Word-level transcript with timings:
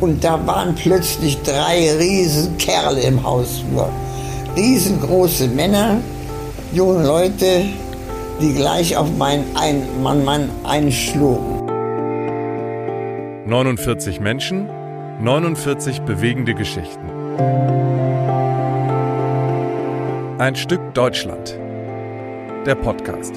Und 0.00 0.22
da 0.22 0.46
waren 0.46 0.74
plötzlich 0.74 1.36
drei 1.42 1.92
riesen 1.98 2.56
Kerle 2.58 3.00
im 3.00 3.22
Hausflur. 3.24 3.90
Riesengroße 4.56 5.48
Männer, 5.48 6.00
junge 6.72 7.04
Leute, 7.04 7.64
die 8.40 8.54
gleich 8.54 8.96
auf 8.96 9.08
meinen 9.16 9.44
ein 9.56 9.82
Mann, 10.02 10.24
Mann 10.24 10.48
einschlugen. 10.64 11.66
49 13.46 14.20
Menschen, 14.20 14.68
49 15.20 16.02
bewegende 16.02 16.54
Geschichten. 16.54 17.08
Ein 20.38 20.54
Stück 20.54 20.94
Deutschland. 20.94 21.58
Der 22.66 22.74
Podcast. 22.74 23.32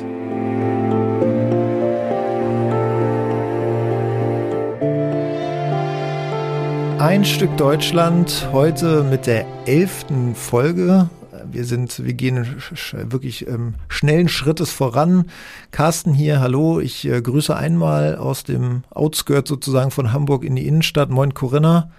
Ein 6.97 7.23
Stück 7.23 7.55
Deutschland 7.55 8.49
heute 8.51 9.03
mit 9.03 9.27
der 9.27 9.45
elften 9.67 10.33
Folge. 10.33 11.11
Wir 11.51 11.63
sind, 11.65 12.03
wir 12.03 12.13
gehen 12.13 12.55
wirklich 12.91 13.47
ähm, 13.47 13.75
schnellen 13.87 14.29
Schrittes 14.29 14.71
voran. 14.71 15.25
Carsten 15.69 16.11
hier, 16.11 16.39
hallo. 16.39 16.79
Ich 16.79 17.07
äh, 17.07 17.21
grüße 17.21 17.55
einmal 17.55 18.15
aus 18.15 18.43
dem 18.43 18.81
Outskirt 18.89 19.47
sozusagen 19.47 19.91
von 19.91 20.11
Hamburg 20.11 20.43
in 20.43 20.55
die 20.55 20.65
Innenstadt. 20.67 21.11
Moin 21.11 21.35
Corinna. 21.35 21.91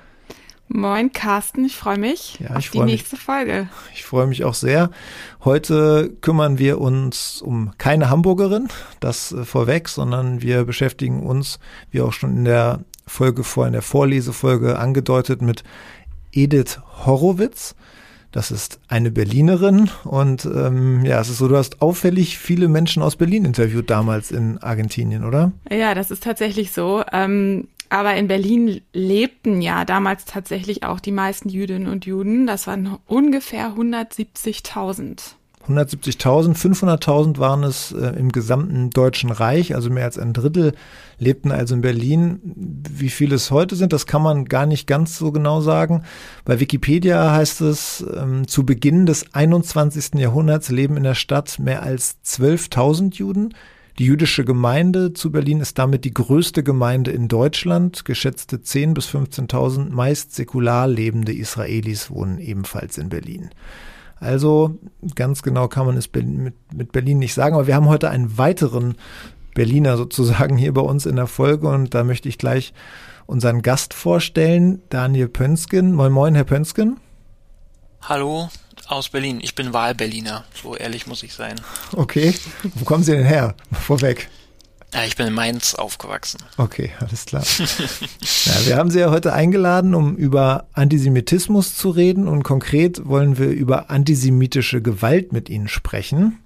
Moin 0.72 1.12
Carsten, 1.12 1.64
ich 1.64 1.74
freue 1.74 1.98
mich 1.98 2.38
ja, 2.38 2.54
auf 2.54 2.70
die 2.70 2.78
nächste 2.78 3.16
mich, 3.16 3.24
Folge. 3.24 3.68
Ich 3.92 4.04
freue 4.04 4.28
mich 4.28 4.44
auch 4.44 4.54
sehr. 4.54 4.90
Heute 5.44 6.12
kümmern 6.20 6.58
wir 6.58 6.80
uns 6.80 7.42
um 7.42 7.72
keine 7.76 8.08
Hamburgerin, 8.08 8.68
das 9.00 9.32
äh, 9.32 9.44
vorweg, 9.44 9.88
sondern 9.88 10.42
wir 10.42 10.64
beschäftigen 10.64 11.26
uns, 11.26 11.58
wie 11.90 12.00
auch 12.00 12.12
schon 12.12 12.36
in 12.36 12.44
der 12.44 12.84
Folge 13.04 13.42
vor, 13.42 13.66
in 13.66 13.72
der 13.72 13.82
Vorlesefolge 13.82 14.78
angedeutet 14.78 15.42
mit 15.42 15.64
Edith 16.30 16.78
Horowitz. 17.04 17.74
Das 18.30 18.52
ist 18.52 18.78
eine 18.86 19.10
Berlinerin 19.10 19.90
und 20.04 20.44
ähm, 20.44 21.04
ja, 21.04 21.20
es 21.20 21.30
ist 21.30 21.38
so, 21.38 21.48
du 21.48 21.56
hast 21.56 21.82
auffällig 21.82 22.38
viele 22.38 22.68
Menschen 22.68 23.02
aus 23.02 23.16
Berlin 23.16 23.44
interviewt 23.44 23.90
damals 23.90 24.30
in 24.30 24.58
Argentinien, 24.58 25.24
oder? 25.24 25.50
Ja, 25.68 25.96
das 25.96 26.12
ist 26.12 26.22
tatsächlich 26.22 26.70
so. 26.70 27.02
Ähm, 27.12 27.66
aber 27.90 28.14
in 28.14 28.28
Berlin 28.28 28.80
lebten 28.92 29.60
ja 29.60 29.84
damals 29.84 30.24
tatsächlich 30.24 30.84
auch 30.84 31.00
die 31.00 31.12
meisten 31.12 31.48
Jüdinnen 31.48 31.88
und 31.88 32.06
Juden. 32.06 32.46
Das 32.46 32.66
waren 32.66 32.98
ungefähr 33.06 33.74
170.000. 33.74 35.34
170.000, 35.68 36.56
500.000 36.56 37.38
waren 37.38 37.64
es 37.64 37.92
äh, 37.92 38.18
im 38.18 38.32
gesamten 38.32 38.90
Deutschen 38.90 39.30
Reich, 39.30 39.74
also 39.74 39.90
mehr 39.90 40.04
als 40.04 40.18
ein 40.18 40.32
Drittel 40.32 40.72
lebten 41.18 41.52
also 41.52 41.74
in 41.74 41.82
Berlin. 41.82 42.40
Wie 42.90 43.10
viele 43.10 43.34
es 43.34 43.50
heute 43.50 43.76
sind, 43.76 43.92
das 43.92 44.06
kann 44.06 44.22
man 44.22 44.46
gar 44.46 44.66
nicht 44.66 44.86
ganz 44.86 45.18
so 45.18 45.32
genau 45.32 45.60
sagen. 45.60 46.02
Bei 46.44 46.60
Wikipedia 46.60 47.32
heißt 47.32 47.60
es, 47.60 48.04
ähm, 48.16 48.48
zu 48.48 48.64
Beginn 48.64 49.04
des 49.04 49.34
21. 49.34 50.14
Jahrhunderts 50.14 50.70
leben 50.70 50.96
in 50.96 51.02
der 51.02 51.14
Stadt 51.14 51.58
mehr 51.58 51.82
als 51.82 52.16
12.000 52.24 53.16
Juden. 53.16 53.54
Die 54.00 54.06
jüdische 54.06 54.46
Gemeinde 54.46 55.12
zu 55.12 55.30
Berlin 55.30 55.60
ist 55.60 55.78
damit 55.78 56.06
die 56.06 56.14
größte 56.14 56.62
Gemeinde 56.62 57.10
in 57.10 57.28
Deutschland. 57.28 58.06
Geschätzte 58.06 58.56
10.000 58.56 58.94
bis 58.94 59.08
15.000 59.10 59.90
meist 59.90 60.34
säkular 60.34 60.88
lebende 60.88 61.34
Israelis 61.34 62.10
wohnen 62.10 62.38
ebenfalls 62.38 62.96
in 62.96 63.10
Berlin. 63.10 63.50
Also 64.16 64.78
ganz 65.16 65.42
genau 65.42 65.68
kann 65.68 65.84
man 65.84 65.98
es 65.98 66.08
mit, 66.14 66.92
Berlin 66.92 67.18
nicht 67.18 67.34
sagen, 67.34 67.54
aber 67.54 67.66
wir 67.66 67.74
haben 67.74 67.90
heute 67.90 68.08
einen 68.08 68.38
weiteren 68.38 68.94
Berliner 69.54 69.98
sozusagen 69.98 70.56
hier 70.56 70.72
bei 70.72 70.80
uns 70.80 71.04
in 71.04 71.16
der 71.16 71.26
Folge 71.26 71.68
und 71.68 71.92
da 71.94 72.02
möchte 72.02 72.30
ich 72.30 72.38
gleich 72.38 72.72
unseren 73.26 73.60
Gast 73.60 73.92
vorstellen, 73.92 74.80
Daniel 74.88 75.28
Pönsken. 75.28 75.92
Moin 75.92 76.10
Moin, 76.10 76.34
Herr 76.34 76.44
Pönsken. 76.44 76.96
Hallo 78.00 78.48
aus 78.90 79.08
Berlin. 79.08 79.40
Ich 79.42 79.54
bin 79.54 79.72
Wahlberliner, 79.72 80.44
so 80.60 80.76
ehrlich 80.76 81.06
muss 81.06 81.22
ich 81.22 81.34
sein. 81.34 81.60
Okay, 81.94 82.34
wo 82.74 82.84
kommen 82.84 83.04
Sie 83.04 83.12
denn 83.12 83.24
her? 83.24 83.54
Vorweg. 83.72 84.28
Ja, 84.92 85.04
ich 85.04 85.16
bin 85.16 85.28
in 85.28 85.34
Mainz 85.34 85.74
aufgewachsen. 85.74 86.40
Okay, 86.56 86.90
alles 87.00 87.24
klar. 87.24 87.44
ja, 88.44 88.66
wir 88.66 88.76
haben 88.76 88.90
Sie 88.90 88.98
ja 88.98 89.10
heute 89.10 89.32
eingeladen, 89.32 89.94
um 89.94 90.16
über 90.16 90.66
Antisemitismus 90.72 91.76
zu 91.76 91.90
reden 91.90 92.26
und 92.26 92.42
konkret 92.42 93.06
wollen 93.06 93.38
wir 93.38 93.50
über 93.50 93.90
antisemitische 93.90 94.82
Gewalt 94.82 95.32
mit 95.32 95.48
Ihnen 95.48 95.68
sprechen. 95.68 96.40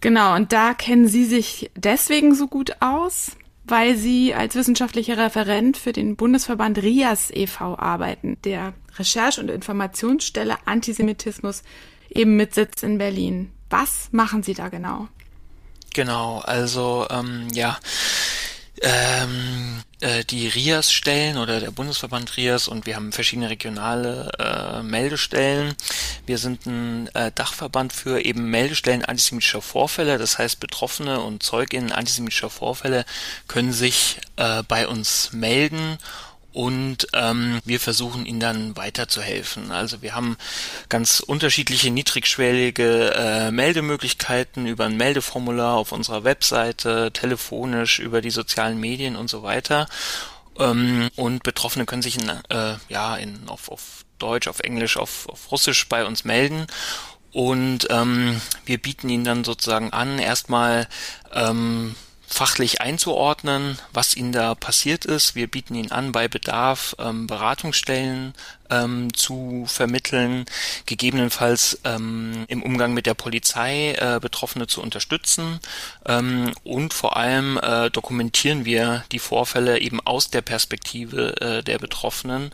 Genau, 0.00 0.34
und 0.34 0.52
da 0.52 0.74
kennen 0.74 1.06
Sie 1.06 1.24
sich 1.24 1.70
deswegen 1.76 2.34
so 2.34 2.48
gut 2.48 2.76
aus, 2.80 3.32
weil 3.64 3.96
Sie 3.96 4.34
als 4.34 4.56
wissenschaftlicher 4.56 5.16
Referent 5.16 5.76
für 5.76 5.92
den 5.92 6.16
Bundesverband 6.16 6.82
RIAS 6.82 7.30
e.V. 7.32 7.78
arbeiten, 7.78 8.36
der 8.44 8.74
Recherche- 8.98 9.40
und 9.40 9.50
Informationsstelle 9.50 10.56
Antisemitismus 10.66 11.62
eben 12.10 12.36
mit 12.36 12.54
Sitz 12.54 12.82
in 12.82 12.98
Berlin. 12.98 13.52
Was 13.70 14.08
machen 14.12 14.42
Sie 14.42 14.54
da 14.54 14.68
genau? 14.68 15.08
Genau, 15.94 16.40
also 16.40 17.06
ähm, 17.10 17.48
ja, 17.52 17.78
ähm, 18.82 19.82
äh, 20.00 20.24
die 20.24 20.48
RIAS-Stellen 20.48 21.38
oder 21.38 21.60
der 21.60 21.70
Bundesverband 21.70 22.36
RIAS 22.36 22.68
und 22.68 22.86
wir 22.86 22.96
haben 22.96 23.12
verschiedene 23.12 23.48
regionale 23.48 24.30
äh, 24.38 24.82
Meldestellen. 24.82 25.74
Wir 26.26 26.38
sind 26.38 26.66
ein 26.66 27.08
äh, 27.14 27.30
Dachverband 27.32 27.92
für 27.92 28.24
eben 28.24 28.50
Meldestellen 28.50 29.04
antisemitischer 29.04 29.62
Vorfälle. 29.62 30.18
Das 30.18 30.38
heißt, 30.38 30.60
Betroffene 30.60 31.20
und 31.20 31.42
Zeuginnen 31.42 31.92
antisemitischer 31.92 32.50
Vorfälle 32.50 33.04
können 33.46 33.72
sich 33.72 34.18
äh, 34.36 34.62
bei 34.64 34.88
uns 34.88 35.32
melden 35.32 35.98
und 36.54 37.08
ähm, 37.14 37.60
wir 37.64 37.80
versuchen 37.80 38.26
ihnen 38.26 38.38
dann 38.38 38.76
weiterzuhelfen. 38.76 39.72
Also 39.72 40.02
wir 40.02 40.14
haben 40.14 40.36
ganz 40.88 41.18
unterschiedliche 41.18 41.90
niedrigschwellige 41.90 43.12
äh, 43.12 43.50
Meldemöglichkeiten 43.50 44.68
über 44.68 44.84
ein 44.84 44.96
Meldeformular 44.96 45.74
auf 45.74 45.90
unserer 45.90 46.22
Webseite, 46.22 47.10
telefonisch, 47.12 47.98
über 47.98 48.20
die 48.20 48.30
sozialen 48.30 48.78
Medien 48.78 49.16
und 49.16 49.28
so 49.28 49.42
weiter. 49.42 49.88
Ähm, 50.56 51.10
und 51.16 51.42
Betroffene 51.42 51.86
können 51.86 52.02
sich 52.02 52.18
in, 52.20 52.28
äh, 52.28 52.76
ja 52.88 53.16
in 53.16 53.48
auf, 53.48 53.68
auf 53.68 54.04
Deutsch, 54.20 54.46
auf 54.46 54.60
Englisch, 54.60 54.96
auf, 54.96 55.28
auf 55.28 55.50
Russisch 55.50 55.88
bei 55.88 56.04
uns 56.04 56.22
melden. 56.24 56.68
Und 57.32 57.88
ähm, 57.90 58.40
wir 58.64 58.78
bieten 58.78 59.08
ihnen 59.08 59.24
dann 59.24 59.42
sozusagen 59.42 59.92
an, 59.92 60.20
erstmal 60.20 60.86
ähm, 61.32 61.96
fachlich 62.26 62.80
einzuordnen, 62.80 63.78
was 63.92 64.16
ihnen 64.16 64.32
da 64.32 64.54
passiert 64.54 65.04
ist. 65.04 65.34
Wir 65.34 65.46
bieten 65.46 65.74
ihnen 65.74 65.92
an, 65.92 66.12
bei 66.12 66.28
Bedarf 66.28 66.96
ähm, 66.98 67.26
Beratungsstellen 67.26 68.34
ähm, 68.70 69.12
zu 69.14 69.64
vermitteln, 69.68 70.46
gegebenenfalls 70.86 71.80
ähm, 71.84 72.44
im 72.48 72.62
Umgang 72.62 72.94
mit 72.94 73.06
der 73.06 73.14
Polizei 73.14 73.92
äh, 73.92 74.18
Betroffene 74.20 74.66
zu 74.66 74.82
unterstützen 74.82 75.60
ähm, 76.06 76.52
und 76.64 76.94
vor 76.94 77.16
allem 77.16 77.58
äh, 77.58 77.90
dokumentieren 77.90 78.64
wir 78.64 79.04
die 79.12 79.18
Vorfälle 79.18 79.80
eben 79.80 80.00
aus 80.00 80.30
der 80.30 80.42
Perspektive 80.42 81.40
äh, 81.40 81.62
der 81.62 81.78
Betroffenen 81.78 82.50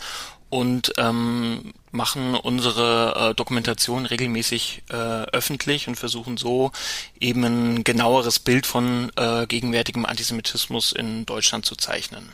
und 0.51 0.93
ähm, 0.99 1.73
machen 1.93 2.35
unsere 2.35 3.31
äh, 3.31 3.35
Dokumentation 3.35 4.05
regelmäßig 4.05 4.83
äh, 4.91 4.95
öffentlich 4.95 5.89
und 5.89 5.97
versuchen 5.97 6.37
so 6.37 6.73
eben 7.19 7.45
ein 7.45 7.85
genaueres 7.85 8.39
Bild 8.39 8.67
von 8.67 9.11
äh, 9.17 9.47
gegenwärtigem 9.47 10.05
Antisemitismus 10.05 10.93
in 10.93 11.25
Deutschland 11.25 11.65
zu 11.65 11.77
zeichnen. 11.77 12.29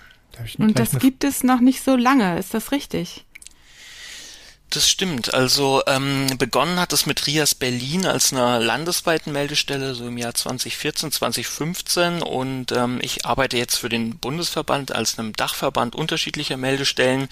Und 0.59 0.79
das 0.79 0.99
gibt 0.99 1.25
es 1.25 1.45
noch 1.45 1.61
nicht 1.61 1.83
so 1.83 1.97
lange, 1.97 2.39
ist 2.39 2.53
das 2.53 2.73
richtig? 2.73 3.25
Das 4.71 4.89
stimmt. 4.89 5.33
Also 5.33 5.83
ähm, 5.87 6.27
begonnen 6.39 6.81
hat 6.81 6.93
es 6.93 7.07
mit 7.07 7.27
RIAS 7.27 7.55
Berlin 7.55 8.05
als 8.05 8.33
einer 8.33 8.59
landesweiten 8.59 9.33
Meldestelle, 9.33 9.95
so 9.95 10.07
im 10.07 10.19
Jahr 10.19 10.35
2014, 10.35 11.13
2015. 11.13 12.21
Und 12.23 12.73
ähm, 12.73 12.99
ich 13.01 13.25
arbeite 13.25 13.57
jetzt 13.57 13.77
für 13.77 13.89
den 13.89 14.19
Bundesverband 14.19 14.93
als 14.93 15.19
einem 15.19 15.33
Dachverband 15.33 15.95
unterschiedlicher 15.95 16.57
Meldestellen. 16.57 17.29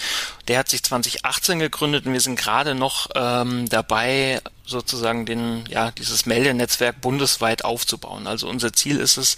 Der 0.46 0.60
hat 0.60 0.69
sich 0.69 0.84
2018 0.84 1.58
gegründet 1.58 2.06
und 2.06 2.12
wir 2.12 2.20
sind 2.20 2.38
gerade 2.38 2.75
noch 2.75 3.10
ähm, 3.16 3.69
dabei, 3.69 4.40
sozusagen 4.66 5.26
den, 5.26 5.64
ja, 5.69 5.90
dieses 5.90 6.26
Meldenetzwerk 6.26 7.00
bundesweit 7.00 7.64
aufzubauen. 7.64 8.26
Also 8.26 8.49
unser 8.49 8.72
Ziel 8.72 8.99
ist 8.99 9.16
es, 9.16 9.37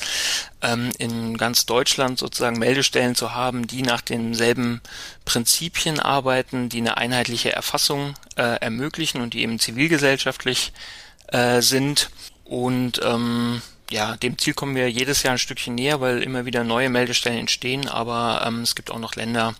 ähm, 0.62 0.90
in 0.98 1.36
ganz 1.36 1.66
Deutschland 1.66 2.18
sozusagen 2.18 2.58
Meldestellen 2.58 3.14
zu 3.14 3.34
haben, 3.34 3.66
die 3.66 3.82
nach 3.82 4.00
denselben 4.00 4.80
Prinzipien 5.24 5.98
arbeiten, 5.98 6.68
die 6.68 6.78
eine 6.78 6.96
einheitliche 6.96 7.52
Erfassung 7.52 8.14
äh, 8.36 8.60
ermöglichen 8.60 9.20
und 9.20 9.34
die 9.34 9.42
eben 9.42 9.58
zivilgesellschaftlich 9.58 10.72
äh, 11.28 11.60
sind. 11.60 12.10
Und 12.44 13.00
ähm, 13.02 13.62
ja, 13.90 14.16
dem 14.16 14.38
Ziel 14.38 14.54
kommen 14.54 14.76
wir 14.76 14.90
jedes 14.90 15.22
Jahr 15.22 15.34
ein 15.34 15.38
Stückchen 15.38 15.74
näher, 15.74 16.00
weil 16.00 16.22
immer 16.22 16.44
wieder 16.44 16.64
neue 16.64 16.88
Meldestellen 16.88 17.38
entstehen, 17.38 17.88
aber 17.88 18.44
ähm, 18.46 18.62
es 18.62 18.74
gibt 18.74 18.90
auch 18.90 18.98
noch 18.98 19.14
Länder, 19.14 19.54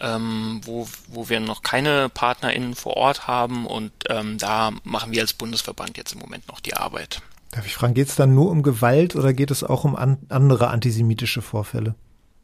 ähm, 0.00 0.60
wo, 0.64 0.88
wo 1.08 1.28
wir 1.28 1.40
noch 1.40 1.62
keine 1.62 2.08
PartnerInnen 2.08 2.74
vor 2.74 2.96
Ort 2.96 3.26
haben 3.26 3.66
und 3.66 3.92
ähm, 4.08 4.38
da 4.38 4.72
machen 4.84 5.12
wir 5.12 5.20
als 5.20 5.32
Bundesverband 5.32 5.96
jetzt 5.96 6.12
im 6.12 6.20
Moment 6.20 6.48
noch 6.48 6.60
die 6.60 6.74
Arbeit. 6.74 7.22
Darf 7.50 7.66
ich 7.66 7.74
fragen, 7.74 7.94
geht 7.94 8.08
es 8.08 8.16
dann 8.16 8.34
nur 8.34 8.50
um 8.50 8.62
Gewalt 8.62 9.16
oder 9.16 9.32
geht 9.32 9.50
es 9.50 9.64
auch 9.64 9.84
um 9.84 9.96
an 9.96 10.18
andere 10.28 10.68
antisemitische 10.68 11.42
Vorfälle? 11.42 11.94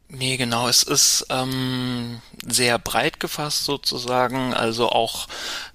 Nee, 0.09 0.37
genau. 0.37 0.69
Es 0.69 0.83
ist 0.83 1.25
ähm, 1.29 2.21
sehr 2.45 2.79
breit 2.79 3.19
gefasst 3.19 3.65
sozusagen. 3.65 4.53
Also 4.53 4.89
auch 4.89 5.27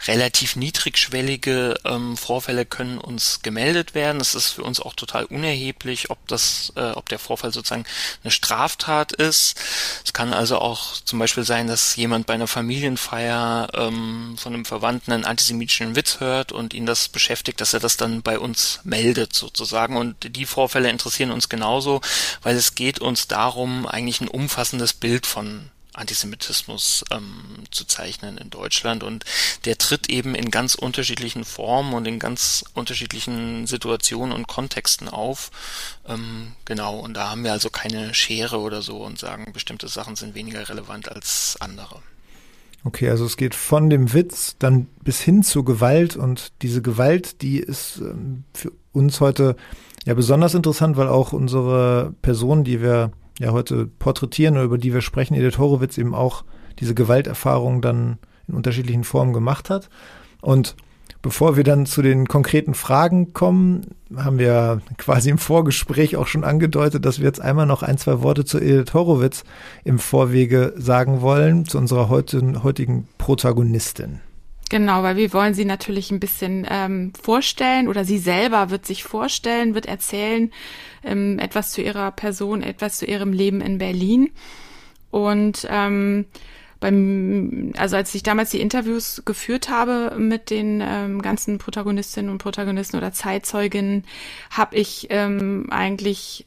relativ 0.06 0.56
niedrigschwellige 0.56 1.74
ähm, 1.84 2.16
Vorfälle 2.16 2.64
können 2.64 2.96
uns 2.96 3.40
gemeldet 3.42 3.94
werden. 3.94 4.22
Es 4.22 4.34
ist 4.34 4.52
für 4.52 4.62
uns 4.62 4.80
auch 4.80 4.94
total 4.94 5.26
unerheblich, 5.26 6.08
ob 6.08 6.26
das, 6.28 6.72
äh, 6.76 6.92
ob 6.92 7.10
der 7.10 7.18
Vorfall 7.18 7.52
sozusagen 7.52 7.84
eine 8.24 8.30
Straftat 8.30 9.12
ist. 9.12 9.60
Es 10.02 10.14
kann 10.14 10.32
also 10.32 10.58
auch 10.60 10.94
zum 11.04 11.18
Beispiel 11.18 11.44
sein, 11.44 11.66
dass 11.66 11.94
jemand 11.96 12.26
bei 12.26 12.32
einer 12.32 12.46
Familienfeier 12.46 13.68
ähm, 13.74 14.36
von 14.38 14.54
einem 14.54 14.64
Verwandten 14.64 15.12
einen 15.12 15.26
antisemitischen 15.26 15.94
Witz 15.94 16.20
hört 16.20 16.52
und 16.52 16.72
ihn 16.72 16.86
das 16.86 17.10
beschäftigt, 17.10 17.60
dass 17.60 17.74
er 17.74 17.80
das 17.80 17.98
dann 17.98 18.22
bei 18.22 18.38
uns 18.38 18.80
meldet 18.82 19.34
sozusagen. 19.34 19.98
Und 19.98 20.34
die 20.36 20.46
Vorfälle 20.46 20.88
interessieren 20.88 21.32
uns 21.32 21.50
genauso, 21.50 22.00
weil 22.42 22.56
es 22.56 22.74
geht 22.74 22.98
uns 22.98 23.28
darum, 23.28 23.86
eigentlich 23.86 24.21
ein 24.22 24.28
umfassendes 24.28 24.92
Bild 24.92 25.26
von 25.26 25.70
Antisemitismus 25.94 27.04
ähm, 27.10 27.64
zu 27.70 27.84
zeichnen 27.84 28.38
in 28.38 28.48
Deutschland 28.50 29.02
und 29.02 29.24
der 29.66 29.76
tritt 29.76 30.08
eben 30.08 30.34
in 30.34 30.50
ganz 30.50 30.74
unterschiedlichen 30.74 31.44
Formen 31.44 31.92
und 31.92 32.06
in 32.06 32.18
ganz 32.18 32.64
unterschiedlichen 32.74 33.66
Situationen 33.66 34.34
und 34.34 34.48
Kontexten 34.48 35.08
auf. 35.08 35.50
Ähm, 36.08 36.52
genau, 36.64 36.98
und 36.98 37.14
da 37.14 37.30
haben 37.30 37.44
wir 37.44 37.52
also 37.52 37.68
keine 37.68 38.14
Schere 38.14 38.58
oder 38.58 38.80
so 38.80 39.04
und 39.04 39.18
sagen, 39.18 39.52
bestimmte 39.52 39.88
Sachen 39.88 40.16
sind 40.16 40.34
weniger 40.34 40.66
relevant 40.66 41.10
als 41.10 41.56
andere. 41.60 42.00
Okay, 42.84 43.10
also 43.10 43.26
es 43.26 43.36
geht 43.36 43.54
von 43.54 43.90
dem 43.90 44.12
Witz 44.12 44.56
dann 44.58 44.86
bis 45.04 45.20
hin 45.20 45.42
zur 45.42 45.64
Gewalt 45.64 46.16
und 46.16 46.52
diese 46.62 46.82
Gewalt, 46.82 47.42
die 47.42 47.58
ist 47.58 47.98
ähm, 47.98 48.44
für 48.54 48.72
uns 48.92 49.20
heute 49.20 49.56
ja 50.04 50.14
besonders 50.14 50.54
interessant, 50.54 50.96
weil 50.96 51.08
auch 51.08 51.32
unsere 51.32 52.14
Person, 52.22 52.64
die 52.64 52.80
wir 52.80 53.12
ja 53.42 53.52
heute 53.52 53.86
porträtieren 53.86 54.54
oder 54.54 54.64
über 54.64 54.78
die 54.78 54.94
wir 54.94 55.02
sprechen, 55.02 55.34
Edith 55.34 55.58
Horowitz 55.58 55.98
eben 55.98 56.14
auch 56.14 56.44
diese 56.78 56.94
Gewalterfahrung 56.94 57.82
dann 57.82 58.18
in 58.48 58.54
unterschiedlichen 58.54 59.04
Formen 59.04 59.32
gemacht 59.32 59.68
hat. 59.68 59.90
Und 60.40 60.76
bevor 61.22 61.56
wir 61.56 61.64
dann 61.64 61.84
zu 61.86 62.02
den 62.02 62.28
konkreten 62.28 62.74
Fragen 62.74 63.32
kommen, 63.32 63.94
haben 64.16 64.38
wir 64.38 64.80
quasi 64.96 65.30
im 65.30 65.38
Vorgespräch 65.38 66.16
auch 66.16 66.26
schon 66.26 66.44
angedeutet, 66.44 67.04
dass 67.04 67.18
wir 67.18 67.26
jetzt 67.26 67.40
einmal 67.40 67.66
noch 67.66 67.82
ein, 67.82 67.98
zwei 67.98 68.22
Worte 68.22 68.44
zu 68.44 68.58
Edith 68.58 68.94
Horowitz 68.94 69.44
im 69.84 69.98
Vorwege 69.98 70.72
sagen 70.76 71.20
wollen, 71.20 71.66
zu 71.66 71.78
unserer 71.78 72.08
heutigen 72.08 73.08
Protagonistin. 73.18 74.20
Genau, 74.72 75.02
weil 75.02 75.16
wir 75.16 75.34
wollen 75.34 75.52
sie 75.52 75.66
natürlich 75.66 76.10
ein 76.10 76.18
bisschen 76.18 76.66
ähm, 76.66 77.12
vorstellen 77.22 77.88
oder 77.88 78.06
sie 78.06 78.16
selber 78.16 78.70
wird 78.70 78.86
sich 78.86 79.04
vorstellen, 79.04 79.74
wird 79.74 79.84
erzählen 79.84 80.50
ähm, 81.04 81.38
etwas 81.38 81.72
zu 81.72 81.82
ihrer 81.82 82.10
Person, 82.10 82.62
etwas 82.62 82.96
zu 82.96 83.04
ihrem 83.04 83.34
Leben 83.34 83.60
in 83.60 83.76
Berlin. 83.76 84.30
Und 85.10 85.68
ähm, 85.68 86.24
beim, 86.80 87.74
also 87.76 87.96
als 87.96 88.14
ich 88.14 88.22
damals 88.22 88.48
die 88.48 88.62
Interviews 88.62 89.20
geführt 89.26 89.68
habe 89.68 90.16
mit 90.16 90.48
den 90.48 90.82
ähm, 90.82 91.20
ganzen 91.20 91.58
Protagonistinnen 91.58 92.30
und 92.30 92.38
Protagonisten 92.38 92.96
oder 92.96 93.12
Zeitzeuginnen, 93.12 94.06
habe 94.48 94.74
ich 94.74 95.08
ähm, 95.10 95.66
eigentlich 95.68 96.46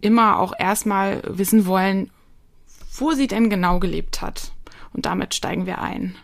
immer 0.00 0.38
auch 0.38 0.52
erstmal 0.56 1.22
wissen 1.26 1.66
wollen, 1.66 2.08
wo 2.94 3.14
sie 3.14 3.26
denn 3.26 3.50
genau 3.50 3.80
gelebt 3.80 4.22
hat. 4.22 4.52
Und 4.92 5.06
damit 5.06 5.34
steigen 5.34 5.66
wir 5.66 5.80
ein. 5.80 6.14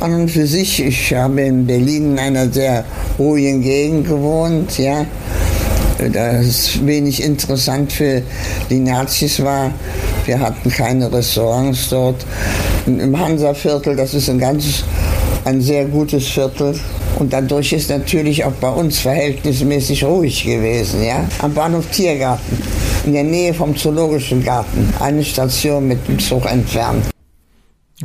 An 0.00 0.14
und 0.14 0.30
für 0.30 0.46
sich, 0.46 0.82
ich 0.82 1.12
habe 1.14 1.42
in 1.42 1.66
Berlin 1.66 2.12
in 2.12 2.18
einer 2.18 2.50
sehr 2.50 2.84
ruhigen 3.18 3.60
Gegend 3.60 4.08
gewohnt, 4.08 4.78
ja. 4.78 5.04
Das 5.98 6.86
wenig 6.86 7.22
interessant 7.22 7.92
für 7.92 8.22
die 8.70 8.78
Nazis 8.78 9.44
war. 9.44 9.70
Wir 10.24 10.40
hatten 10.40 10.70
keine 10.70 11.12
Restaurants 11.12 11.90
dort. 11.90 12.24
Im 12.86 13.18
Hansa-Viertel, 13.18 13.94
das 13.94 14.14
ist 14.14 14.30
ein 14.30 14.38
ganz, 14.38 14.84
ein 15.44 15.60
sehr 15.60 15.84
gutes 15.84 16.28
Viertel. 16.28 16.80
Und 17.18 17.34
dadurch 17.34 17.74
ist 17.74 17.90
natürlich 17.90 18.42
auch 18.42 18.52
bei 18.52 18.70
uns 18.70 19.00
verhältnismäßig 19.00 20.02
ruhig 20.04 20.44
gewesen, 20.44 21.04
ja. 21.04 21.28
Am 21.42 21.52
Bahnhof 21.52 21.84
Tiergarten, 21.92 22.56
in 23.04 23.12
der 23.12 23.24
Nähe 23.24 23.52
vom 23.52 23.76
Zoologischen 23.76 24.42
Garten, 24.42 24.94
eine 24.98 25.22
Station 25.22 25.86
mit 25.86 26.08
dem 26.08 26.18
Zug 26.18 26.46
entfernt. 26.50 27.04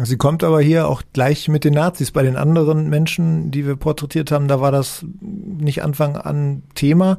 Sie 0.01 0.17
kommt 0.17 0.43
aber 0.43 0.61
hier 0.61 0.89
auch 0.89 1.03
gleich 1.13 1.47
mit 1.47 1.63
den 1.63 1.73
Nazis. 1.73 2.11
Bei 2.11 2.21
den 2.21 2.35
anderen 2.35 2.89
Menschen, 2.89 3.49
die 3.49 3.65
wir 3.65 3.77
porträtiert 3.77 4.29
haben, 4.29 4.49
da 4.49 4.59
war 4.59 4.71
das 4.71 5.05
nicht 5.21 5.83
Anfang 5.83 6.17
an 6.17 6.63
Thema. 6.75 7.17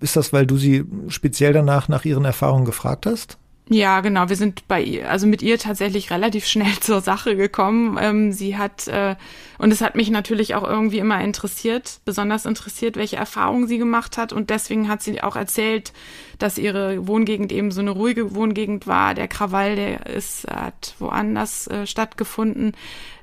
Ist 0.00 0.14
das, 0.14 0.32
weil 0.32 0.46
du 0.46 0.56
sie 0.56 0.84
speziell 1.08 1.52
danach 1.52 1.88
nach 1.88 2.04
ihren 2.04 2.24
Erfahrungen 2.24 2.64
gefragt 2.64 3.06
hast? 3.06 3.38
Ja, 3.72 4.00
genau. 4.00 4.28
Wir 4.28 4.36
sind 4.36 4.68
bei 4.68 4.82
ihr, 4.82 5.10
also 5.10 5.26
mit 5.26 5.40
ihr 5.40 5.58
tatsächlich 5.58 6.10
relativ 6.10 6.46
schnell 6.46 6.74
zur 6.80 7.00
Sache 7.00 7.36
gekommen. 7.36 7.98
Ähm, 8.00 8.32
sie 8.32 8.56
hat, 8.58 8.86
äh, 8.88 9.16
und 9.58 9.72
es 9.72 9.80
hat 9.80 9.94
mich 9.94 10.10
natürlich 10.10 10.54
auch 10.54 10.64
irgendwie 10.64 10.98
immer 10.98 11.20
interessiert, 11.20 12.00
besonders 12.04 12.44
interessiert, 12.44 12.96
welche 12.96 13.16
Erfahrungen 13.16 13.66
sie 13.66 13.78
gemacht 13.78 14.18
hat. 14.18 14.32
Und 14.32 14.50
deswegen 14.50 14.88
hat 14.88 15.02
sie 15.02 15.22
auch 15.22 15.36
erzählt, 15.36 15.92
dass 16.38 16.58
ihre 16.58 17.06
Wohngegend 17.06 17.50
eben 17.50 17.70
so 17.70 17.80
eine 17.80 17.92
ruhige 17.92 18.34
Wohngegend 18.34 18.86
war. 18.86 19.14
Der 19.14 19.28
Krawall, 19.28 19.76
der 19.76 20.06
ist, 20.06 20.46
hat 20.48 20.94
woanders 20.98 21.66
äh, 21.68 21.86
stattgefunden, 21.86 22.74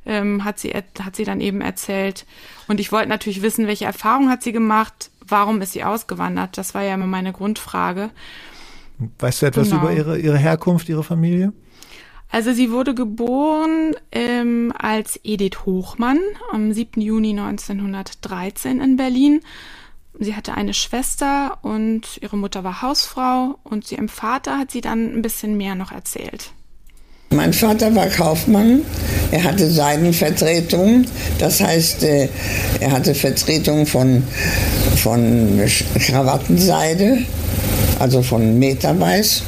ähm, 0.06 0.44
hat 0.44 0.58
sie, 0.58 0.72
hat 0.72 1.16
sie 1.16 1.26
dann 1.26 1.42
eben 1.42 1.62
erzählt. 1.62 2.26
Und 2.68 2.80
ich 2.80 2.92
wollte 2.92 3.10
natürlich 3.10 3.42
wissen, 3.44 3.68
welche 3.68 3.86
Erfahrungen 3.86 4.30
hat 4.30 4.42
sie 4.42 4.52
gemacht? 4.52 5.12
Warum 5.28 5.62
ist 5.62 5.74
sie 5.74 5.84
ausgewandert? 5.84 6.58
Das 6.58 6.74
war 6.74 6.82
ja 6.82 6.96
immer 6.96 7.06
meine 7.06 7.34
Grundfrage. 7.34 8.10
Weißt 9.20 9.42
du 9.42 9.46
etwas 9.46 9.70
genau. 9.70 9.82
über 9.82 9.94
ihre, 9.94 10.20
ihre 10.20 10.38
Herkunft, 10.38 10.90
ihre 10.90 11.04
Familie? 11.04 11.54
Also 12.32 12.54
sie 12.54 12.72
wurde 12.72 12.94
geboren 12.94 13.96
ähm, 14.12 14.72
als 14.78 15.20
Edith 15.24 15.66
Hochmann 15.66 16.20
am 16.52 16.72
7. 16.72 17.02
Juni 17.02 17.32
1913 17.32 18.80
in 18.80 18.98
Berlin. 18.98 19.42
Sie 20.20 20.36
hatte 20.36 20.54
eine 20.54 20.74
Schwester 20.74 21.58
und 21.64 22.20
ihre 22.22 22.38
Mutter 22.38 22.64
war 22.64 22.82
Hausfrau 22.82 23.58
und 23.64 23.92
ihrem 23.92 24.10
Vater 24.10 24.60
hat 24.60 24.70
sie 24.70 24.82
dann 24.82 25.14
ein 25.14 25.22
bisschen 25.22 25.58
mehr 25.58 25.76
noch 25.76 25.92
erzählt. 25.92 26.52
Mein 27.32 27.54
Vater 27.54 27.94
war 27.96 28.08
Kaufmann, 28.08 28.82
er 29.32 29.44
hatte 29.44 29.70
Seidenvertretungen, 29.70 31.06
das 31.38 31.62
heißt, 31.62 32.04
äh, 32.04 32.28
er 32.80 32.92
hatte 32.92 33.14
Vertretungen 33.14 33.86
von, 33.86 34.24
von 34.96 35.62
Krawattenseide 36.00 37.20
also 38.00 38.22
von 38.22 38.58
Meterweiß 38.58 39.44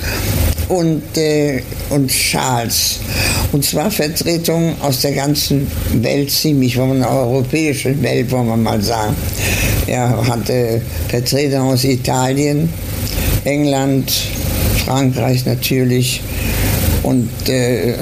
und, 0.68 1.18
äh, 1.18 1.64
und 1.90 2.12
Schals. 2.12 3.00
Und 3.52 3.66
zwar 3.66 3.90
Vertretungen 3.90 4.76
aus 4.82 5.02
der 5.02 5.14
ganzen 5.14 5.68
Welt, 6.02 6.32
ziemlich 6.32 6.76
von 6.76 7.00
der 7.00 7.10
europäischen 7.10 8.02
Welt, 8.04 8.30
wollen 8.32 8.48
wir 8.48 8.58
mal 8.58 8.82
sagen. 8.82 9.16
Er 9.88 10.28
hatte 10.28 10.82
Vertreter 11.10 11.64
aus 11.64 11.84
Italien, 11.84 12.70
England, 13.44 14.12
Frankreich 14.86 15.46
natürlich 15.46 16.22
und 17.04 17.30
äh, 17.50 17.96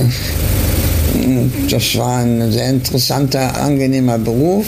das 1.69 1.97
war 1.97 2.17
ein 2.17 2.51
sehr 2.51 2.69
interessanter, 2.69 3.61
angenehmer 3.61 4.17
Beruf. 4.17 4.67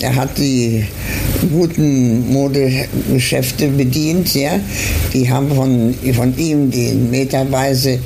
Er 0.00 0.14
hat 0.14 0.38
die 0.38 0.86
guten 1.52 2.32
Modegeschäfte 2.32 3.68
bedient, 3.68 4.34
ja. 4.34 4.58
Die 5.12 5.30
haben 5.30 5.54
von, 5.54 5.94
von 6.14 6.36
ihm 6.38 6.70
die 6.70 6.92
meterweise 6.92 7.98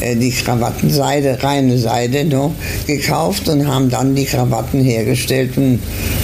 äh, 0.00 0.16
die 0.16 0.30
Krawattenseide, 0.30 1.42
reine 1.42 1.78
Seide 1.78 2.24
no, 2.24 2.54
gekauft 2.86 3.48
und 3.48 3.66
haben 3.66 3.90
dann 3.90 4.14
die 4.14 4.24
Krawatten 4.24 4.82
hergestellt 4.82 5.56
und 5.56 5.80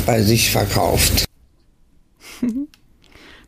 bei 0.06 0.22
sich 0.22 0.50
verkauft. 0.50 1.24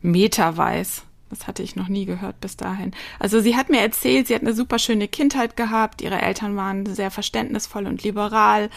Meterweiß. 0.01 1.04
Das 1.37 1.47
hatte 1.47 1.63
ich 1.63 1.75
noch 1.75 1.89
nie 1.89 2.05
gehört 2.05 2.39
bis 2.39 2.55
dahin. 2.55 2.91
Also 3.19 3.41
sie 3.41 3.55
hat 3.55 3.69
mir 3.69 3.81
erzählt, 3.81 4.27
sie 4.27 4.35
hat 4.35 4.41
eine 4.41 4.53
super 4.53 4.79
schöne 4.79 5.07
Kindheit 5.07 5.57
gehabt. 5.57 6.01
Ihre 6.01 6.21
Eltern 6.21 6.55
waren 6.55 6.85
sehr 6.85 7.11
verständnisvoll 7.11 7.87
und 7.87 8.03
liberal 8.03 8.69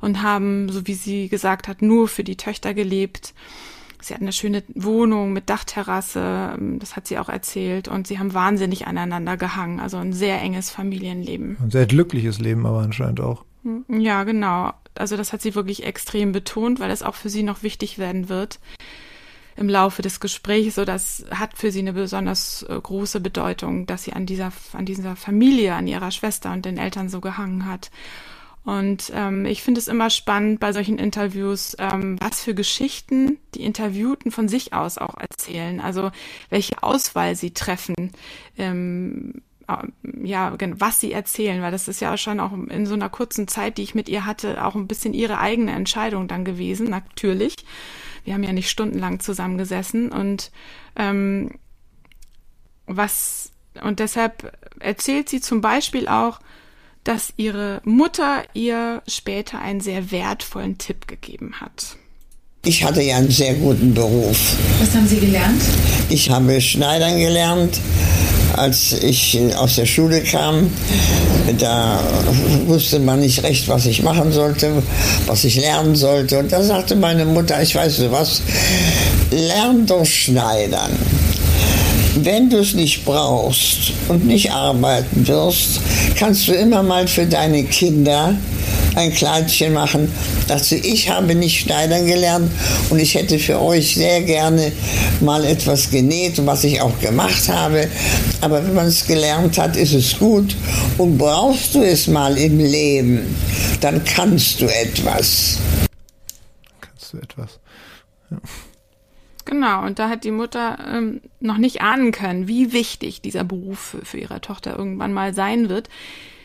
und 0.00 0.22
haben, 0.22 0.70
so 0.70 0.86
wie 0.86 0.94
sie 0.94 1.28
gesagt 1.28 1.68
hat, 1.68 1.82
nur 1.82 2.08
für 2.08 2.24
die 2.24 2.36
Töchter 2.36 2.72
gelebt. 2.72 3.34
Sie 4.00 4.14
hatten 4.14 4.24
eine 4.24 4.32
schöne 4.32 4.62
Wohnung 4.74 5.32
mit 5.32 5.50
Dachterrasse, 5.50 6.56
das 6.78 6.94
hat 6.96 7.08
sie 7.08 7.18
auch 7.18 7.28
erzählt. 7.28 7.88
Und 7.88 8.06
sie 8.06 8.18
haben 8.18 8.32
wahnsinnig 8.32 8.86
aneinander 8.86 9.36
gehangen. 9.36 9.80
Also 9.80 9.98
ein 9.98 10.12
sehr 10.12 10.40
enges 10.40 10.70
Familienleben. 10.70 11.58
Ein 11.60 11.70
sehr 11.70 11.86
glückliches 11.86 12.38
Leben 12.38 12.64
aber 12.64 12.78
anscheinend 12.78 13.20
auch. 13.20 13.44
Ja, 13.88 14.24
genau. 14.24 14.72
Also 14.94 15.16
das 15.16 15.32
hat 15.32 15.42
sie 15.42 15.54
wirklich 15.54 15.84
extrem 15.84 16.32
betont, 16.32 16.80
weil 16.80 16.90
es 16.90 17.02
auch 17.02 17.16
für 17.16 17.28
sie 17.28 17.42
noch 17.42 17.62
wichtig 17.62 17.98
werden 17.98 18.28
wird. 18.28 18.60
Im 19.58 19.68
Laufe 19.68 20.02
des 20.02 20.20
Gesprächs. 20.20 20.76
So, 20.76 20.84
das 20.84 21.24
hat 21.30 21.56
für 21.56 21.70
sie 21.70 21.80
eine 21.80 21.92
besonders 21.92 22.62
äh, 22.62 22.80
große 22.80 23.20
Bedeutung, 23.20 23.86
dass 23.86 24.04
sie 24.04 24.12
an 24.12 24.26
dieser, 24.26 24.52
an 24.72 24.86
dieser 24.86 25.16
Familie, 25.16 25.74
an 25.74 25.86
ihrer 25.86 26.10
Schwester 26.10 26.52
und 26.52 26.64
den 26.64 26.78
Eltern 26.78 27.08
so 27.08 27.20
gehangen 27.20 27.66
hat. 27.66 27.90
Und 28.64 29.10
ähm, 29.14 29.46
ich 29.46 29.62
finde 29.62 29.80
es 29.80 29.88
immer 29.88 30.10
spannend 30.10 30.60
bei 30.60 30.72
solchen 30.72 30.98
Interviews, 30.98 31.74
ähm, 31.78 32.18
was 32.20 32.42
für 32.42 32.54
Geschichten 32.54 33.38
die 33.54 33.62
Interviewten 33.62 34.30
von 34.30 34.46
sich 34.46 34.74
aus 34.74 34.98
auch 34.98 35.16
erzählen. 35.16 35.80
Also 35.80 36.10
welche 36.50 36.82
Auswahl 36.82 37.34
sie 37.34 37.52
treffen. 37.52 37.94
Ähm, 38.58 39.40
ja, 40.22 40.54
was 40.78 41.00
sie 41.00 41.12
erzählen, 41.12 41.60
weil 41.62 41.70
das 41.70 41.88
ist 41.88 42.00
ja 42.00 42.16
schon 42.16 42.40
auch 42.40 42.52
in 42.52 42.86
so 42.86 42.94
einer 42.94 43.10
kurzen 43.10 43.48
Zeit, 43.48 43.76
die 43.76 43.82
ich 43.82 43.94
mit 43.94 44.08
ihr 44.08 44.24
hatte, 44.24 44.64
auch 44.64 44.74
ein 44.74 44.86
bisschen 44.86 45.12
ihre 45.12 45.38
eigene 45.38 45.72
Entscheidung 45.72 46.26
dann 46.26 46.44
gewesen, 46.44 46.88
natürlich. 46.88 47.54
Wir 48.28 48.34
haben 48.34 48.42
ja 48.44 48.52
nicht 48.52 48.68
stundenlang 48.68 49.20
zusammengesessen 49.20 50.12
und 50.12 50.50
ähm, 50.96 51.52
was 52.86 53.52
und 53.82 54.00
deshalb 54.00 54.52
erzählt 54.80 55.30
sie 55.30 55.40
zum 55.40 55.62
Beispiel 55.62 56.08
auch, 56.08 56.38
dass 57.04 57.32
ihre 57.38 57.80
Mutter 57.84 58.42
ihr 58.52 59.02
später 59.08 59.62
einen 59.62 59.80
sehr 59.80 60.10
wertvollen 60.10 60.76
Tipp 60.76 61.08
gegeben 61.08 61.54
hat. 61.62 61.96
Ich 62.66 62.84
hatte 62.84 63.00
ja 63.00 63.16
einen 63.16 63.30
sehr 63.30 63.54
guten 63.54 63.94
Beruf. 63.94 64.58
Was 64.78 64.94
haben 64.94 65.06
Sie 65.06 65.20
gelernt? 65.20 65.62
Ich 66.10 66.28
habe 66.28 66.60
Schneidern 66.60 67.18
gelernt 67.18 67.80
als 68.56 68.92
ich 68.92 69.38
aus 69.56 69.76
der 69.76 69.86
Schule 69.86 70.22
kam, 70.22 70.70
da 71.58 72.00
wusste 72.66 72.98
man 72.98 73.20
nicht 73.20 73.42
recht, 73.42 73.68
was 73.68 73.86
ich 73.86 74.02
machen 74.02 74.32
sollte, 74.32 74.82
was 75.26 75.44
ich 75.44 75.56
lernen 75.56 75.96
sollte. 75.96 76.38
Und 76.38 76.52
da 76.52 76.62
sagte 76.62 76.96
meine 76.96 77.24
Mutter, 77.24 77.60
ich 77.62 77.74
weiß 77.74 77.98
nicht 77.98 78.12
was, 78.12 78.42
lern 79.30 79.86
doch 79.86 80.06
schneidern. 80.06 80.92
Wenn 82.24 82.50
du 82.50 82.58
es 82.58 82.74
nicht 82.74 83.04
brauchst 83.04 83.92
und 84.08 84.26
nicht 84.26 84.50
arbeiten 84.50 85.26
wirst, 85.28 85.80
kannst 86.16 86.48
du 86.48 86.52
immer 86.52 86.82
mal 86.82 87.06
für 87.06 87.26
deine 87.26 87.64
Kinder 87.64 88.34
ein 88.96 89.12
Kleidchen 89.12 89.72
machen. 89.72 90.12
Dachte, 90.48 90.74
ich 90.74 91.08
habe 91.10 91.34
nicht 91.34 91.60
schneidern 91.60 92.06
gelernt 92.06 92.50
und 92.90 92.98
ich 92.98 93.14
hätte 93.14 93.38
für 93.38 93.60
euch 93.60 93.94
sehr 93.94 94.22
gerne 94.22 94.72
mal 95.20 95.44
etwas 95.44 95.90
genäht, 95.90 96.44
was 96.44 96.64
ich 96.64 96.80
auch 96.80 96.98
gemacht 96.98 97.48
habe. 97.48 97.88
Aber 98.40 98.64
wenn 98.64 98.74
man 98.74 98.86
es 98.86 99.06
gelernt 99.06 99.56
hat, 99.58 99.76
ist 99.76 99.94
es 99.94 100.18
gut. 100.18 100.56
Und 100.96 101.18
brauchst 101.18 101.74
du 101.74 101.82
es 101.82 102.08
mal 102.08 102.36
im 102.36 102.58
Leben, 102.58 103.36
dann 103.80 104.02
kannst 104.04 104.60
du 104.60 104.66
etwas. 104.66 105.58
Kannst 106.80 107.12
du 107.12 107.18
etwas. 107.18 107.60
Ja. 108.30 108.38
Genau, 109.48 109.82
und 109.86 109.98
da 109.98 110.10
hat 110.10 110.24
die 110.24 110.30
Mutter 110.30 110.76
ähm, 110.92 111.22
noch 111.40 111.56
nicht 111.56 111.80
ahnen 111.80 112.12
können, 112.12 112.48
wie 112.48 112.74
wichtig 112.74 113.22
dieser 113.22 113.44
Beruf 113.44 113.78
für, 113.78 114.04
für 114.04 114.18
ihre 114.18 114.42
Tochter 114.42 114.76
irgendwann 114.76 115.14
mal 115.14 115.32
sein 115.32 115.70
wird. 115.70 115.88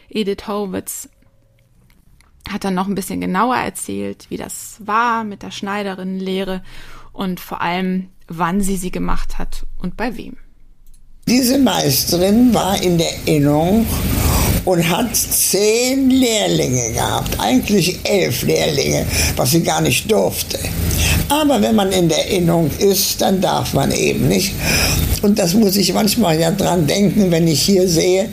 Edith 0.08 0.48
Horowitz 0.48 1.10
hat 2.50 2.64
dann 2.64 2.76
noch 2.76 2.88
ein 2.88 2.96
bisschen 2.96 3.20
genauer 3.20 3.58
erzählt, 3.58 4.28
wie 4.30 4.38
das 4.38 4.78
war 4.86 5.26
mit 5.26 5.44
der 5.44 5.52
Schneiderinnenlehre 5.52 6.64
und 7.12 7.42
vor 7.42 7.60
allem, 7.60 8.08
wann 8.30 8.62
sie 8.62 8.78
sie 8.78 8.92
gemacht 8.92 9.38
hat 9.38 9.66
und 9.80 9.98
bei 9.98 10.16
wem. 10.16 10.38
Diese 11.28 11.58
Meisterin 11.60 12.54
war 12.54 12.82
in 12.82 12.98
der 12.98 13.12
Innung 13.26 13.86
und 14.66 14.90
hat 14.90 15.16
zehn 15.16 16.10
Lehrlinge 16.10 16.92
gehabt, 16.92 17.40
eigentlich 17.40 18.00
elf 18.04 18.44
Lehrlinge, 18.44 19.06
was 19.36 19.52
sie 19.52 19.62
gar 19.62 19.82
nicht 19.82 20.12
durfte. 20.12 20.60
Aber 21.30 21.62
wenn 21.62 21.76
man 21.76 21.92
in 21.92 22.10
der 22.10 22.28
Innung 22.28 22.70
ist, 22.80 23.22
dann 23.22 23.42
darf 23.42 23.74
man 23.74 23.92
eben 23.92 24.28
nicht. 24.28 24.54
Und 25.22 25.40
das 25.40 25.54
muss 25.54 25.78
ich 25.78 25.94
manchmal 25.94 26.40
ja 26.40 26.52
dran 26.52 26.86
denken, 26.86 27.32
wenn 27.32 27.48
ich 27.48 27.62
hier 27.62 27.88
sehe, 27.88 28.28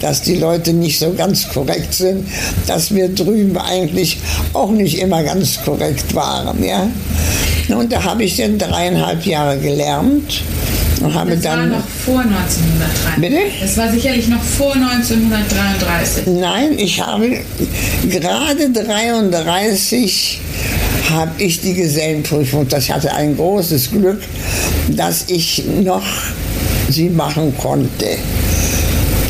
dass 0.00 0.22
die 0.22 0.36
Leute 0.36 0.72
nicht 0.72 0.98
so 0.98 1.12
ganz 1.12 1.48
korrekt 1.48 1.92
sind, 1.92 2.28
dass 2.66 2.94
wir 2.94 3.08
drüben 3.08 3.58
eigentlich 3.58 4.18
auch 4.52 4.70
nicht 4.70 4.98
immer 5.00 5.22
ganz 5.24 5.60
korrekt 5.64 6.14
waren. 6.14 6.62
Ja? 6.62 6.88
Und 7.68 7.92
da 7.92 8.02
habe 8.04 8.24
ich 8.24 8.36
dann 8.36 8.58
dreieinhalb 8.58 9.24
Jahre 9.26 9.58
gelernt. 9.58 10.42
Und 11.00 11.14
habe 11.14 11.32
das 11.32 11.42
dann, 11.42 11.70
war 11.70 11.78
noch 11.78 11.86
vor 11.86 12.20
1933. 12.20 13.20
Bitte? 13.20 13.38
Das 13.60 13.76
war 13.76 13.90
sicherlich 13.90 14.28
noch 14.28 14.42
vor 14.42 14.74
1933. 14.74 16.26
Nein, 16.26 16.78
ich 16.78 17.00
habe 17.00 17.40
gerade 18.08 18.70
33 18.70 20.40
habe 21.10 21.30
ich 21.38 21.60
die 21.60 21.74
Gesellenprüfung. 21.74 22.66
Das 22.68 22.90
hatte 22.90 23.12
ein 23.12 23.36
großes 23.36 23.90
Glück, 23.90 24.20
dass 24.88 25.24
ich 25.28 25.64
noch 25.82 26.04
sie 26.88 27.10
machen 27.10 27.54
konnte. 27.58 28.06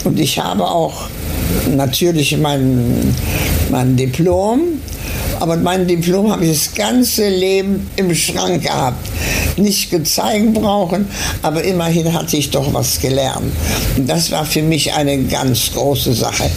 Und 0.04 0.20
ich 0.20 0.38
habe 0.38 0.64
auch 0.64 1.08
natürlich 1.74 2.36
mein, 2.38 3.14
mein 3.70 3.96
Diplom, 3.96 4.60
aber 5.40 5.56
mein 5.56 5.86
Diplom 5.86 6.30
habe 6.30 6.44
ich 6.44 6.50
das 6.50 6.74
ganze 6.74 7.28
Leben 7.28 7.88
im 7.96 8.14
Schrank 8.14 8.62
gehabt. 8.62 9.06
Nicht 9.56 9.90
gezeigt 9.90 10.54
brauchen, 10.54 11.06
aber 11.42 11.62
immerhin 11.62 12.12
hatte 12.12 12.36
ich 12.36 12.50
doch 12.50 12.72
was 12.74 13.00
gelernt. 13.00 13.52
Und 13.96 14.08
das 14.08 14.30
war 14.30 14.44
für 14.44 14.62
mich 14.62 14.92
eine 14.92 15.24
ganz 15.24 15.72
große 15.72 16.12
Sache. 16.12 16.50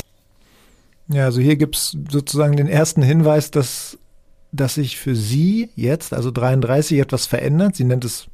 Ja, 1.11 1.25
also 1.25 1.41
hier 1.41 1.55
gibt 1.55 1.75
es 1.75 1.97
sozusagen 2.11 2.55
den 2.55 2.67
ersten 2.67 3.01
Hinweis, 3.01 3.51
dass, 3.51 3.97
dass 4.51 4.75
sich 4.75 4.97
für 4.97 5.15
Sie 5.15 5.69
jetzt, 5.75 6.13
also 6.13 6.29
33, 6.29 6.99
etwas 6.99 7.25
verändert. 7.25 7.75
Sie 7.75 7.83
nennt 7.83 8.05
es 8.05 8.27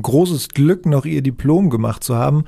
großes 0.00 0.50
Glück, 0.50 0.86
noch 0.86 1.04
ihr 1.04 1.22
Diplom 1.22 1.68
gemacht 1.68 2.04
zu 2.04 2.16
haben. 2.16 2.44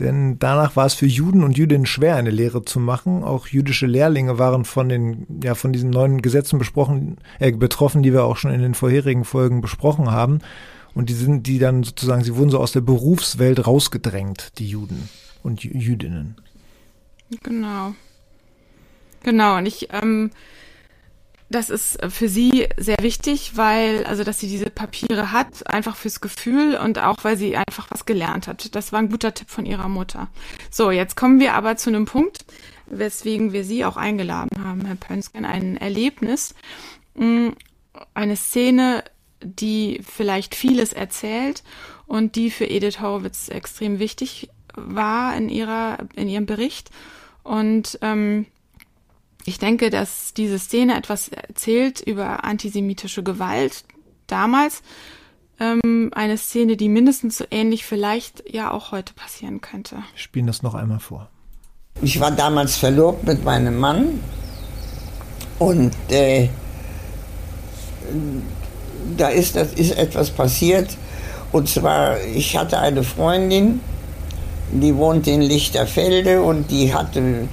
Denn 0.00 0.38
danach 0.38 0.74
war 0.74 0.86
es 0.86 0.94
für 0.94 1.06
Juden 1.06 1.44
und 1.44 1.58
Jüdinnen 1.58 1.86
schwer, 1.86 2.16
eine 2.16 2.30
Lehre 2.30 2.64
zu 2.64 2.80
machen. 2.80 3.22
Auch 3.22 3.46
jüdische 3.46 3.86
Lehrlinge 3.86 4.38
waren 4.38 4.64
von 4.64 4.88
den, 4.88 5.26
ja, 5.42 5.54
von 5.54 5.72
diesen 5.72 5.90
neuen 5.90 6.22
Gesetzen 6.22 6.58
besprochen, 6.58 7.18
äh, 7.38 7.52
betroffen, 7.52 8.02
die 8.02 8.12
wir 8.12 8.24
auch 8.24 8.36
schon 8.36 8.52
in 8.52 8.62
den 8.62 8.74
vorherigen 8.74 9.24
Folgen 9.24 9.60
besprochen 9.60 10.10
haben. 10.10 10.40
Und 10.94 11.08
die 11.08 11.14
sind, 11.14 11.46
die 11.46 11.58
dann 11.58 11.84
sozusagen, 11.84 12.24
sie 12.24 12.36
wurden 12.36 12.50
so 12.50 12.58
aus 12.58 12.72
der 12.72 12.80
Berufswelt 12.80 13.66
rausgedrängt, 13.66 14.58
die 14.58 14.68
Juden 14.68 15.08
und 15.42 15.62
Jüdinnen. 15.62 16.36
Genau. 17.42 17.94
Genau. 19.22 19.58
Und 19.58 19.66
ich, 19.66 19.88
ähm, 19.92 20.30
das 21.54 21.70
ist 21.70 21.98
für 22.08 22.28
sie 22.28 22.68
sehr 22.76 22.96
wichtig, 23.00 23.52
weil, 23.56 24.04
also, 24.04 24.24
dass 24.24 24.40
sie 24.40 24.48
diese 24.48 24.70
Papiere 24.70 25.32
hat, 25.32 25.66
einfach 25.66 25.96
fürs 25.96 26.20
Gefühl 26.20 26.76
und 26.76 26.98
auch, 26.98 27.18
weil 27.22 27.36
sie 27.36 27.56
einfach 27.56 27.90
was 27.90 28.06
gelernt 28.06 28.48
hat. 28.48 28.74
Das 28.74 28.92
war 28.92 28.98
ein 28.98 29.10
guter 29.10 29.34
Tipp 29.34 29.50
von 29.50 29.66
ihrer 29.66 29.88
Mutter. 29.88 30.28
So, 30.70 30.90
jetzt 30.90 31.16
kommen 31.16 31.40
wir 31.40 31.54
aber 31.54 31.76
zu 31.76 31.90
einem 31.90 32.06
Punkt, 32.06 32.44
weswegen 32.86 33.52
wir 33.52 33.64
Sie 33.64 33.84
auch 33.84 33.96
eingeladen 33.96 34.64
haben, 34.64 34.84
Herr 34.84 34.96
Pönsken, 34.96 35.44
ein 35.44 35.76
Erlebnis, 35.76 36.54
mm, 37.14 37.48
eine 38.14 38.36
Szene, 38.36 39.04
die 39.42 40.00
vielleicht 40.06 40.54
vieles 40.54 40.92
erzählt 40.92 41.62
und 42.06 42.36
die 42.36 42.50
für 42.50 42.66
Edith 42.66 43.00
Horowitz 43.00 43.48
extrem 43.48 43.98
wichtig 43.98 44.48
war 44.74 45.36
in 45.36 45.48
ihrer, 45.48 45.98
in 46.14 46.28
ihrem 46.28 46.46
Bericht. 46.46 46.90
Und 47.42 47.98
ähm, 48.02 48.46
ich 49.44 49.58
denke, 49.58 49.90
dass 49.90 50.34
diese 50.34 50.58
Szene 50.58 50.96
etwas 50.96 51.28
erzählt 51.28 52.00
über 52.00 52.44
antisemitische 52.44 53.22
Gewalt 53.22 53.84
damals. 54.26 54.82
Ähm, 55.58 56.10
eine 56.14 56.38
Szene, 56.38 56.76
die 56.76 56.88
mindestens 56.88 57.38
so 57.38 57.44
ähnlich 57.50 57.84
vielleicht 57.84 58.44
ja 58.48 58.70
auch 58.70 58.92
heute 58.92 59.14
passieren 59.14 59.60
könnte. 59.60 59.96
Wir 59.96 60.02
spielen 60.14 60.46
das 60.46 60.62
noch 60.62 60.74
einmal 60.74 61.00
vor. 61.00 61.28
Ich 62.00 62.20
war 62.20 62.30
damals 62.30 62.76
verlobt 62.76 63.24
mit 63.24 63.44
meinem 63.44 63.78
Mann 63.78 64.20
und 65.58 65.94
äh, 66.10 66.48
da 69.16 69.28
ist, 69.28 69.56
das 69.56 69.74
ist 69.74 69.96
etwas 69.96 70.30
passiert. 70.30 70.96
Und 71.52 71.68
zwar, 71.68 72.20
ich 72.20 72.56
hatte 72.56 72.78
eine 72.78 73.02
Freundin, 73.02 73.80
die 74.72 74.96
wohnte 74.96 75.30
in 75.30 75.42
Lichterfelde 75.42 76.42
und 76.42 76.70
die 76.70 76.94
hatte 76.94 77.46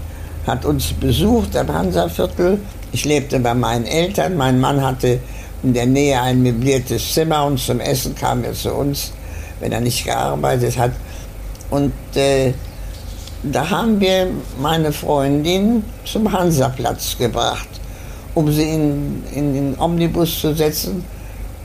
hat 0.50 0.66
uns 0.66 0.94
besucht 0.94 1.56
am 1.56 1.72
Hansaviertel. 1.72 2.60
Ich 2.92 3.06
lebte 3.06 3.40
bei 3.40 3.54
meinen 3.54 3.86
Eltern. 3.86 4.36
Mein 4.36 4.60
Mann 4.60 4.82
hatte 4.82 5.20
in 5.62 5.74
der 5.74 5.86
Nähe 5.86 6.20
ein 6.20 6.42
möbliertes 6.42 7.14
Zimmer 7.14 7.46
und 7.46 7.60
zum 7.60 7.80
Essen 7.80 8.16
kam 8.16 8.44
er 8.44 8.54
zu 8.54 8.74
uns, 8.74 9.12
wenn 9.60 9.72
er 9.72 9.82
nicht 9.82 10.04
gearbeitet 10.06 10.78
hat. 10.78 10.92
Und 11.70 11.94
äh, 12.16 12.54
da 13.44 13.70
haben 13.70 14.00
wir 14.00 14.28
meine 14.60 14.92
Freundin 14.92 15.84
zum 16.04 16.32
Hansaplatz 16.32 17.16
gebracht, 17.18 17.70
um 18.34 18.52
sie 18.52 18.70
in, 18.70 19.24
in 19.34 19.54
den 19.54 19.80
Omnibus 19.80 20.42
zu 20.42 20.56
setzen, 20.56 21.04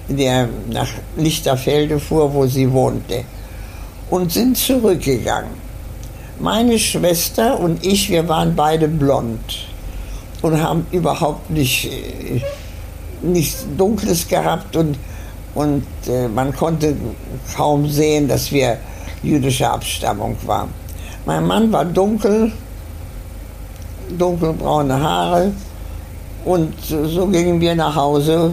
der 0.08 0.48
nach 0.70 0.90
Lichterfelde 1.16 1.98
fuhr, 1.98 2.32
wo 2.34 2.46
sie 2.46 2.70
wohnte. 2.70 3.24
Und 4.10 4.30
sind 4.30 4.56
zurückgegangen. 4.56 5.63
Meine 6.40 6.78
Schwester 6.78 7.58
und 7.58 7.84
ich, 7.84 8.10
wir 8.10 8.28
waren 8.28 8.54
beide 8.56 8.88
blond 8.88 9.68
und 10.42 10.60
haben 10.60 10.86
überhaupt 10.90 11.50
nicht, 11.50 11.86
äh, 11.86 12.42
nichts 13.22 13.66
Dunkles 13.76 14.28
gehabt 14.28 14.76
und 14.76 14.96
Und 15.54 15.86
äh, 16.08 16.26
man 16.26 16.52
konnte 16.52 16.96
kaum 17.56 17.88
sehen, 17.88 18.26
dass 18.26 18.50
wir 18.50 18.76
jüdischer 19.22 19.72
Abstammung 19.72 20.36
waren. 20.46 20.68
Mein 21.26 21.46
Mann 21.46 21.72
war 21.72 21.84
dunkel, 21.84 22.50
dunkelbraune 24.18 25.00
Haare 25.00 25.52
und 26.44 26.74
so 26.84 27.28
gingen 27.28 27.60
wir 27.60 27.76
nach 27.76 27.94
Hause. 27.94 28.52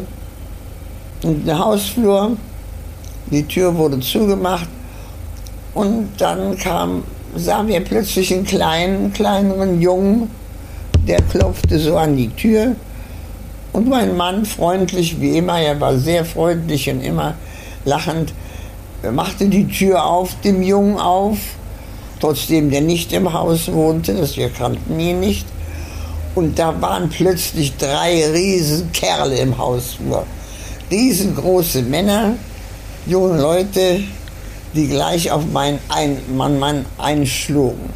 In 1.23 1.43
den 1.43 1.57
Hausflur, 1.57 2.37
die 3.31 3.47
Tür 3.47 3.75
wurde 3.75 3.99
zugemacht 3.99 4.69
und 5.73 6.09
dann 6.19 6.55
kam, 6.57 7.03
sahen 7.35 7.67
wir 7.67 7.81
plötzlich 7.81 8.33
einen 8.33 8.45
kleinen, 8.45 9.13
kleineren 9.13 9.81
Jungen, 9.81 10.29
der 11.07 11.21
klopfte 11.21 11.79
so 11.79 11.97
an 11.97 12.15
die 12.15 12.29
Tür 12.29 12.75
und 13.73 13.87
mein 13.87 14.17
Mann, 14.17 14.45
freundlich 14.45 15.21
wie 15.21 15.37
immer, 15.37 15.59
er 15.59 15.79
war 15.79 15.97
sehr 15.97 16.25
freundlich 16.25 16.89
und 16.89 17.01
immer 17.01 17.35
lachend, 17.85 18.33
machte 19.11 19.47
die 19.47 19.67
Tür 19.67 20.05
auf, 20.05 20.35
dem 20.41 20.61
Jungen 20.61 20.97
auf, 20.97 21.37
trotzdem 22.19 22.69
der 22.69 22.81
nicht 22.81 23.13
im 23.13 23.31
Haus 23.31 23.71
wohnte, 23.71 24.13
das 24.13 24.35
wir 24.35 24.49
kannten 24.49 24.99
ihn 24.99 25.21
nicht. 25.21 25.47
Und 26.35 26.59
da 26.59 26.79
waren 26.81 27.09
plötzlich 27.09 27.75
drei 27.77 28.25
riesen 28.31 28.91
Kerle 28.91 29.37
im 29.37 29.57
Hausflur. 29.57 30.25
Riesengroße 30.89 31.81
Männer, 31.83 32.35
junge 33.05 33.41
Leute, 33.41 34.01
die 34.73 34.87
gleich 34.87 35.31
auf 35.31 35.45
meinen 35.51 35.79
ein 35.89 36.17
Mann, 36.35 36.59
Mann 36.59 36.85
einschlugen. 36.97 37.89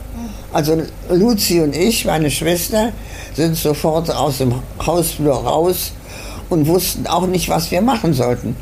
Also 0.54 0.82
Luzi 1.10 1.62
und 1.62 1.76
ich, 1.76 2.06
meine 2.06 2.32
Schwester, 2.32 2.92
sind 3.34 3.56
sofort 3.56 4.10
aus 4.10 4.38
dem 4.38 4.56
Hausflur 4.86 5.36
raus 5.36 5.92
und 6.50 6.68
wussten 6.68 7.08
auch 7.08 7.28
nicht, 7.28 7.50
was 7.50 7.72
wir 7.72 7.82
machen 7.82 8.14
sollten. 8.14 8.56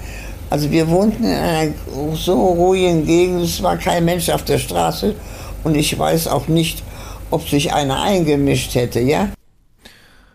Also 0.50 0.72
wir 0.72 0.88
wohnten 0.90 1.24
in 1.24 1.34
einer 1.34 1.72
so 2.16 2.34
ruhigen 2.34 3.06
Gegend, 3.06 3.42
es 3.42 3.62
war 3.62 3.78
kein 3.78 4.06
Mensch 4.06 4.30
auf 4.30 4.44
der 4.44 4.60
Straße 4.60 5.16
und 5.64 5.76
ich 5.76 5.98
weiß 5.98 6.28
auch 6.28 6.48
nicht, 6.48 6.84
ob 7.32 7.48
sich 7.48 7.74
einer 7.74 8.02
eingemischt 8.02 8.76
hätte, 8.76 9.00
ja? 9.00 9.30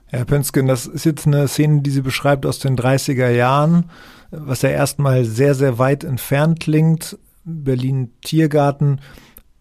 Herr 0.07 0.25
Pönsken, 0.25 0.67
das 0.67 0.87
ist 0.87 1.05
jetzt 1.05 1.27
eine 1.27 1.47
Szene, 1.49 1.83
die 1.83 1.91
Sie 1.91 2.01
beschreibt 2.01 2.47
aus 2.47 2.59
den 2.59 2.77
30er 2.77 3.29
Jahren, 3.29 3.91
was 4.31 4.63
ja 4.63 4.71
erstmal 4.71 5.25
sehr, 5.25 5.55
sehr 5.55 5.79
weit 5.79 6.03
entfernt 6.03 6.61
klingt. 6.61 7.19
Berlin 7.49 8.13
Tiergarten. 8.23 9.01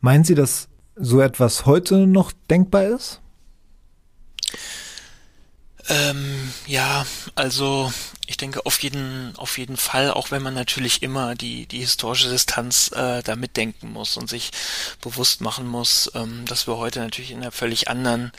Meinen 0.01 0.24
Sie, 0.24 0.36
dass 0.36 0.67
so 0.96 1.22
etwas 1.22 1.65
heute 1.65 2.08
noch 2.08 2.32
denkbar 2.50 2.86
ist? 2.86 3.22
Ähm, 5.89 6.51
ja, 6.65 7.06
also 7.36 7.91
ich 8.25 8.36
denke 8.36 8.65
auf 8.65 8.84
jeden 8.84 9.34
auf 9.38 9.58
jeden 9.58 9.77
Fall, 9.77 10.12
auch 10.12 10.32
wenn 10.32 10.41
man 10.41 10.53
natürlich 10.53 11.01
immer 11.01 11.36
die 11.36 11.65
die 11.65 11.79
historische 11.79 12.29
Distanz 12.29 12.91
äh, 12.94 13.24
da 13.24 13.36
mitdenken 13.38 13.94
muss 13.94 14.17
und 14.17 14.29
sich 14.29 14.51
bewusst 15.01 15.39
machen 15.39 15.65
muss, 15.65 16.12
ähm, 16.13 16.44
dass 16.46 16.67
wir 16.67 16.77
heute 16.77 17.00
natürlich 17.00 17.32
in 17.32 17.41
einer 17.41 17.53
völlig 17.53 17.88
anderen 17.88 18.34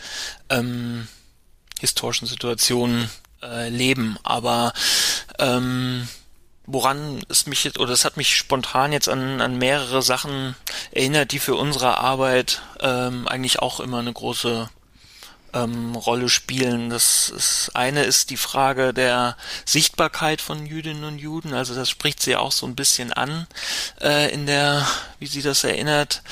ähm, 0.51 1.09
historischen 1.81 2.27
Situation 2.27 3.09
äh, 3.43 3.71
leben. 3.71 4.19
Aber 4.25 4.75
ähm, 5.39 6.07
woran 6.71 7.23
es 7.31 7.47
mich 7.47 7.65
jetzt, 7.65 7.79
oder 7.79 7.93
es 7.93 8.05
hat 8.05 8.19
mich 8.19 8.37
spontan 8.37 8.93
jetzt 8.93 9.09
an, 9.09 9.41
an 9.41 9.57
mehrere 9.57 10.03
Sachen 10.03 10.55
erinnert, 10.93 11.33
die 11.33 11.39
für 11.39 11.55
unsere 11.55 11.99
Arbeit 11.99 12.61
ähm, 12.81 13.27
eigentlich 13.27 13.59
auch 13.61 13.81
immer 13.81 14.01
eine 14.01 14.13
große 14.13 14.69
ähm, 15.55 15.95
Rolle 15.95 16.29
spielen. 16.29 16.91
Das 16.91 17.31
ist, 17.31 17.71
eine 17.73 18.05
ist 18.05 18.29
die 18.29 18.37
Frage 18.37 18.93
der 18.93 19.39
Sichtbarkeit 19.65 20.43
von 20.43 20.67
Jüdinnen 20.67 21.05
und 21.05 21.19
Juden. 21.19 21.55
Also 21.55 21.75
das 21.75 21.89
spricht 21.89 22.21
sie 22.21 22.37
auch 22.37 22.53
so 22.53 22.67
ein 22.67 22.77
bisschen 22.77 23.15
an 23.15 23.47
äh, 24.03 24.31
in 24.31 24.45
der, 24.45 24.87
wie 25.19 25.27
sie 25.27 25.41
das 25.41 25.65
erinnert. 25.65 26.23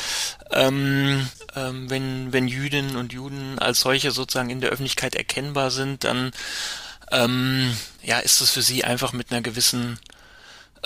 Ähm, 0.51 1.29
ähm, 1.55 1.89
wenn, 1.89 2.35
wenn 2.35 2.47
Jüdinnen 2.47 2.97
und 2.97 3.15
Juden 3.15 3.59
als 3.59 3.81
solche 3.81 4.11
sozusagen 4.11 4.51
in 4.51 4.61
der 4.61 4.71
Öffentlichkeit 4.71 5.15
erkennbar 5.15 5.71
sind, 5.71 6.05
dann 6.05 6.33
ähm, 7.11 7.75
ja, 8.03 8.19
ist 8.19 8.43
es 8.43 8.51
für 8.51 8.63
sie 8.63 8.85
einfach 8.85 9.15
mit 9.15 9.31
einer 9.31 9.41
gewissen 9.41 9.99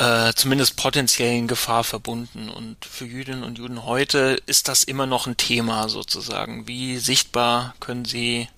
äh, 0.00 0.32
zumindest 0.34 0.76
potenziellen 0.76 1.46
Gefahr 1.46 1.84
verbunden. 1.84 2.48
Und 2.48 2.86
für 2.86 3.04
Jüdinnen 3.04 3.44
und 3.44 3.58
Juden 3.58 3.84
heute 3.84 4.40
ist 4.46 4.68
das 4.68 4.82
immer 4.82 5.04
noch 5.04 5.26
ein 5.26 5.36
Thema 5.36 5.90
sozusagen. 5.90 6.66
Wie 6.66 6.96
sichtbar 6.96 7.74
können 7.80 8.06
sie 8.06 8.48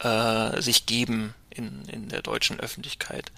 äh, 0.00 0.60
sich 0.60 0.84
geben 0.84 1.32
in, 1.48 1.84
in 1.90 2.10
der 2.10 2.20
deutschen 2.20 2.60
Öffentlichkeit? 2.60 3.32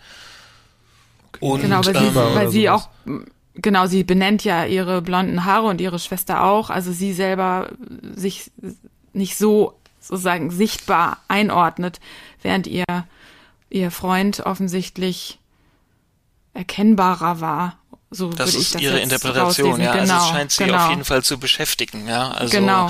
Und, 1.38 1.60
genau, 1.62 1.84
weil 1.84 1.94
sie, 1.94 2.06
ähm, 2.06 2.34
weil 2.34 2.50
sie 2.50 2.68
auch 2.68 2.88
genau, 3.54 3.86
sie 3.86 4.02
benennt 4.02 4.42
ja 4.42 4.64
ihre 4.64 5.00
blonden 5.00 5.44
Haare 5.44 5.66
und 5.66 5.80
ihre 5.80 6.00
Schwester 6.00 6.42
auch, 6.42 6.68
also 6.68 6.90
sie 6.90 7.12
selber 7.12 7.70
sich 8.16 8.50
nicht 9.12 9.36
so 9.36 9.78
sozusagen 10.00 10.50
sichtbar 10.50 11.18
einordnet, 11.28 12.00
während 12.42 12.66
ihr 12.66 12.84
ihr 13.70 13.90
Freund 13.92 14.40
offensichtlich 14.40 15.38
erkennbarer 16.54 17.40
war. 17.40 17.78
So 18.10 18.30
das 18.30 18.54
ist 18.54 18.76
das 18.76 18.82
ihre 18.82 19.00
Interpretation, 19.00 19.80
ja. 19.80 19.92
Genau, 19.96 20.14
also 20.14 20.26
es 20.26 20.30
scheint 20.30 20.52
sie 20.52 20.64
genau. 20.64 20.84
auf 20.84 20.90
jeden 20.90 21.04
Fall 21.04 21.24
zu 21.24 21.38
beschäftigen, 21.38 22.06
ja. 22.06 22.30
Also 22.30 22.56
genau. 22.56 22.88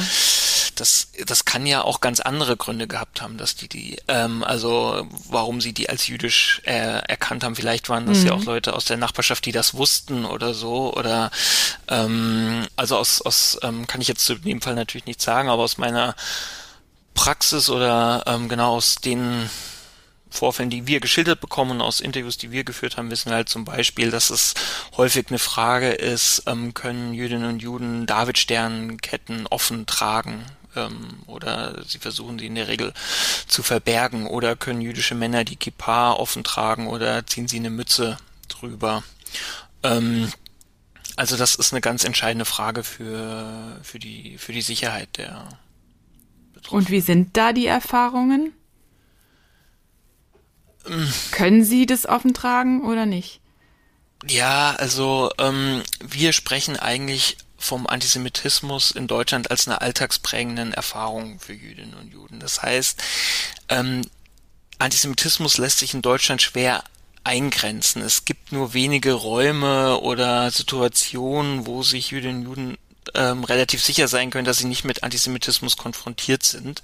das, 0.74 1.08
das 1.26 1.46
kann 1.46 1.64
ja 1.64 1.82
auch 1.82 2.02
ganz 2.02 2.20
andere 2.20 2.58
Gründe 2.58 2.86
gehabt 2.86 3.22
haben, 3.22 3.38
dass 3.38 3.56
die 3.56 3.68
die, 3.68 3.96
ähm, 4.08 4.44
also 4.44 5.08
warum 5.28 5.62
sie 5.62 5.72
die 5.72 5.88
als 5.88 6.06
jüdisch 6.08 6.60
äh, 6.66 6.98
erkannt 7.08 7.42
haben. 7.42 7.56
Vielleicht 7.56 7.88
waren 7.88 8.04
das 8.04 8.18
mhm. 8.18 8.26
ja 8.26 8.32
auch 8.34 8.44
Leute 8.44 8.74
aus 8.74 8.84
der 8.84 8.98
Nachbarschaft, 8.98 9.46
die 9.46 9.52
das 9.52 9.72
wussten 9.72 10.26
oder 10.26 10.52
so. 10.52 10.94
Oder 10.94 11.30
ähm, 11.88 12.66
also 12.76 12.98
aus, 12.98 13.22
aus 13.22 13.58
ähm, 13.62 13.86
kann 13.86 14.02
ich 14.02 14.08
jetzt 14.08 14.26
zu 14.26 14.34
dem 14.34 14.60
Fall 14.60 14.74
natürlich 14.74 15.06
nicht 15.06 15.22
sagen, 15.22 15.48
aber 15.48 15.62
aus 15.62 15.78
meiner 15.78 16.14
Praxis 17.14 17.70
oder 17.70 18.24
ähm, 18.26 18.50
genau 18.50 18.74
aus 18.74 18.96
den 18.96 19.48
Vorfällen, 20.34 20.70
die 20.70 20.86
wir 20.86 21.00
geschildert 21.00 21.40
bekommen, 21.40 21.80
aus 21.80 22.00
Interviews, 22.00 22.36
die 22.36 22.50
wir 22.50 22.64
geführt 22.64 22.96
haben, 22.96 23.10
wissen 23.10 23.30
wir 23.30 23.36
halt 23.36 23.48
zum 23.48 23.64
Beispiel, 23.64 24.10
dass 24.10 24.30
es 24.30 24.54
häufig 24.96 25.28
eine 25.28 25.38
Frage 25.38 25.90
ist, 25.90 26.42
ähm, 26.46 26.74
können 26.74 27.14
Jüdinnen 27.14 27.48
und 27.48 27.62
Juden 27.62 28.06
Davidsternketten 28.06 29.46
offen 29.46 29.86
tragen? 29.86 30.44
Ähm, 30.76 31.20
oder 31.26 31.84
sie 31.86 31.98
versuchen 31.98 32.38
sie 32.38 32.46
in 32.46 32.56
der 32.56 32.68
Regel 32.68 32.92
zu 33.46 33.62
verbergen 33.62 34.26
oder 34.26 34.56
können 34.56 34.80
jüdische 34.80 35.14
Männer 35.14 35.44
die 35.44 35.56
Kippa 35.56 36.12
offen 36.12 36.42
tragen 36.42 36.88
oder 36.88 37.24
ziehen 37.26 37.46
sie 37.46 37.58
eine 37.58 37.70
Mütze 37.70 38.18
drüber? 38.48 39.04
Ähm, 39.84 40.32
also 41.16 41.36
das 41.36 41.54
ist 41.54 41.72
eine 41.72 41.80
ganz 41.80 42.02
entscheidende 42.02 42.44
Frage 42.44 42.82
für, 42.82 43.78
für, 43.82 44.00
die, 44.00 44.36
für 44.38 44.52
die 44.52 44.62
Sicherheit 44.62 45.16
der 45.16 45.48
Betroffenen. 46.52 46.86
Und 46.86 46.90
wie 46.90 47.00
sind 47.00 47.36
da 47.36 47.52
die 47.52 47.66
Erfahrungen? 47.66 48.52
Können 51.30 51.64
Sie 51.64 51.86
das 51.86 52.06
offen 52.06 52.34
tragen 52.34 52.82
oder 52.82 53.06
nicht? 53.06 53.40
Ja, 54.26 54.74
also 54.76 55.30
ähm, 55.38 55.82
wir 56.00 56.32
sprechen 56.32 56.76
eigentlich 56.78 57.36
vom 57.58 57.86
Antisemitismus 57.86 58.90
in 58.90 59.06
Deutschland 59.06 59.50
als 59.50 59.66
eine 59.66 59.80
alltagsprägenden 59.80 60.72
Erfahrung 60.72 61.40
für 61.40 61.54
Jüdinnen 61.54 61.94
und 61.94 62.12
Juden. 62.12 62.40
Das 62.40 62.62
heißt, 62.62 63.02
ähm, 63.68 64.02
Antisemitismus 64.78 65.58
lässt 65.58 65.78
sich 65.78 65.94
in 65.94 66.02
Deutschland 66.02 66.42
schwer 66.42 66.84
eingrenzen. 67.22 68.02
Es 68.02 68.26
gibt 68.26 68.52
nur 68.52 68.74
wenige 68.74 69.14
Räume 69.14 69.98
oder 70.00 70.50
Situationen, 70.50 71.66
wo 71.66 71.82
sich 71.82 72.10
Jüdinnen 72.10 72.40
und 72.40 72.44
Juden 72.44 72.78
ähm, 73.14 73.44
relativ 73.44 73.82
sicher 73.82 74.08
sein 74.08 74.30
können, 74.30 74.44
dass 74.44 74.58
sie 74.58 74.66
nicht 74.66 74.84
mit 74.84 75.02
Antisemitismus 75.02 75.76
konfrontiert 75.76 76.42
sind. 76.42 76.82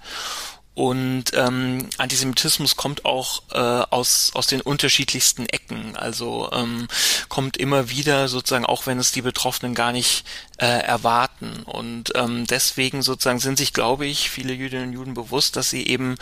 Und 0.75 1.33
ähm, 1.35 1.89
Antisemitismus 1.99 2.77
kommt 2.77 3.05
auch 3.05 3.43
äh, 3.51 3.59
aus, 3.59 4.31
aus 4.35 4.47
den 4.47 4.61
unterschiedlichsten 4.61 5.47
Ecken. 5.47 5.97
Also 5.97 6.49
ähm, 6.53 6.87
kommt 7.29 7.57
immer 7.57 7.91
wieder 7.91 8.29
sozusagen, 8.29 8.65
auch 8.65 8.87
wenn 8.87 8.99
es 8.99 9.11
die 9.13 9.23
Betroffenen 9.23 9.75
gar 9.75 9.93
nicht 9.93 10.25
äh, 10.59 10.67
erwarten. 10.67 11.65
Und 11.65 12.13
ähm, 12.15 12.47
deswegen 12.47 13.03
sozusagen 13.03 13.41
sind 13.41 13.59
sich, 13.59 13.73
glaube 13.73 14.07
ich, 14.07 14.31
viele 14.31 14.53
Jüdinnen 14.53 14.89
und 14.89 14.95
Juden 14.95 15.15
bewusst, 15.15 15.57
dass 15.57 15.71
sie 15.71 15.87
eben 15.87 16.15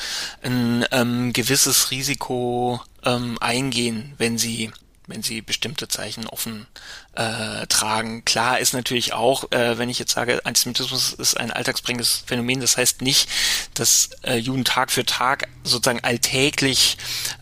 ein 0.42 0.84
ähm, 0.92 1.32
gewisses 1.32 1.90
Risiko 1.90 2.80
ähm, 3.04 3.36
eingehen, 3.40 4.14
wenn 4.16 4.38
sie 4.38 4.70
wenn 5.08 5.22
sie 5.22 5.40
bestimmte 5.40 5.88
Zeichen 5.88 6.26
offen 6.26 6.66
äh, 7.14 7.66
tragen. 7.66 8.24
Klar 8.24 8.60
ist 8.60 8.74
natürlich 8.74 9.14
auch, 9.14 9.50
äh, 9.50 9.76
wenn 9.78 9.88
ich 9.88 9.98
jetzt 9.98 10.12
sage, 10.12 10.40
Antisemitismus 10.44 11.14
ist 11.14 11.36
ein 11.36 11.50
alltagsbringendes 11.50 12.22
Phänomen, 12.26 12.60
das 12.60 12.76
heißt 12.76 13.02
nicht, 13.02 13.28
dass 13.74 14.10
äh, 14.22 14.36
Juden 14.36 14.64
Tag 14.64 14.92
für 14.92 15.04
Tag 15.04 15.48
sozusagen 15.64 16.04
alltäglich 16.04 16.96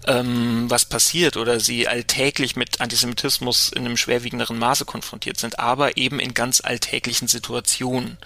ähm, 0.07 0.70
was 0.70 0.85
passiert 0.85 1.37
oder 1.37 1.61
sie 1.61 1.88
alltäglich 1.88 2.57
mit 2.57 2.81
Antisemitismus 2.81 3.70
in 3.70 3.85
einem 3.85 3.96
schwerwiegenderen 3.96 4.59
Maße 4.59 4.85
konfrontiert 4.85 5.38
sind, 5.38 5.59
aber 5.59 5.96
eben 5.96 6.20
in 6.20 6.33
ganz 6.33 6.62
alltäglichen 6.62 7.29
Situationen. 7.29 8.16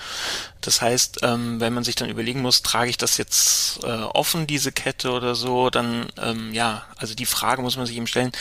Das 0.61 0.83
heißt, 0.83 1.21
ähm, 1.23 1.59
wenn 1.59 1.73
man 1.73 1.85
sich 1.85 1.95
dann 1.95 2.11
überlegen 2.11 2.43
muss, 2.43 2.63
trage 2.63 2.91
ich 2.91 2.99
das 2.99 3.17
jetzt 3.17 3.83
äh, 3.83 3.87
offen, 3.87 4.47
diese 4.47 4.73
Kette 4.73 5.11
oder 5.11 5.35
so, 5.35 5.71
dann 5.71 6.07
ähm, 6.19 6.53
ja, 6.53 6.85
also 6.97 7.15
die 7.15 7.27
Frage 7.27 7.63
muss 7.63 7.77
man 7.77 7.87
sich 7.87 7.97
eben 7.97 8.07
stellen, 8.07 8.33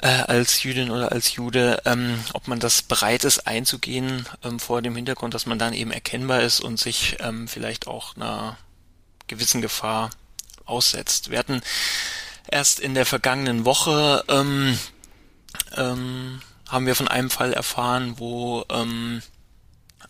äh, 0.00 0.08
als 0.08 0.62
Jüdin 0.62 0.90
oder 0.90 1.12
als 1.12 1.34
Jude, 1.34 1.82
ähm, 1.84 2.22
ob 2.32 2.48
man 2.48 2.60
das 2.60 2.82
bereit 2.82 3.24
ist 3.24 3.46
einzugehen 3.46 4.26
ähm, 4.44 4.60
vor 4.60 4.82
dem 4.82 4.96
Hintergrund, 4.96 5.34
dass 5.34 5.46
man 5.46 5.58
dann 5.58 5.72
eben 5.72 5.90
erkennbar 5.90 6.42
ist 6.42 6.60
und 6.60 6.78
sich 6.78 7.16
ähm, 7.20 7.48
vielleicht 7.48 7.86
auch 7.86 8.16
einer 8.16 8.56
gewissen 9.26 9.60
Gefahr 9.60 10.10
aussetzt. 10.64 11.30
Wir 11.30 11.38
hatten 11.38 11.60
erst 12.48 12.80
in 12.80 12.94
der 12.94 13.06
vergangenen 13.06 13.64
Woche 13.64 14.24
ähm, 14.28 14.78
ähm, 15.76 16.40
haben 16.68 16.86
wir 16.86 16.94
von 16.94 17.08
einem 17.08 17.30
Fall 17.30 17.52
erfahren, 17.52 18.14
wo 18.18 18.64
ähm, 18.70 19.22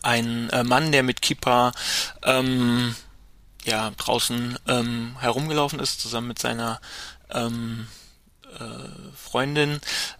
ein 0.01 0.49
äh, 0.49 0.63
Mann, 0.63 0.91
der 0.91 1.03
mit 1.03 1.21
Kippa 1.21 1.71
ähm, 2.23 2.95
ja 3.63 3.91
draußen 3.97 4.57
ähm, 4.67 5.15
herumgelaufen 5.19 5.79
ist, 5.79 6.01
zusammen 6.01 6.27
mit 6.27 6.39
seiner 6.39 6.79
ähm, 7.29 7.87
äh, 8.57 9.15
Freundin, 9.15 9.79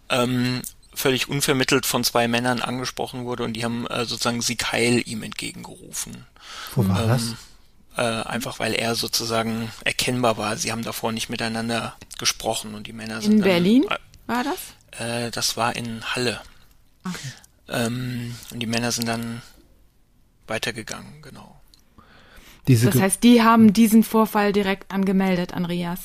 ähm, 0.09 0.61
völlig 0.93 1.29
unvermittelt 1.29 1.85
von 1.85 2.03
zwei 2.03 2.27
Männern 2.27 2.61
angesprochen 2.61 3.25
wurde 3.25 3.43
und 3.43 3.53
die 3.53 3.63
haben 3.63 3.87
äh, 3.87 4.05
sozusagen 4.05 4.41
Sieg 4.41 4.71
Heil 4.71 5.01
ihm 5.05 5.23
entgegengerufen. 5.23 6.25
Wo 6.75 6.87
war 6.87 7.03
ähm, 7.03 7.07
das? 7.07 7.35
Äh, 7.95 8.27
einfach 8.27 8.59
weil 8.59 8.73
er 8.73 8.95
sozusagen 8.95 9.71
erkennbar 9.83 10.37
war. 10.37 10.57
Sie 10.57 10.71
haben 10.71 10.83
davor 10.83 11.11
nicht 11.11 11.29
miteinander 11.29 11.95
gesprochen 12.17 12.75
und 12.75 12.87
die 12.87 12.93
Männer 12.93 13.21
sind. 13.21 13.33
In 13.33 13.41
Berlin 13.41 13.85
dann, 13.87 13.99
war 14.27 14.43
das? 14.43 14.99
Äh, 14.99 15.31
das 15.31 15.57
war 15.57 15.75
in 15.75 16.03
Halle. 16.15 16.41
Okay. 17.05 17.31
Ähm, 17.69 18.35
und 18.51 18.59
die 18.59 18.67
Männer 18.67 18.91
sind 18.91 19.07
dann 19.07 19.41
weitergegangen, 20.47 21.21
genau. 21.21 21.59
Diese 22.67 22.89
das 22.89 23.01
heißt, 23.01 23.23
die 23.23 23.41
haben 23.41 23.73
diesen 23.73 24.03
Vorfall 24.03 24.53
direkt 24.53 24.91
angemeldet 24.91 25.53
an 25.53 25.65
Rias. 25.65 25.99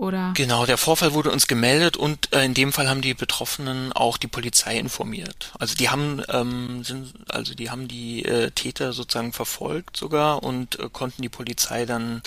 Oder? 0.00 0.32
Genau, 0.34 0.64
der 0.64 0.78
Vorfall 0.78 1.12
wurde 1.12 1.30
uns 1.30 1.46
gemeldet 1.46 1.98
und 1.98 2.32
äh, 2.32 2.42
in 2.46 2.54
dem 2.54 2.72
Fall 2.72 2.88
haben 2.88 3.02
die 3.02 3.12
Betroffenen 3.12 3.92
auch 3.92 4.16
die 4.16 4.28
Polizei 4.28 4.78
informiert. 4.78 5.52
Also 5.58 5.74
die 5.74 5.90
haben 5.90 6.22
ähm, 6.30 6.82
sind, 6.84 7.12
also 7.28 7.54
die 7.54 7.68
haben 7.68 7.86
die 7.86 8.24
äh, 8.24 8.50
Täter 8.50 8.94
sozusagen 8.94 9.34
verfolgt 9.34 9.98
sogar 9.98 10.42
und 10.42 10.78
äh, 10.78 10.88
konnten 10.90 11.20
die 11.20 11.28
Polizei 11.28 11.84
dann 11.84 12.22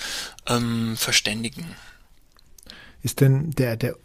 ähm, 0.48 0.96
verständigen. 0.98 1.66
Ist 3.02 3.22
denn 3.22 3.50
der 3.50 3.76
der 3.76 3.96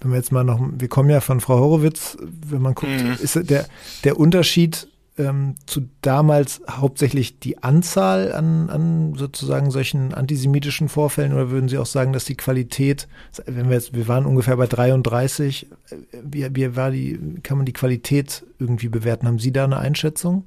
wenn 0.00 0.10
wir 0.10 0.16
jetzt 0.16 0.32
mal 0.32 0.42
noch, 0.42 0.58
wir 0.60 0.88
kommen 0.88 1.08
ja 1.08 1.20
von 1.20 1.40
Frau 1.40 1.60
Horowitz, 1.60 2.16
wenn 2.20 2.60
man 2.60 2.74
guckt, 2.74 2.90
mhm. 2.90 3.16
ist 3.20 3.38
der, 3.48 3.68
der 4.02 4.18
Unterschied 4.18 4.88
ähm, 5.18 5.56
zu 5.66 5.88
damals 6.00 6.62
hauptsächlich 6.70 7.38
die 7.38 7.62
Anzahl 7.62 8.32
an, 8.32 8.70
an 8.70 9.14
sozusagen 9.14 9.70
solchen 9.70 10.14
antisemitischen 10.14 10.88
Vorfällen 10.88 11.34
oder 11.34 11.50
würden 11.50 11.68
Sie 11.68 11.78
auch 11.78 11.86
sagen, 11.86 12.12
dass 12.12 12.24
die 12.24 12.36
Qualität, 12.36 13.08
wenn 13.46 13.68
wir 13.68 13.74
jetzt, 13.74 13.94
wir 13.94 14.08
waren 14.08 14.24
ungefähr 14.24 14.56
bei 14.56 14.66
33, 14.66 15.70
äh, 15.90 15.96
wie, 16.22 16.48
wie 16.54 16.76
war 16.76 16.90
die, 16.90 17.18
kann 17.42 17.58
man 17.58 17.66
die 17.66 17.74
Qualität 17.74 18.44
irgendwie 18.58 18.88
bewerten? 18.88 19.26
Haben 19.26 19.38
Sie 19.38 19.52
da 19.52 19.64
eine 19.64 19.78
Einschätzung? 19.78 20.46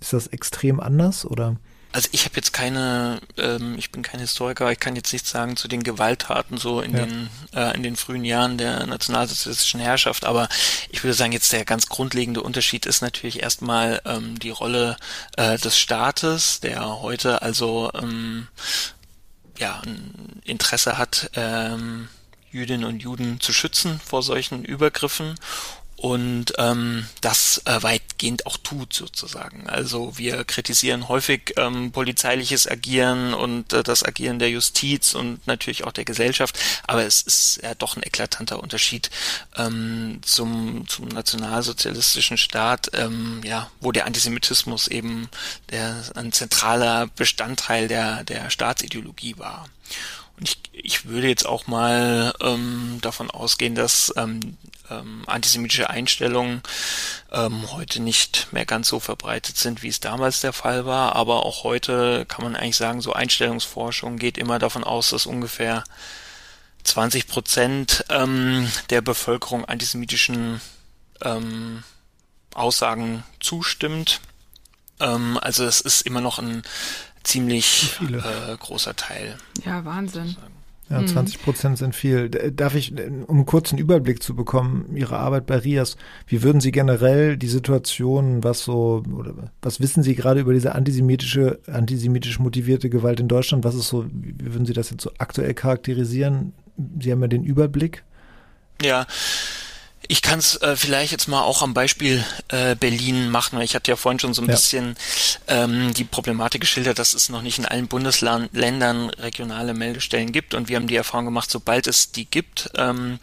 Ist 0.00 0.12
das 0.12 0.28
extrem 0.28 0.80
anders 0.80 1.26
oder? 1.26 1.56
Also 1.92 2.08
ich 2.12 2.24
habe 2.24 2.36
jetzt 2.36 2.52
keine, 2.52 3.20
ähm, 3.38 3.76
ich 3.78 3.90
bin 3.90 4.02
kein 4.02 4.20
Historiker, 4.20 4.70
ich 4.70 4.80
kann 4.80 4.96
jetzt 4.96 5.12
nichts 5.12 5.30
sagen 5.30 5.56
zu 5.56 5.66
den 5.66 5.82
Gewalttaten 5.82 6.58
so 6.58 6.80
in 6.80 6.94
ja. 6.94 7.06
den 7.06 7.30
äh, 7.54 7.74
in 7.74 7.82
den 7.82 7.96
frühen 7.96 8.24
Jahren 8.24 8.58
der 8.58 8.84
nationalsozialistischen 8.86 9.80
Herrschaft, 9.80 10.24
aber 10.24 10.48
ich 10.90 11.02
würde 11.02 11.14
sagen, 11.14 11.32
jetzt 11.32 11.52
der 11.52 11.64
ganz 11.64 11.86
grundlegende 11.86 12.42
Unterschied 12.42 12.86
ist 12.86 13.00
natürlich 13.00 13.42
erstmal 13.42 14.02
ähm, 14.04 14.38
die 14.38 14.50
Rolle 14.50 14.96
äh, 15.36 15.56
des 15.58 15.78
Staates, 15.78 16.60
der 16.60 17.00
heute 17.00 17.40
also 17.40 17.90
ähm, 17.94 18.48
ja 19.58 19.80
ein 19.80 20.42
Interesse 20.44 20.98
hat, 20.98 21.30
ähm, 21.34 22.08
Jüdinnen 22.50 22.84
und 22.84 23.00
Juden 23.00 23.40
zu 23.40 23.52
schützen 23.52 24.00
vor 24.04 24.22
solchen 24.22 24.64
Übergriffen 24.64 25.34
und 25.96 26.52
ähm, 26.58 27.06
das 27.22 27.62
äh, 27.64 27.82
weitgehend 27.82 28.46
auch 28.46 28.58
tut 28.58 28.92
sozusagen. 28.92 29.68
Also 29.68 30.18
wir 30.18 30.44
kritisieren 30.44 31.08
häufig 31.08 31.54
ähm, 31.56 31.90
polizeiliches 31.90 32.70
Agieren 32.70 33.32
und 33.32 33.72
äh, 33.72 33.82
das 33.82 34.04
Agieren 34.04 34.38
der 34.38 34.50
Justiz 34.50 35.14
und 35.14 35.46
natürlich 35.46 35.84
auch 35.84 35.92
der 35.92 36.04
Gesellschaft, 36.04 36.58
aber 36.86 37.04
es 37.04 37.22
ist 37.22 37.60
ja 37.62 37.74
doch 37.74 37.96
ein 37.96 38.02
eklatanter 38.02 38.62
Unterschied 38.62 39.10
ähm, 39.56 40.20
zum, 40.22 40.86
zum 40.86 41.08
nationalsozialistischen 41.08 42.36
Staat, 42.36 42.90
ähm, 42.92 43.40
ja, 43.42 43.70
wo 43.80 43.90
der 43.90 44.06
Antisemitismus 44.06 44.88
eben 44.88 45.28
der 45.70 45.96
ein 46.14 46.32
zentraler 46.32 47.06
Bestandteil 47.06 47.88
der 47.88 48.24
der 48.24 48.50
Staatsideologie 48.50 49.38
war. 49.38 49.66
Und 50.38 50.48
ich, 50.48 50.58
ich 50.72 51.06
würde 51.06 51.28
jetzt 51.28 51.46
auch 51.46 51.66
mal 51.66 52.34
ähm, 52.40 52.98
davon 53.00 53.30
ausgehen, 53.30 53.74
dass 53.74 54.12
ähm, 54.16 54.58
ähm, 54.90 55.22
antisemitische 55.26 55.90
Einstellungen 55.90 56.62
ähm, 57.32 57.72
heute 57.72 58.00
nicht 58.00 58.48
mehr 58.52 58.66
ganz 58.66 58.88
so 58.88 59.00
verbreitet 59.00 59.56
sind, 59.56 59.82
wie 59.82 59.88
es 59.88 60.00
damals 60.00 60.40
der 60.40 60.52
Fall 60.52 60.86
war. 60.86 61.16
Aber 61.16 61.44
auch 61.44 61.64
heute 61.64 62.24
kann 62.26 62.44
man 62.44 62.56
eigentlich 62.56 62.76
sagen, 62.76 63.00
so 63.00 63.12
Einstellungsforschung 63.12 64.18
geht 64.18 64.38
immer 64.38 64.58
davon 64.58 64.84
aus, 64.84 65.10
dass 65.10 65.26
ungefähr 65.26 65.84
20 66.84 67.26
Prozent 67.26 68.04
ähm, 68.10 68.70
der 68.90 69.00
Bevölkerung 69.00 69.64
antisemitischen 69.64 70.60
ähm, 71.22 71.82
Aussagen 72.54 73.24
zustimmt. 73.40 74.20
Ähm, 75.00 75.38
also 75.40 75.64
es 75.64 75.80
ist 75.80 76.02
immer 76.02 76.20
noch 76.20 76.38
ein 76.38 76.62
ziemlich 77.22 77.98
äh, 78.00 78.56
großer 78.56 78.94
Teil. 78.96 79.38
Ja, 79.64 79.84
Wahnsinn. 79.84 80.36
Ja, 80.88 81.04
20 81.04 81.38
mhm. 81.38 81.42
Prozent 81.42 81.78
sind 81.78 81.94
viel. 81.96 82.28
Darf 82.28 82.76
ich, 82.76 82.92
um 82.92 83.28
einen 83.28 83.46
kurzen 83.46 83.76
Überblick 83.76 84.22
zu 84.22 84.36
bekommen, 84.36 84.94
Ihre 84.94 85.16
Arbeit 85.18 85.46
bei 85.46 85.56
RIAS, 85.56 85.96
wie 86.28 86.44
würden 86.44 86.60
Sie 86.60 86.70
generell 86.70 87.36
die 87.36 87.48
Situation, 87.48 88.44
was 88.44 88.62
so, 88.62 89.02
oder 89.12 89.50
was 89.62 89.80
wissen 89.80 90.04
Sie 90.04 90.14
gerade 90.14 90.40
über 90.40 90.52
diese 90.52 90.76
antisemitische, 90.76 91.58
antisemitisch 91.66 92.38
motivierte 92.38 92.88
Gewalt 92.88 93.18
in 93.18 93.26
Deutschland? 93.26 93.64
Was 93.64 93.74
ist 93.74 93.88
so, 93.88 94.06
wie 94.12 94.52
würden 94.52 94.66
Sie 94.66 94.74
das 94.74 94.90
jetzt 94.90 95.02
so 95.02 95.10
aktuell 95.18 95.54
charakterisieren? 95.54 96.52
Sie 97.00 97.10
haben 97.10 97.22
ja 97.22 97.28
den 97.28 97.42
Überblick. 97.42 98.04
Ja, 98.80 99.06
ich 100.08 100.22
kann 100.22 100.38
es 100.38 100.56
äh, 100.62 100.76
vielleicht 100.76 101.12
jetzt 101.12 101.28
mal 101.28 101.42
auch 101.42 101.62
am 101.62 101.74
Beispiel 101.74 102.24
äh, 102.48 102.74
Berlin 102.74 103.30
machen. 103.30 103.60
Ich 103.60 103.74
hatte 103.74 103.90
ja 103.90 103.96
vorhin 103.96 104.18
schon 104.18 104.34
so 104.34 104.42
ein 104.42 104.48
ja. 104.48 104.54
bisschen 104.54 104.96
ähm, 105.48 105.94
die 105.94 106.04
Problematik 106.04 106.60
geschildert, 106.60 106.98
dass 106.98 107.14
es 107.14 107.28
noch 107.28 107.42
nicht 107.42 107.58
in 107.58 107.66
allen 107.66 107.88
Bundesländern 107.88 109.10
regionale 109.10 109.74
Meldestellen 109.74 110.32
gibt. 110.32 110.54
Und 110.54 110.68
wir 110.68 110.76
haben 110.76 110.86
die 110.86 110.96
Erfahrung 110.96 111.26
gemacht, 111.26 111.50
sobald 111.50 111.86
es 111.86 112.12
die 112.12 112.26
gibt, 112.26 112.70
ähm, 112.76 113.18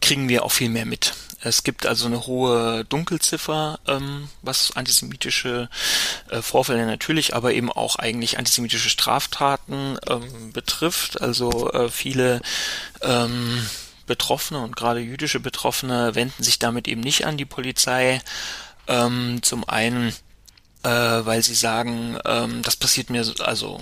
kriegen 0.00 0.28
wir 0.28 0.44
auch 0.44 0.52
viel 0.52 0.68
mehr 0.68 0.86
mit. 0.86 1.14
Es 1.44 1.62
gibt 1.62 1.84
also 1.84 2.06
eine 2.06 2.26
hohe 2.26 2.86
Dunkelziffer, 2.86 3.78
ähm, 3.86 4.28
was 4.40 4.74
antisemitische 4.76 5.68
äh, 6.30 6.40
Vorfälle 6.40 6.86
natürlich, 6.86 7.34
aber 7.34 7.52
eben 7.52 7.70
auch 7.70 7.96
eigentlich 7.96 8.38
antisemitische 8.38 8.88
Straftaten 8.88 9.98
ähm, 10.08 10.52
betrifft. 10.52 11.20
Also 11.20 11.70
äh, 11.72 11.90
viele 11.90 12.40
ähm, 13.02 13.66
Betroffene 14.06 14.60
und 14.60 14.76
gerade 14.76 15.00
jüdische 15.00 15.40
Betroffene 15.40 16.14
wenden 16.14 16.42
sich 16.42 16.58
damit 16.58 16.88
eben 16.88 17.00
nicht 17.00 17.26
an 17.26 17.36
die 17.36 17.44
Polizei. 17.44 18.20
Ähm, 18.86 19.42
zum 19.42 19.68
einen, 19.68 20.08
äh, 20.82 20.88
weil 20.88 21.42
sie 21.42 21.54
sagen, 21.54 22.18
ähm, 22.24 22.62
das 22.62 22.76
passiert 22.76 23.10
mir, 23.10 23.24
also 23.40 23.80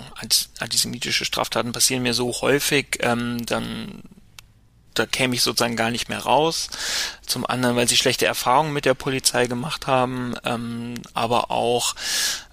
antisemitische 0.58 1.24
Straftaten 1.24 1.72
passieren 1.72 2.02
mir 2.02 2.14
so 2.14 2.32
häufig, 2.40 2.98
ähm, 3.00 3.44
dann 3.46 4.02
da 4.94 5.06
käme 5.06 5.35
ich 5.35 5.42
sozusagen 5.42 5.76
gar 5.76 5.90
nicht 5.90 6.11
mehr 6.11 6.18
raus. 6.18 6.68
Zum 7.26 7.46
anderen, 7.46 7.76
weil 7.76 7.88
sie 7.88 7.96
schlechte 7.96 8.26
Erfahrungen 8.26 8.74
mit 8.74 8.85
der 8.85 8.92
Polizei 8.92 9.46
gemacht 9.46 9.87
haben, 9.87 10.35
ähm, 10.44 10.94
aber 11.14 11.50
auch 11.50 11.94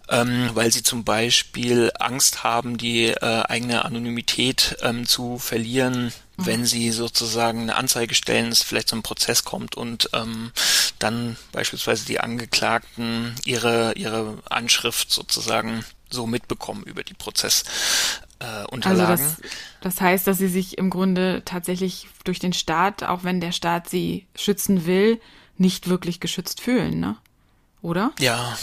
ähm, 0.10 0.50
weil 0.54 0.72
sie 0.72 0.84
zum 0.84 1.04
Beispiel 1.04 1.92
Angst 2.00 2.44
haben, 2.44 2.78
die 2.78 3.08
äh, 3.08 3.44
eigene 3.48 3.86
Anonymität 3.86 4.78
ähm, 4.82 5.06
zu 5.06 5.38
verlieren, 5.38 6.12
mhm. 6.40 6.46
wenn 6.46 6.66
sie 6.66 6.92
sozusagen 6.92 7.62
eine 7.62 7.76
Anzeige 7.76 8.16
stellen, 8.16 8.52
es 8.52 8.64
vielleicht 8.64 8.90
zum 8.90 9.04
Prozess 9.04 9.44
kommt 9.44 9.76
und 9.76 10.10
ähm, 10.14 10.52
dann 11.00 11.38
beispielsweise 11.52 12.06
die 12.06 12.20
Angeklagten 12.20 13.36
ihre 13.46 13.94
ihre 13.94 14.38
Anschrift 14.50 15.12
sozusagen 15.12 15.84
so 16.10 16.26
mitbekommen 16.26 16.84
über 16.84 17.04
die 17.04 17.14
Prozessunterlagen. 17.14 18.82
Äh, 18.84 18.88
also 18.88 19.06
das, 19.06 19.38
das 19.82 20.02
heißt, 20.02 20.28
dass 20.28 20.38
sie 20.38 20.48
sich 20.48 20.78
im 20.78 20.90
Grunde 20.90 21.44
tatsächlich 21.46 22.08
durch 22.24 22.40
den 22.40 22.54
Staat, 22.54 23.04
auch 23.04 23.24
wenn 23.24 23.42
der 23.42 23.52
Staat 23.52 23.90
sie 23.90 24.28
schützen 24.36 24.86
will, 24.86 25.22
nicht 25.58 25.90
wirklich 25.90 26.20
geschützt 26.20 26.62
fühlen, 26.62 27.00
ne? 27.00 27.18
Oder? 27.82 28.12
Ja, 28.20 28.58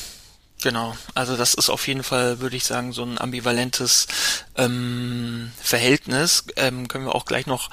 Genau, 0.66 0.96
also 1.14 1.36
das 1.36 1.54
ist 1.54 1.70
auf 1.70 1.86
jeden 1.86 2.02
Fall, 2.02 2.40
würde 2.40 2.56
ich 2.56 2.64
sagen, 2.64 2.90
so 2.90 3.04
ein 3.04 3.20
ambivalentes 3.20 4.08
ähm, 4.56 5.52
Verhältnis. 5.62 6.42
Ähm, 6.56 6.88
können 6.88 7.04
wir 7.04 7.14
auch 7.14 7.24
gleich 7.24 7.46
noch 7.46 7.70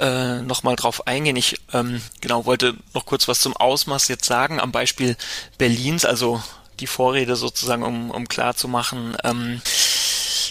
äh, 0.00 0.42
noch 0.42 0.64
mal 0.64 0.74
drauf 0.74 1.06
eingehen. 1.06 1.36
Ich 1.36 1.60
ähm, 1.72 2.02
genau 2.20 2.44
wollte 2.44 2.74
noch 2.94 3.06
kurz 3.06 3.28
was 3.28 3.38
zum 3.38 3.56
Ausmaß 3.56 4.08
jetzt 4.08 4.24
sagen 4.24 4.58
am 4.58 4.72
Beispiel 4.72 5.16
Berlins, 5.56 6.04
also 6.04 6.42
die 6.80 6.88
Vorrede 6.88 7.36
sozusagen, 7.36 7.84
um, 7.84 8.10
um 8.10 8.26
klar 8.26 8.56
zu 8.56 8.66
machen. 8.66 9.16
Ähm, 9.22 9.62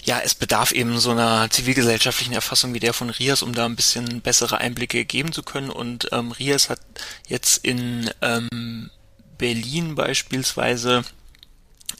ja, 0.04 0.18
es 0.24 0.34
bedarf 0.34 0.72
eben 0.72 0.98
so 0.98 1.10
einer 1.10 1.50
zivilgesellschaftlichen 1.50 2.32
Erfassung 2.32 2.72
wie 2.72 2.80
der 2.80 2.94
von 2.94 3.10
Rias, 3.10 3.42
um 3.42 3.54
da 3.54 3.66
ein 3.66 3.76
bisschen 3.76 4.22
bessere 4.22 4.56
Einblicke 4.56 5.04
geben 5.04 5.32
zu 5.32 5.42
können. 5.42 5.68
Und 5.68 6.08
ähm, 6.10 6.32
Rias 6.32 6.70
hat 6.70 6.80
jetzt 7.28 7.66
in 7.66 8.08
ähm, 8.22 8.90
Berlin 9.36 9.94
beispielsweise 9.94 11.04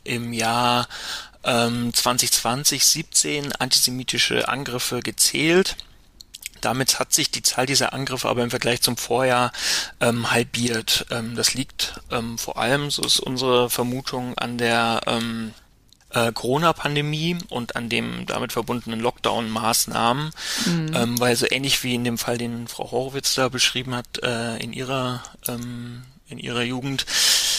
im 0.05 0.33
Jahr 0.33 0.89
ähm, 1.45 1.93
2020 1.93 2.85
17 2.85 3.53
antisemitische 3.53 4.49
Angriffe 4.49 5.01
gezählt. 5.01 5.77
Damit 6.61 7.01
hat 7.01 7.13
sich 7.13 7.31
die 7.31 7.43
Zahl 7.43 7.67
dieser 7.67 7.93
Angriffe 7.93 8.29
aber 8.29 8.45
im 8.45 8.51
Vergleich 8.51 8.83
zum 8.83 8.97
Vorjahr 8.97 9.53
ähm, 10.01 10.31
halbiert. 10.31 11.07
Ähm, 11.11 11.35
das 11.35 11.55
liegt 11.55 12.01
ähm, 12.11 12.39
vor 12.39 12.57
allem, 12.57 12.91
so 12.91 13.03
ist 13.03 13.19
unsere 13.19 13.69
Vermutung, 13.69 14.39
an 14.39 14.59
der 14.59 15.01
ähm, 15.07 15.53
äh, 16.11 16.33
Corona-Pandemie 16.33 17.39
und 17.49 17.75
an 17.75 17.89
dem 17.89 18.27
damit 18.27 18.53
verbundenen 18.53 19.01
Lockdown-Maßnahmen, 19.01 20.31
mhm. 20.67 20.91
ähm, 20.95 21.21
weil 21.21 21.35
so 21.35 21.47
ähnlich 21.51 21.83
wie 21.83 21.95
in 21.95 22.05
dem 22.05 22.19
Fall, 22.19 22.39
den 22.39 22.69
Frau 22.69 22.91
Horowitz 22.91 23.35
da 23.35 23.49
beschrieben 23.49 23.95
hat, 23.95 24.23
äh, 24.23 24.57
in 24.59 24.73
ihrer 24.73 25.23
ähm, 25.49 26.03
in 26.33 26.39
ihrer 26.39 26.63
Jugend, 26.63 27.07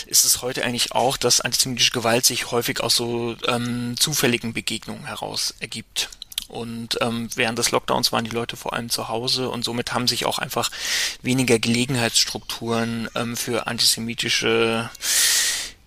ist 0.07 0.25
es 0.25 0.41
heute 0.41 0.65
eigentlich 0.65 0.91
auch, 0.91 1.15
dass 1.17 1.41
antisemitische 1.41 1.91
Gewalt 1.91 2.25
sich 2.25 2.51
häufig 2.51 2.81
aus 2.81 2.95
so 2.95 3.36
ähm, 3.47 3.95
zufälligen 3.97 4.53
Begegnungen 4.53 5.05
heraus 5.05 5.53
ergibt. 5.59 6.09
Und 6.49 6.97
ähm, 7.01 7.29
während 7.36 7.57
des 7.57 7.71
Lockdowns 7.71 8.12
waren 8.12 8.25
die 8.25 8.31
Leute 8.31 8.57
vor 8.57 8.73
allem 8.73 8.89
zu 8.89 9.07
Hause 9.07 9.49
und 9.49 9.63
somit 9.63 9.93
haben 9.93 10.07
sich 10.07 10.25
auch 10.25 10.38
einfach 10.38 10.69
weniger 11.21 11.57
Gelegenheitsstrukturen 11.57 13.09
ähm, 13.15 13.36
für 13.36 13.65
antisemitische 13.65 14.89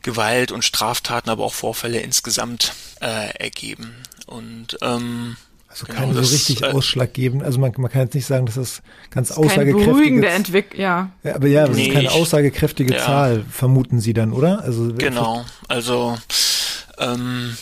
Gewalt 0.03 0.51
und 0.51 0.65
Straftaten, 0.65 1.31
aber 1.31 1.45
auch 1.45 1.55
Vorfälle 1.55 2.01
insgesamt 2.01 2.75
äh, 3.01 3.31
ergeben. 3.39 3.95
Und 4.27 4.79
ähm, 4.83 5.37
also 5.77 5.87
genau, 5.87 5.99
keine 5.99 6.15
so 6.25 6.33
richtig 6.33 6.63
äh, 6.63 6.67
ausschlaggebend. 6.73 7.43
Also 7.43 7.59
man, 7.59 7.73
man 7.77 7.91
kann 7.91 8.03
jetzt 8.03 8.15
nicht 8.15 8.25
sagen, 8.25 8.47
dass 8.47 8.55
das 8.55 8.83
ganz 9.11 9.29
das 9.29 9.37
aussagekräftige 9.37 10.27
Entwicklung, 10.27 10.81
ja. 10.81 11.11
ja. 11.23 11.35
Aber 11.35 11.47
ja, 11.49 11.67
das 11.67 11.77
nee, 11.77 11.89
ist 11.89 11.93
keine 11.93 12.13
aussagekräftige 12.13 12.95
ja. 12.95 13.05
Zahl, 13.05 13.45
vermuten 13.51 14.01
Sie 14.01 14.15
dann, 14.15 14.33
oder? 14.33 14.63
Also 14.63 14.95
genau. 14.97 15.45
Also 15.69 16.17
ähm, 16.99 17.57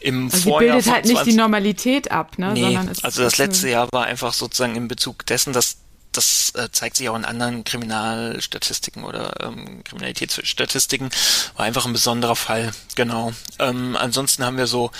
im 0.00 0.30
also 0.32 0.50
Vorjahr 0.50 0.76
bildet 0.76 0.92
halt 0.92 1.04
nicht 1.04 1.26
die 1.26 1.34
Normalität 1.34 2.10
ab, 2.10 2.38
ne? 2.38 2.54
Nee, 2.54 2.78
also 3.02 3.22
das 3.22 3.36
letzte 3.36 3.68
Jahr 3.68 3.88
war 3.92 4.06
einfach 4.06 4.32
sozusagen 4.32 4.74
in 4.76 4.88
Bezug 4.88 5.26
dessen, 5.26 5.52
dass 5.52 5.76
das 6.12 6.52
äh, 6.54 6.70
zeigt 6.70 6.96
sich 6.96 7.08
auch 7.08 7.16
in 7.16 7.24
anderen 7.24 7.64
Kriminalstatistiken 7.64 9.04
oder 9.04 9.34
ähm, 9.40 9.84
Kriminalitätsstatistiken, 9.84 11.10
war 11.56 11.66
einfach 11.66 11.86
ein 11.86 11.92
besonderer 11.92 12.36
Fall, 12.36 12.72
genau. 12.94 13.32
Ähm, 13.58 13.96
ansonsten 13.96 14.44
haben 14.44 14.56
wir 14.56 14.66
so, 14.66 14.90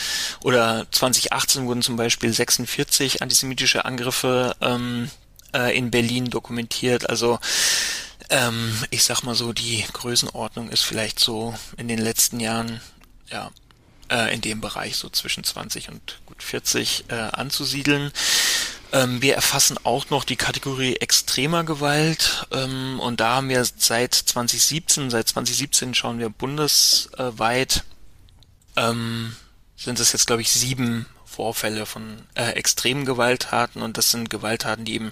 oder 0.42 0.87
2018 0.90 1.66
wurden 1.66 1.83
zum 1.83 1.96
Beispiel 1.96 2.33
46 2.33 3.23
antisemitische 3.23 3.85
Angriffe 3.85 4.57
ähm, 4.61 5.11
äh, 5.55 5.77
in 5.77 5.90
Berlin 5.90 6.31
dokumentiert, 6.31 7.09
also 7.09 7.38
ähm, 8.31 8.73
ich 8.90 9.03
sag 9.05 9.23
mal 9.23 9.35
so, 9.35 9.53
die 9.53 9.85
Größenordnung 9.92 10.70
ist 10.70 10.83
vielleicht 10.83 11.18
so 11.18 11.55
in 11.77 11.88
den 11.88 11.99
letzten 11.99 12.38
Jahren, 12.38 12.81
ja, 13.29 13.51
äh, 14.11 14.33
in 14.35 14.40
dem 14.40 14.61
Bereich 14.61 14.96
so 14.96 15.09
zwischen 15.09 15.44
20 15.44 15.88
und 15.88 16.20
gut 16.27 16.42
40 16.42 17.05
äh, 17.09 17.14
anzusiedeln. 17.14 18.12
Ähm, 18.92 19.22
wir 19.22 19.35
erfassen 19.35 19.79
auch 19.85 20.11
noch 20.11 20.24
die 20.24 20.37
Kategorie 20.37 20.96
extremer 20.96 21.64
Gewalt 21.64 22.46
ähm, 22.50 22.98
und 23.00 23.20
da 23.20 23.37
haben 23.37 23.48
wir 23.48 23.64
seit 23.64 24.14
2017, 24.14 25.11
seit 25.11 25.29
2017 25.29 25.94
schauen 25.94 26.18
wir 26.18 26.31
bundesweit, 26.31 27.85
ähm, 28.76 29.37
sind 29.76 30.00
es 30.00 30.12
jetzt 30.12 30.26
glaube 30.26 30.42
ich 30.42 30.50
sieben 30.50 31.07
Vorfälle 31.24 31.87
von 31.87 32.26
äh, 32.35 32.50
extremen 32.50 33.05
Gewalttaten 33.05 33.83
und 33.83 33.96
das 33.96 34.11
sind 34.11 34.29
Gewalttaten, 34.29 34.85
die 34.85 34.94
eben 34.94 35.11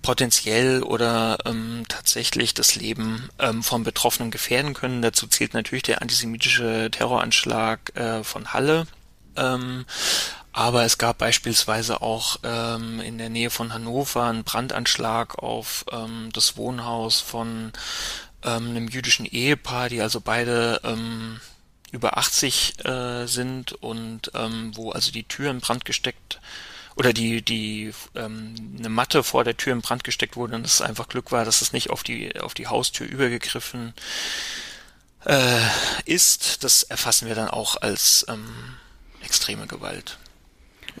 potenziell 0.00 0.82
oder 0.82 1.38
ähm, 1.44 1.84
tatsächlich 1.88 2.54
das 2.54 2.74
Leben 2.74 3.28
ähm, 3.38 3.62
von 3.62 3.84
Betroffenen 3.84 4.30
gefährden 4.30 4.74
können. 4.74 5.00
Dazu 5.00 5.26
zählt 5.26 5.54
natürlich 5.54 5.84
der 5.84 6.02
antisemitische 6.02 6.88
Terroranschlag 6.90 7.94
äh, 7.96 8.24
von 8.24 8.52
Halle. 8.52 8.86
Ähm, 9.36 9.86
aber 10.52 10.84
es 10.84 10.98
gab 10.98 11.18
beispielsweise 11.18 12.02
auch 12.02 12.36
ähm, 12.42 13.00
in 13.00 13.18
der 13.18 13.30
Nähe 13.30 13.50
von 13.50 13.72
Hannover 13.72 14.24
einen 14.24 14.44
Brandanschlag 14.44 15.38
auf 15.38 15.84
ähm, 15.90 16.28
das 16.32 16.56
Wohnhaus 16.56 17.20
von 17.20 17.72
ähm, 18.42 18.70
einem 18.70 18.88
jüdischen 18.88 19.24
Ehepaar, 19.24 19.88
die 19.88 20.02
also 20.02 20.20
beide 20.20 20.80
ähm, 20.84 21.40
über 21.90 22.18
80 22.18 22.84
äh, 22.84 23.26
sind 23.26 23.72
und 23.72 24.30
ähm, 24.34 24.72
wo 24.74 24.90
also 24.90 25.10
die 25.10 25.24
Tür 25.24 25.50
in 25.50 25.60
Brand 25.60 25.84
gesteckt 25.84 26.40
oder 26.96 27.14
die 27.14 27.42
die 27.42 27.94
ähm, 28.14 28.76
eine 28.78 28.88
Matte 28.90 29.22
vor 29.22 29.44
der 29.44 29.56
Tür 29.56 29.72
in 29.72 29.80
Brand 29.80 30.04
gesteckt 30.04 30.36
wurde 30.36 30.56
und 30.56 30.66
es 30.66 30.82
einfach 30.82 31.08
Glück 31.08 31.32
war, 31.32 31.44
dass 31.46 31.62
es 31.62 31.72
nicht 31.72 31.90
auf 31.90 32.02
die 32.02 32.38
auf 32.40 32.52
die 32.52 32.66
Haustür 32.66 33.06
übergegriffen 33.06 33.94
äh, 35.24 35.60
ist. 36.04 36.64
Das 36.64 36.82
erfassen 36.82 37.28
wir 37.28 37.34
dann 37.34 37.48
auch 37.48 37.80
als 37.80 38.26
ähm, 38.28 38.76
extreme 39.22 39.66
Gewalt. 39.66 40.18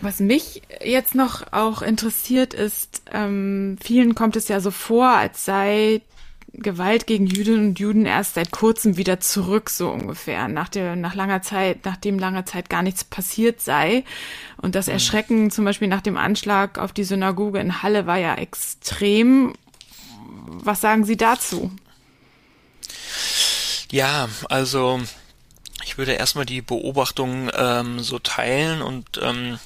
Was 0.00 0.20
mich 0.20 0.62
jetzt 0.84 1.14
noch 1.14 1.52
auch 1.52 1.82
interessiert 1.82 2.54
ist, 2.54 3.02
ähm, 3.12 3.76
vielen 3.82 4.14
kommt 4.14 4.36
es 4.36 4.48
ja 4.48 4.60
so 4.60 4.70
vor, 4.70 5.08
als 5.08 5.44
sei 5.44 6.02
Gewalt 6.54 7.06
gegen 7.06 7.26
Jüdinnen 7.26 7.68
und 7.68 7.78
Juden 7.78 8.04
erst 8.04 8.34
seit 8.34 8.50
kurzem 8.50 8.96
wieder 8.96 9.20
zurück, 9.20 9.70
so 9.70 9.90
ungefähr, 9.90 10.48
nach 10.48 10.68
der, 10.68 10.96
nach 10.96 11.14
langer 11.14 11.40
Zeit, 11.40 11.84
nachdem 11.84 12.18
langer 12.18 12.44
Zeit 12.44 12.68
gar 12.68 12.82
nichts 12.82 13.04
passiert 13.04 13.60
sei. 13.60 14.04
Und 14.60 14.74
das 14.74 14.86
mhm. 14.86 14.94
Erschrecken 14.94 15.50
zum 15.50 15.64
Beispiel 15.64 15.88
nach 15.88 16.02
dem 16.02 16.18
Anschlag 16.18 16.78
auf 16.78 16.92
die 16.92 17.04
Synagoge 17.04 17.58
in 17.58 17.82
Halle 17.82 18.06
war 18.06 18.18
ja 18.18 18.34
extrem. 18.34 19.54
Was 20.46 20.82
sagen 20.82 21.04
Sie 21.04 21.16
dazu? 21.16 21.70
Ja, 23.90 24.28
also 24.48 25.00
ich 25.84 25.96
würde 25.96 26.12
erstmal 26.12 26.46
die 26.46 26.60
Beobachtung 26.60 27.50
ähm, 27.54 28.00
so 28.00 28.18
teilen 28.18 28.82
und 28.82 29.20
ähm, 29.22 29.58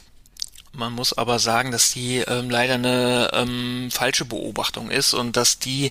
man 0.76 0.92
muss 0.92 1.16
aber 1.16 1.38
sagen, 1.38 1.70
dass 1.70 1.92
die 1.92 2.18
ähm, 2.18 2.50
leider 2.50 2.74
eine 2.74 3.30
ähm, 3.32 3.88
falsche 3.90 4.24
Beobachtung 4.24 4.90
ist 4.90 5.14
und 5.14 5.36
dass 5.36 5.58
die 5.58 5.90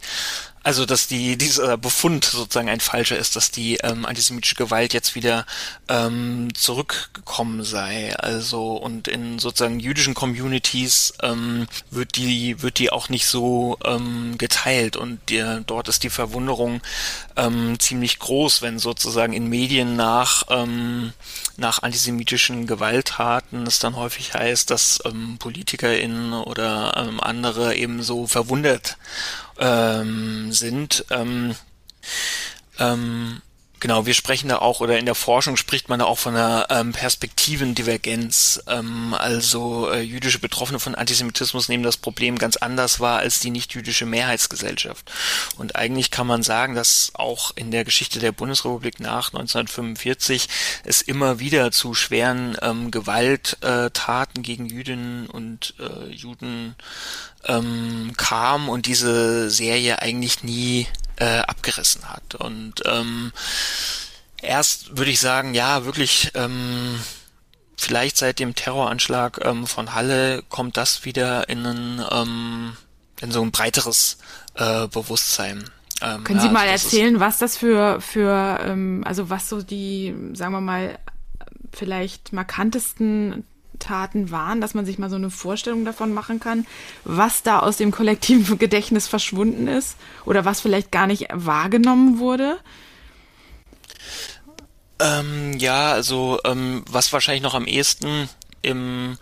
also, 0.66 0.88
dass 0.88 1.06
die, 1.06 1.38
dieser 1.38 1.78
Befund 1.78 2.26
sozusagen 2.26 2.70
ein 2.70 2.80
falscher 2.80 3.20
ist, 3.20 3.36
dass 3.36 3.52
die 3.52 3.76
ähm, 3.84 4.04
antisemitische 4.04 4.56
Gewalt 4.56 4.94
jetzt 4.94 5.14
wieder 5.14 5.46
ähm, 5.90 6.48
zurückgekommen 6.56 7.64
sei. 7.64 8.16
Also, 8.18 8.74
und 8.74 9.08
in 9.08 9.38
sozusagen 9.38 9.80
jüdischen 9.80 10.16
Communities 10.16 11.14
ähm, 11.22 11.68
wird 11.92 12.16
die, 12.16 12.64
wird 12.64 12.80
die 12.80 12.92
auch 12.92 13.10
nicht 13.10 13.28
so 13.28 13.78
ähm, 13.86 14.40
geteilt 14.40 14.98
und 14.98 15.20
die, 15.30 15.46
dort 15.68 15.88
ist 15.88 16.02
die 16.02 16.10
Verwunderung 16.10 16.82
ähm, 17.36 17.80
ziemlich 17.80 18.18
groß, 18.18 18.64
wenn 18.64 18.80
sozusagen 18.80 19.34
in 19.34 19.48
Medien 19.48 19.96
nach, 19.96 20.46
ähm, 20.50 21.14
nach 21.58 21.84
antisemitischen 21.84 22.66
Gewalttaten 22.66 23.68
es 23.68 23.78
dann 23.78 23.96
häufig 23.96 24.34
heißt, 24.34 24.72
dass 24.72 25.00
ähm, 25.06 25.38
PolitikerInnen 25.38 26.34
oder 26.34 26.98
ähm, 26.98 27.20
andere 27.20 27.76
eben 27.76 28.02
so 28.02 28.26
verwundert 28.26 28.98
ähm, 29.60 30.52
sind. 30.52 31.06
Ähm, 31.10 31.56
ähm, 32.80 33.42
Genau, 33.80 34.06
wir 34.06 34.14
sprechen 34.14 34.50
da 34.50 34.60
auch, 34.60 34.80
oder 34.80 34.98
in 34.98 35.06
der 35.06 35.16
Forschung 35.16 35.58
spricht 35.58 35.90
man 35.90 36.00
da 36.00 36.06
auch 36.06 36.18
von 36.18 36.36
einer 36.36 36.68
ähm, 36.70 36.94
Perspektivendivergenz. 36.94 38.64
Ähm, 38.68 39.14
also 39.14 39.92
äh, 39.92 40.02
jüdische 40.02 40.40
Betroffene 40.40 40.80
von 40.80 40.96
Antisemitismus 40.96 41.68
nehmen 41.68 41.84
das 41.84 41.98
Problem 41.98 42.38
ganz 42.38 42.56
anders 42.58 43.00
wahr 43.00 43.20
als 43.20 43.40
die 43.40 43.52
nicht-jüdische 43.52 44.06
Mehrheitsgesellschaft. 44.06 45.12
Und 45.58 45.76
eigentlich 45.76 46.10
kann 46.10 46.26
man 46.26 46.42
sagen, 46.42 46.74
dass 46.74 47.12
auch 47.16 47.52
in 47.56 47.70
der 47.72 47.84
Geschichte 47.84 48.20
der 48.20 48.32
Bundesrepublik 48.32 49.00
nach 49.00 49.34
1945 49.34 50.48
es 50.86 51.02
immer 51.02 51.40
wieder 51.40 51.72
zu 51.72 51.94
schweren 51.94 52.58
ähm, 52.62 52.92
Gewalttaten 52.92 54.42
gegen 54.42 54.68
Jüdinnen 54.68 55.28
und 55.28 55.76
äh, 55.80 56.10
Juden 56.12 56.76
ähm, 57.46 58.14
kam 58.18 58.70
und 58.70 58.86
diese 58.86 59.50
Serie 59.50 60.02
eigentlich 60.02 60.44
nie 60.44 60.88
äh, 61.18 61.40
abgerissen 61.40 62.10
hat. 62.10 62.36
Und 62.36 62.84
ähm, 62.86 63.32
erst 64.42 64.98
würde 64.98 65.12
ich 65.12 65.20
sagen, 65.20 65.54
ja, 65.54 65.86
wirklich, 65.86 66.32
ähm, 66.36 67.00
vielleicht 67.78 68.18
seit 68.18 68.40
dem 68.40 68.56
Terroranschlag 68.56 69.42
ähm, 69.44 69.68
von 69.68 69.94
Halle 69.94 70.44
kommt 70.50 70.78
das 70.78 71.06
wieder 71.06 71.50
in 71.50 71.66
ein, 71.66 72.06
ähm, 72.12 72.78
in 73.22 73.32
so 73.32 73.42
ein 73.42 73.52
breiteres 73.52 74.18
äh, 74.56 74.88
Bewusstsein. 74.88 75.70
Ähm, 76.02 76.24
Können 76.24 76.40
ja, 76.40 76.46
Sie 76.46 76.52
mal 76.52 76.68
also 76.68 76.88
erzählen, 76.88 77.20
was 77.20 77.38
das 77.38 77.58
für, 77.58 78.02
für 78.02 78.60
ähm, 78.62 79.04
also 79.06 79.30
was 79.30 79.50
so 79.50 79.62
die, 79.62 80.14
sagen 80.34 80.54
wir 80.54 80.62
mal, 80.62 81.00
vielleicht 81.72 82.34
markantesten 82.34 83.46
Taten 83.86 84.32
waren, 84.32 84.62
dass 84.62 84.74
man 84.74 84.86
sich 84.86 84.98
mal 84.98 85.10
so 85.10 85.16
eine 85.16 85.30
Vorstellung 85.30 85.86
davon 85.86 86.14
machen 86.14 86.40
kann, 86.40 86.66
was 87.04 87.44
da 87.44 87.60
aus 87.60 87.78
dem 87.78 87.92
kollektiven 87.92 88.58
Gedächtnis 88.60 89.08
verschwunden 89.08 89.68
ist 89.68 89.96
oder 90.26 90.46
was 90.46 90.62
vielleicht 90.62 90.92
gar 90.92 91.08
nicht 91.08 91.28
wahrgenommen 91.32 92.20
wurde? 92.20 92.58
Ähm, 95.00 95.54
ja, 95.58 95.92
also 95.92 96.40
ähm, 96.46 96.84
was 96.90 97.12
wahrscheinlich 97.12 97.44
noch 97.44 97.54
am 97.54 97.68
ehesten 97.68 98.30
im 98.62 99.18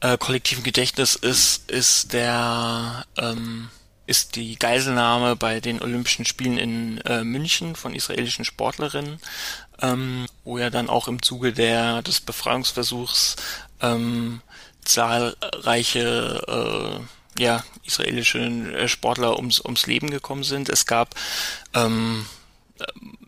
äh, 0.00 0.16
kollektiven 0.16 0.62
Gedächtnis 0.62 1.16
ist, 1.16 1.70
ist 1.70 2.12
der 2.12 3.04
ähm, 3.18 3.68
ist 4.06 4.36
die 4.36 4.56
Geiselnahme 4.56 5.36
bei 5.36 5.60
den 5.60 5.82
Olympischen 5.82 6.24
Spielen 6.24 6.58
in 6.58 6.98
äh, 6.98 7.24
München 7.24 7.74
von 7.74 7.94
israelischen 7.94 8.44
Sportlerinnen, 8.44 9.18
ähm, 9.82 10.26
wo 10.44 10.58
ja 10.58 10.70
dann 10.70 10.88
auch 10.88 11.08
im 11.08 11.22
Zuge 11.22 11.52
der 11.52 12.02
des 12.02 12.20
Befreiungsversuchs 12.20 13.36
ähm, 13.80 14.40
zahlreiche 14.84 16.42
äh, 17.38 17.42
ja, 17.42 17.64
israelische 17.84 18.38
äh, 18.38 18.88
Sportler 18.88 19.36
ums, 19.36 19.60
ums 19.60 19.86
Leben 19.86 20.10
gekommen 20.10 20.44
sind. 20.44 20.68
Es 20.68 20.86
gab 20.86 21.14
ähm, 21.74 22.26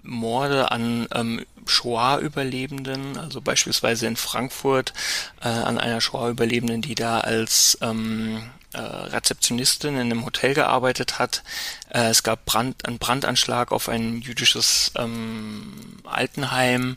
Morde 0.02 0.70
an 0.70 1.06
ähm, 1.14 1.44
Shoah-Überlebenden, 1.66 3.18
also 3.18 3.40
beispielsweise 3.40 4.06
in 4.06 4.16
Frankfurt 4.16 4.94
äh, 5.42 5.48
an 5.48 5.78
einer 5.78 6.00
Shoah-Überlebenden, 6.00 6.80
die 6.82 6.94
da 6.94 7.20
als 7.20 7.78
ähm, 7.82 8.50
äh, 8.72 8.80
Rezeptionistin 8.80 9.94
in 9.94 10.00
einem 10.00 10.24
Hotel 10.24 10.54
gearbeitet 10.54 11.18
hat. 11.18 11.42
Äh, 11.90 12.08
es 12.08 12.22
gab 12.22 12.44
Brand, 12.46 12.86
einen 12.86 12.98
Brandanschlag 12.98 13.72
auf 13.72 13.88
ein 13.88 14.20
jüdisches 14.20 14.92
ähm, 14.96 15.98
Altenheim. 16.04 16.96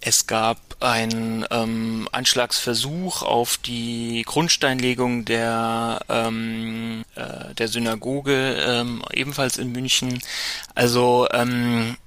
Es 0.00 0.26
gab 0.26 0.58
einen 0.80 1.44
ähm, 1.50 2.08
Anschlagsversuch 2.10 3.22
auf 3.22 3.58
die 3.58 4.22
Grundsteinlegung 4.26 5.26
der 5.26 6.00
ähm, 6.08 7.04
äh, 7.16 7.54
der 7.54 7.68
Synagoge 7.68 8.56
ähm, 8.66 9.02
ebenfalls 9.12 9.58
in 9.58 9.72
München. 9.72 10.22
Also 10.74 11.28
ähm, 11.32 11.98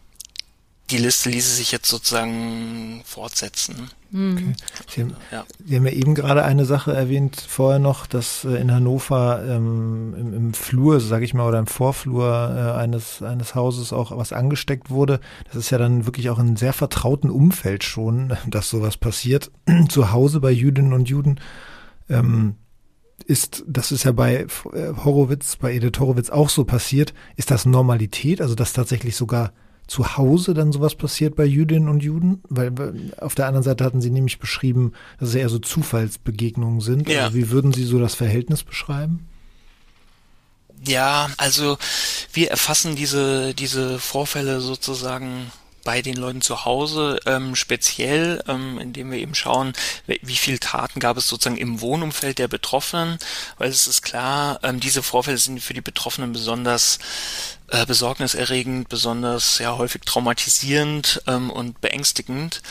die 0.90 0.98
Liste 0.98 1.30
ließe 1.30 1.56
sich 1.56 1.72
jetzt 1.72 1.90
sozusagen 1.90 3.02
fortsetzen. 3.06 3.90
Okay. 4.14 4.54
Sie, 4.88 5.02
haben, 5.02 5.16
ja. 5.32 5.44
Sie 5.66 5.76
haben 5.76 5.88
ja 5.88 5.94
eben 5.94 6.14
gerade 6.14 6.44
eine 6.44 6.66
Sache 6.66 6.94
erwähnt, 6.94 7.44
vorher 7.48 7.80
noch, 7.80 8.06
dass 8.06 8.44
äh, 8.44 8.58
in 8.58 8.72
Hannover 8.72 9.44
ähm, 9.44 10.14
im, 10.16 10.34
im, 10.34 10.54
Flur, 10.54 11.00
sage 11.00 11.26
ich 11.26 11.34
mal, 11.34 11.48
oder 11.48 11.58
im 11.58 11.66
Vorflur 11.66 12.54
äh, 12.56 12.80
eines, 12.80 13.24
eines 13.24 13.56
Hauses 13.56 13.92
auch 13.92 14.16
was 14.16 14.32
angesteckt 14.32 14.92
wurde. 14.92 15.20
Das 15.46 15.56
ist 15.56 15.72
ja 15.72 15.80
dann 15.80 16.06
wirklich 16.06 16.30
auch 16.30 16.38
in 16.38 16.48
einem 16.48 16.58
sehr 16.58 16.74
vertrauten 16.74 17.32
Umfeld 17.32 17.84
schon, 17.84 18.38
dass 18.48 18.70
sowas 18.70 18.98
passiert. 18.98 19.52
Zu 19.90 20.12
Hause 20.12 20.42
bei 20.42 20.52
Jüdinnen 20.52 20.94
und 20.94 21.10
Juden. 21.10 21.40
Ähm, 22.08 22.58
ist, 23.26 23.64
das 23.68 23.92
ist 23.92 24.04
ja 24.04 24.12
bei 24.12 24.46
äh, 24.74 24.94
Horowitz, 25.04 25.56
bei 25.56 25.74
Edith 25.74 26.00
Horowitz 26.00 26.30
auch 26.30 26.50
so 26.50 26.66
passiert. 26.66 27.16
Ist 27.36 27.50
das 27.50 27.66
Normalität? 27.66 28.42
Also, 28.42 28.54
dass 28.54 28.74
tatsächlich 28.74 29.16
sogar 29.16 29.54
zu 29.88 30.18
Hause 30.18 30.54
dann 30.54 30.72
sowas 30.72 30.96
passiert 30.96 31.36
bei 31.36 31.46
Jüdinnen 31.46 31.90
und 31.90 32.04
Juden? 32.04 32.42
Weil 32.50 32.72
auf 33.18 33.36
der 33.36 33.48
anderen 33.48 33.64
Seite 33.64 33.84
hatten 33.84 34.02
Sie 34.02 34.12
nämlich 34.12 34.40
beschrieben, 34.40 34.94
dass 35.20 35.30
es 35.30 35.36
eher 35.36 35.50
so 35.50 35.60
Zufallsbegegnungen 35.60 36.82
sind. 36.82 37.10
Ja. 37.10 37.26
Also 37.26 37.36
wie 37.36 37.50
würden 37.50 37.74
Sie 37.74 37.84
so 37.84 38.00
das 38.00 38.16
Verhältnis 38.16 38.64
beschreiben? 38.64 39.28
Ja, 40.86 41.30
also 41.38 41.78
wir 42.34 42.52
erfassen 42.52 42.96
diese, 42.96 43.54
diese 43.54 44.00
Vorfälle 44.00 44.60
sozusagen 44.60 45.52
bei 45.84 46.02
den 46.02 46.16
Leuten 46.16 46.42
zu 46.42 46.66
Hause 46.66 47.20
ähm, 47.26 47.56
speziell, 47.56 48.44
ähm, 48.48 48.80
indem 48.80 49.12
wir 49.12 49.20
eben 49.20 49.36
schauen, 49.36 49.74
wie 50.08 50.36
viele 50.36 50.60
Taten 50.60 51.00
gab 51.00 51.18
es 51.18 51.28
sozusagen 51.28 51.58
im 51.58 51.82
Wohnumfeld 51.82 52.40
der 52.40 52.48
Betroffenen, 52.48 53.18
weil 53.58 53.70
es 53.70 53.88
ist 53.88 54.02
klar, 54.02 54.60
ähm, 54.64 54.80
diese 54.80 55.04
Vorfälle 55.04 55.38
sind 55.38 55.62
für 55.62 55.74
die 55.74 55.82
Betroffenen 55.82 56.32
besonders 56.34 57.00
äh, 57.70 57.86
besorgniserregend, 57.86 58.90
besonders 58.90 59.60
ja 59.60 59.78
häufig 59.78 60.02
traumatisierend 60.04 61.22
ähm, 61.28 61.50
und 61.50 61.82
beängstigend. 61.82 62.62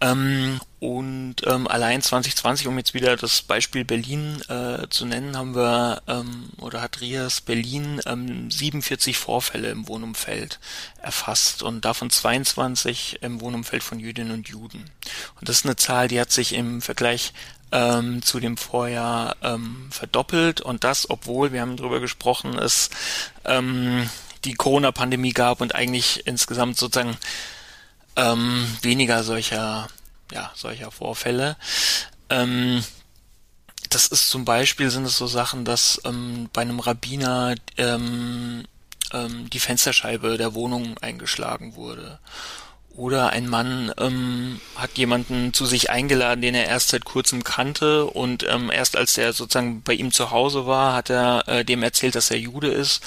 Ähm, 0.00 0.60
und 0.78 1.36
ähm, 1.46 1.66
allein 1.66 2.02
2020, 2.02 2.68
um 2.68 2.76
jetzt 2.76 2.92
wieder 2.92 3.16
das 3.16 3.40
Beispiel 3.40 3.84
Berlin 3.84 4.42
äh, 4.48 4.88
zu 4.90 5.06
nennen, 5.06 5.36
haben 5.36 5.54
wir 5.54 6.02
ähm, 6.06 6.50
oder 6.58 6.82
hat 6.82 7.00
Rias 7.00 7.40
Berlin 7.40 8.02
ähm, 8.04 8.50
47 8.50 9.16
Vorfälle 9.16 9.70
im 9.70 9.88
Wohnumfeld 9.88 10.60
erfasst 11.00 11.62
und 11.62 11.86
davon 11.86 12.10
22 12.10 13.22
im 13.22 13.40
Wohnumfeld 13.40 13.82
von 13.82 13.98
Jüdinnen 13.98 14.32
und 14.32 14.48
Juden. 14.48 14.84
Und 15.40 15.48
das 15.48 15.56
ist 15.56 15.64
eine 15.64 15.76
Zahl, 15.76 16.08
die 16.08 16.20
hat 16.20 16.30
sich 16.30 16.52
im 16.52 16.82
Vergleich 16.82 17.32
ähm, 17.72 18.20
zu 18.22 18.38
dem 18.38 18.58
Vorjahr 18.58 19.36
ähm, 19.42 19.88
verdoppelt 19.90 20.60
und 20.60 20.84
das, 20.84 21.08
obwohl, 21.08 21.52
wir 21.52 21.62
haben 21.62 21.76
darüber 21.76 22.00
gesprochen, 22.00 22.58
es 22.58 22.90
ähm, 23.46 24.08
die 24.44 24.54
Corona-Pandemie 24.54 25.32
gab 25.32 25.62
und 25.62 25.74
eigentlich 25.74 26.26
insgesamt 26.26 26.76
sozusagen 26.76 27.16
ähm, 28.16 28.66
weniger 28.82 29.22
solcher, 29.22 29.88
ja, 30.32 30.50
solcher 30.54 30.90
Vorfälle. 30.90 31.56
Ähm, 32.30 32.82
das 33.90 34.08
ist 34.08 34.28
zum 34.28 34.44
Beispiel 34.44 34.90
sind 34.90 35.04
es 35.04 35.16
so 35.16 35.26
Sachen, 35.26 35.64
dass 35.64 36.00
ähm, 36.04 36.48
bei 36.52 36.62
einem 36.62 36.80
Rabbiner 36.80 37.54
ähm, 37.76 38.64
ähm, 39.12 39.48
die 39.50 39.60
Fensterscheibe 39.60 40.36
der 40.36 40.54
Wohnung 40.54 40.98
eingeschlagen 40.98 41.76
wurde. 41.76 42.18
Oder 42.96 43.30
ein 43.30 43.46
Mann 43.46 43.92
ähm, 43.98 44.58
hat 44.74 44.96
jemanden 44.96 45.52
zu 45.52 45.66
sich 45.66 45.90
eingeladen, 45.90 46.40
den 46.40 46.54
er 46.54 46.66
erst 46.66 46.88
seit 46.88 47.04
kurzem 47.04 47.44
kannte 47.44 48.06
und 48.06 48.46
ähm, 48.48 48.70
erst 48.72 48.96
als 48.96 49.18
er 49.18 49.34
sozusagen 49.34 49.82
bei 49.82 49.92
ihm 49.92 50.12
zu 50.12 50.30
Hause 50.30 50.66
war, 50.66 50.94
hat 50.94 51.10
er 51.10 51.46
äh, 51.46 51.64
dem 51.64 51.82
erzählt, 51.82 52.14
dass 52.14 52.30
er 52.30 52.38
Jude 52.38 52.68
ist 52.68 53.02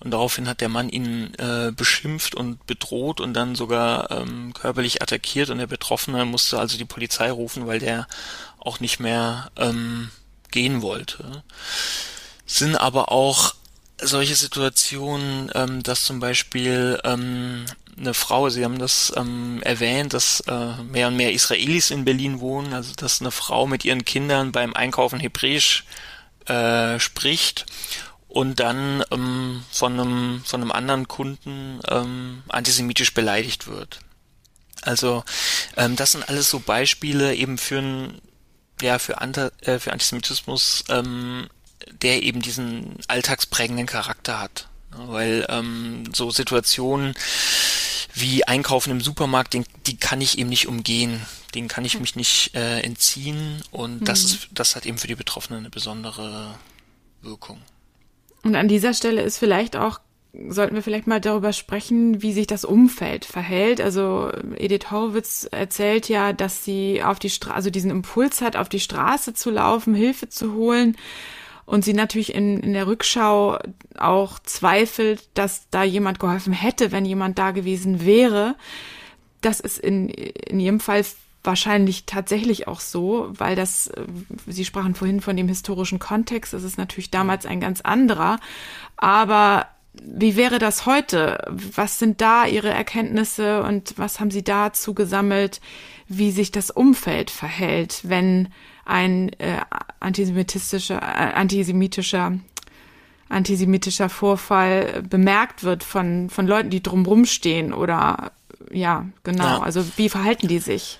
und 0.00 0.10
daraufhin 0.10 0.48
hat 0.48 0.60
der 0.60 0.68
Mann 0.68 0.88
ihn 0.88 1.34
äh, 1.38 1.72
beschimpft 1.72 2.34
und 2.34 2.66
bedroht 2.66 3.20
und 3.20 3.34
dann 3.34 3.54
sogar 3.54 4.10
ähm, 4.10 4.52
körperlich 4.52 5.02
attackiert 5.02 5.50
und 5.50 5.58
der 5.58 5.66
Betroffene 5.66 6.24
musste 6.24 6.58
also 6.58 6.76
die 6.76 6.84
Polizei 6.84 7.30
rufen, 7.30 7.66
weil 7.66 7.78
der 7.78 8.06
auch 8.58 8.80
nicht 8.80 9.00
mehr 9.00 9.50
ähm, 9.56 10.10
gehen 10.50 10.82
wollte. 10.82 11.42
Sind 12.46 12.76
aber 12.76 13.12
auch 13.12 13.54
solche 14.00 14.34
Situationen, 14.34 15.50
ähm, 15.54 15.82
dass 15.82 16.04
zum 16.04 16.20
Beispiel 16.20 17.00
ähm, 17.04 17.64
eine 17.96 18.14
Frau, 18.14 18.48
Sie 18.50 18.64
haben 18.64 18.78
das 18.78 19.12
ähm, 19.16 19.62
erwähnt, 19.62 20.14
dass 20.14 20.40
äh, 20.40 20.82
mehr 20.82 21.08
und 21.08 21.16
mehr 21.16 21.32
Israelis 21.32 21.90
in 21.90 22.04
Berlin 22.04 22.40
wohnen, 22.40 22.74
also 22.74 22.92
dass 22.94 23.20
eine 23.20 23.30
Frau 23.30 23.66
mit 23.66 23.84
ihren 23.84 24.04
Kindern 24.04 24.52
beim 24.52 24.74
Einkaufen 24.74 25.20
Hebräisch 25.20 25.84
äh, 26.46 26.98
spricht 26.98 27.66
und 28.34 28.58
dann 28.58 29.04
ähm, 29.12 29.62
von 29.70 29.92
einem 29.92 30.42
von 30.44 30.60
einem 30.60 30.72
anderen 30.72 31.06
Kunden 31.06 31.80
ähm, 31.88 32.42
antisemitisch 32.48 33.14
beleidigt 33.14 33.68
wird. 33.68 34.00
Also 34.82 35.22
ähm, 35.76 35.94
das 35.94 36.12
sind 36.12 36.28
alles 36.28 36.50
so 36.50 36.58
Beispiele 36.58 37.36
eben 37.36 37.58
für 37.58 37.78
ein 37.78 38.20
ja 38.82 38.98
für, 38.98 39.20
Anta, 39.20 39.52
äh, 39.60 39.78
für 39.78 39.92
Antisemitismus, 39.92 40.82
ähm, 40.88 41.48
der 42.02 42.24
eben 42.24 42.42
diesen 42.42 42.96
alltagsprägenden 43.06 43.86
Charakter 43.86 44.40
hat, 44.40 44.68
weil 44.90 45.46
ähm, 45.48 46.02
so 46.12 46.32
Situationen 46.32 47.14
wie 48.14 48.44
Einkaufen 48.44 48.90
im 48.90 49.00
Supermarkt, 49.00 49.54
den, 49.54 49.64
die 49.86 49.96
kann 49.96 50.20
ich 50.20 50.38
eben 50.38 50.48
nicht 50.48 50.66
umgehen, 50.66 51.24
den 51.54 51.68
kann 51.68 51.84
ich 51.84 52.00
mich 52.00 52.16
nicht 52.16 52.52
äh, 52.56 52.80
entziehen 52.80 53.62
und 53.70 54.00
mhm. 54.00 54.04
das 54.04 54.24
ist 54.24 54.48
das 54.50 54.74
hat 54.74 54.86
eben 54.86 54.98
für 54.98 55.06
die 55.06 55.14
Betroffenen 55.14 55.60
eine 55.60 55.70
besondere 55.70 56.58
Wirkung. 57.22 57.62
Und 58.44 58.54
an 58.56 58.68
dieser 58.68 58.94
Stelle 58.94 59.22
ist 59.22 59.38
vielleicht 59.38 59.74
auch, 59.76 60.00
sollten 60.48 60.74
wir 60.74 60.82
vielleicht 60.82 61.06
mal 61.06 61.20
darüber 61.20 61.52
sprechen, 61.52 62.22
wie 62.22 62.32
sich 62.32 62.46
das 62.46 62.64
Umfeld 62.64 63.24
verhält. 63.24 63.80
Also 63.80 64.30
Edith 64.56 64.90
Horowitz 64.90 65.48
erzählt 65.50 66.08
ja, 66.08 66.32
dass 66.32 66.64
sie 66.64 67.02
auf 67.02 67.18
die 67.18 67.30
Straße, 67.30 67.54
also 67.54 67.70
diesen 67.70 67.90
Impuls 67.90 68.42
hat, 68.42 68.56
auf 68.56 68.68
die 68.68 68.80
Straße 68.80 69.34
zu 69.34 69.50
laufen, 69.50 69.94
Hilfe 69.94 70.28
zu 70.28 70.54
holen. 70.54 70.96
Und 71.66 71.84
sie 71.84 71.94
natürlich 71.94 72.34
in, 72.34 72.60
in 72.60 72.74
der 72.74 72.86
Rückschau 72.86 73.58
auch 73.96 74.38
zweifelt, 74.40 75.26
dass 75.32 75.70
da 75.70 75.82
jemand 75.82 76.20
geholfen 76.20 76.52
hätte, 76.52 76.92
wenn 76.92 77.06
jemand 77.06 77.38
da 77.38 77.52
gewesen 77.52 78.04
wäre. 78.04 78.54
Das 79.40 79.60
ist 79.60 79.78
in, 79.78 80.10
in 80.10 80.60
jedem 80.60 80.80
Fall 80.80 81.02
wahrscheinlich 81.44 82.06
tatsächlich 82.06 82.66
auch 82.66 82.80
so, 82.80 83.28
weil 83.36 83.54
das, 83.54 83.88
äh, 83.88 84.06
Sie 84.46 84.64
sprachen 84.64 84.94
vorhin 84.94 85.20
von 85.20 85.36
dem 85.36 85.48
historischen 85.48 85.98
Kontext, 85.98 86.52
das 86.52 86.64
ist 86.64 86.78
natürlich 86.78 87.10
damals 87.10 87.46
ein 87.46 87.60
ganz 87.60 87.80
anderer. 87.82 88.40
Aber 88.96 89.66
wie 90.02 90.36
wäre 90.36 90.58
das 90.58 90.86
heute? 90.86 91.46
Was 91.48 91.98
sind 91.98 92.20
da 92.20 92.46
Ihre 92.46 92.70
Erkenntnisse 92.70 93.62
und 93.62 93.94
was 93.96 94.18
haben 94.18 94.30
Sie 94.30 94.42
dazu 94.42 94.94
gesammelt, 94.94 95.60
wie 96.08 96.32
sich 96.32 96.50
das 96.50 96.70
Umfeld 96.70 97.30
verhält, 97.30 98.00
wenn 98.02 98.48
ein 98.84 99.30
äh, 99.38 99.60
antisemitistischer, 100.00 101.00
äh, 101.00 101.34
antisemitischer 101.34 102.38
antisemitischer 103.30 104.10
Vorfall 104.10 105.02
bemerkt 105.02 105.64
wird 105.64 105.82
von, 105.82 106.28
von 106.28 106.46
Leuten, 106.46 106.70
die 106.70 106.82
drumrum 106.82 107.24
stehen 107.24 107.72
oder 107.72 108.32
ja, 108.70 109.06
genau. 109.22 109.44
Ja. 109.44 109.60
Also 109.60 109.84
wie 109.96 110.08
verhalten 110.08 110.46
die 110.46 110.58
sich? 110.58 110.98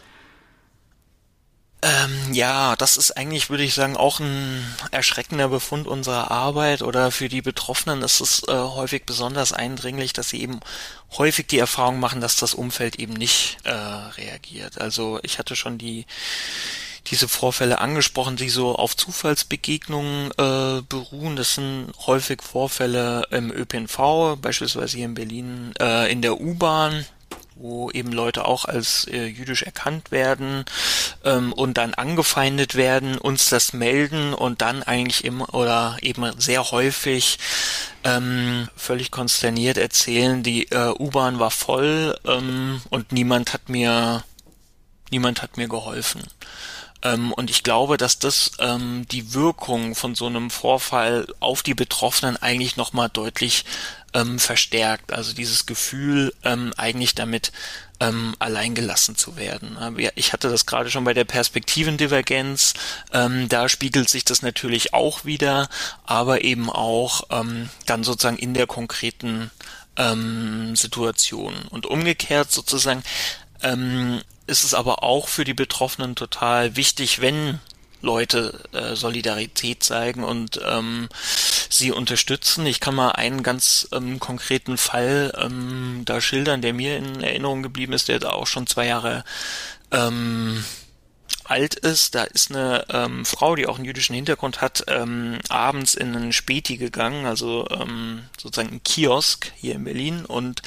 Ähm, 1.84 2.32
ja, 2.32 2.76
das 2.76 2.96
ist 2.96 3.10
eigentlich, 3.10 3.50
würde 3.50 3.62
ich 3.62 3.74
sagen, 3.74 3.94
auch 3.94 4.18
ein 4.18 4.64
erschreckender 4.90 5.48
Befund 5.48 5.86
unserer 5.86 6.30
Arbeit 6.30 6.80
oder 6.80 7.10
für 7.10 7.28
die 7.28 7.42
Betroffenen 7.42 8.00
ist 8.00 8.22
es 8.22 8.42
äh, 8.48 8.52
häufig 8.54 9.04
besonders 9.04 9.52
eindringlich, 9.52 10.14
dass 10.14 10.30
sie 10.30 10.40
eben 10.40 10.60
häufig 11.18 11.46
die 11.46 11.58
Erfahrung 11.58 12.00
machen, 12.00 12.22
dass 12.22 12.36
das 12.36 12.54
Umfeld 12.54 12.96
eben 12.96 13.12
nicht 13.12 13.58
äh, 13.64 13.70
reagiert. 13.70 14.80
Also 14.80 15.20
ich 15.22 15.38
hatte 15.38 15.56
schon 15.56 15.76
die 15.76 16.06
diese 17.08 17.28
Vorfälle 17.28 17.82
angesprochen, 17.82 18.36
die 18.36 18.48
so 18.48 18.76
auf 18.76 18.96
Zufallsbegegnungen 18.96 20.30
äh, 20.38 20.80
beruhen. 20.88 21.36
Das 21.36 21.56
sind 21.56 21.92
häufig 22.06 22.40
Vorfälle 22.42 23.26
im 23.30 23.50
ÖPNV, 23.50 24.38
beispielsweise 24.40 24.96
hier 24.96 25.04
in 25.04 25.14
Berlin 25.14 25.74
äh, 25.78 26.10
in 26.10 26.22
der 26.22 26.40
U-Bahn 26.40 27.04
wo 27.56 27.90
eben 27.90 28.12
Leute 28.12 28.44
auch 28.46 28.64
als 28.64 29.06
äh, 29.06 29.26
jüdisch 29.26 29.62
erkannt 29.62 30.10
werden 30.10 30.64
ähm, 31.24 31.52
und 31.52 31.78
dann 31.78 31.94
angefeindet 31.94 32.74
werden, 32.74 33.16
uns 33.18 33.48
das 33.48 33.72
melden 33.72 34.34
und 34.34 34.60
dann 34.60 34.82
eigentlich 34.82 35.24
immer 35.24 35.54
oder 35.54 35.96
eben 36.02 36.38
sehr 36.40 36.70
häufig 36.70 37.38
ähm, 38.02 38.68
völlig 38.76 39.10
konsterniert 39.10 39.78
erzählen, 39.78 40.42
die 40.42 40.70
äh, 40.70 40.92
U-Bahn 40.98 41.38
war 41.38 41.50
voll 41.50 42.18
ähm, 42.26 42.82
und 42.90 43.12
niemand 43.12 43.52
hat 43.52 43.68
mir 43.68 44.24
niemand 45.10 45.42
hat 45.42 45.56
mir 45.56 45.68
geholfen. 45.68 46.22
Ähm, 47.04 47.32
und 47.32 47.50
ich 47.50 47.62
glaube, 47.62 47.96
dass 47.96 48.18
das 48.18 48.52
ähm, 48.58 49.06
die 49.10 49.34
Wirkung 49.34 49.94
von 49.94 50.14
so 50.14 50.26
einem 50.26 50.50
Vorfall 50.50 51.26
auf 51.38 51.62
die 51.62 51.74
Betroffenen 51.74 52.36
eigentlich 52.36 52.76
nochmal 52.76 53.10
deutlich 53.10 53.64
ähm, 54.14 54.38
verstärkt. 54.38 55.12
Also 55.12 55.34
dieses 55.34 55.66
Gefühl, 55.66 56.32
ähm, 56.42 56.72
eigentlich 56.76 57.14
damit 57.14 57.52
ähm, 58.00 58.34
alleingelassen 58.38 59.16
zu 59.16 59.36
werden. 59.36 59.78
Ich 60.16 60.32
hatte 60.32 60.50
das 60.50 60.66
gerade 60.66 60.90
schon 60.90 61.04
bei 61.04 61.14
der 61.14 61.24
Perspektivendivergenz. 61.24 62.74
Ähm, 63.12 63.48
da 63.48 63.68
spiegelt 63.68 64.08
sich 64.08 64.24
das 64.24 64.42
natürlich 64.42 64.94
auch 64.94 65.24
wieder, 65.24 65.68
aber 66.04 66.42
eben 66.42 66.70
auch 66.70 67.22
ähm, 67.30 67.68
dann 67.86 68.02
sozusagen 68.02 68.38
in 68.38 68.54
der 68.54 68.66
konkreten 68.66 69.50
ähm, 69.96 70.74
Situation. 70.76 71.54
Und 71.70 71.86
umgekehrt 71.86 72.50
sozusagen 72.50 73.02
ähm, 73.64 74.20
ist 74.46 74.62
es 74.62 74.74
aber 74.74 75.02
auch 75.02 75.28
für 75.28 75.44
die 75.44 75.54
Betroffenen 75.54 76.14
total 76.14 76.76
wichtig, 76.76 77.20
wenn 77.20 77.58
Leute 78.02 78.60
äh, 78.72 78.94
Solidarität 78.94 79.82
zeigen 79.82 80.22
und 80.22 80.60
ähm, 80.64 81.08
sie 81.70 81.90
unterstützen. 81.90 82.66
Ich 82.66 82.78
kann 82.78 82.94
mal 82.94 83.12
einen 83.12 83.42
ganz 83.42 83.88
ähm, 83.92 84.20
konkreten 84.20 84.76
Fall 84.76 85.32
ähm, 85.36 86.02
da 86.04 86.20
schildern, 86.20 86.60
der 86.60 86.74
mir 86.74 86.98
in 86.98 87.22
Erinnerung 87.22 87.62
geblieben 87.62 87.94
ist, 87.94 88.08
der 88.08 88.20
da 88.20 88.30
auch 88.30 88.46
schon 88.46 88.66
zwei 88.66 88.86
Jahre 88.86 89.24
ähm, 89.90 90.62
alt 91.44 91.74
ist. 91.74 92.14
Da 92.14 92.24
ist 92.24 92.50
eine 92.50 92.84
ähm, 92.90 93.24
Frau, 93.24 93.54
die 93.56 93.66
auch 93.66 93.76
einen 93.76 93.84
jüdischen 93.84 94.14
Hintergrund 94.14 94.60
hat, 94.60 94.84
ähm, 94.88 95.38
abends 95.48 95.94
in 95.94 96.14
einen 96.14 96.32
Späti 96.32 96.76
gegangen, 96.76 97.26
also 97.26 97.66
ähm, 97.70 98.24
sozusagen 98.40 98.74
ein 98.74 98.82
Kiosk 98.82 99.52
hier 99.56 99.74
in 99.74 99.84
Berlin 99.84 100.24
und 100.24 100.62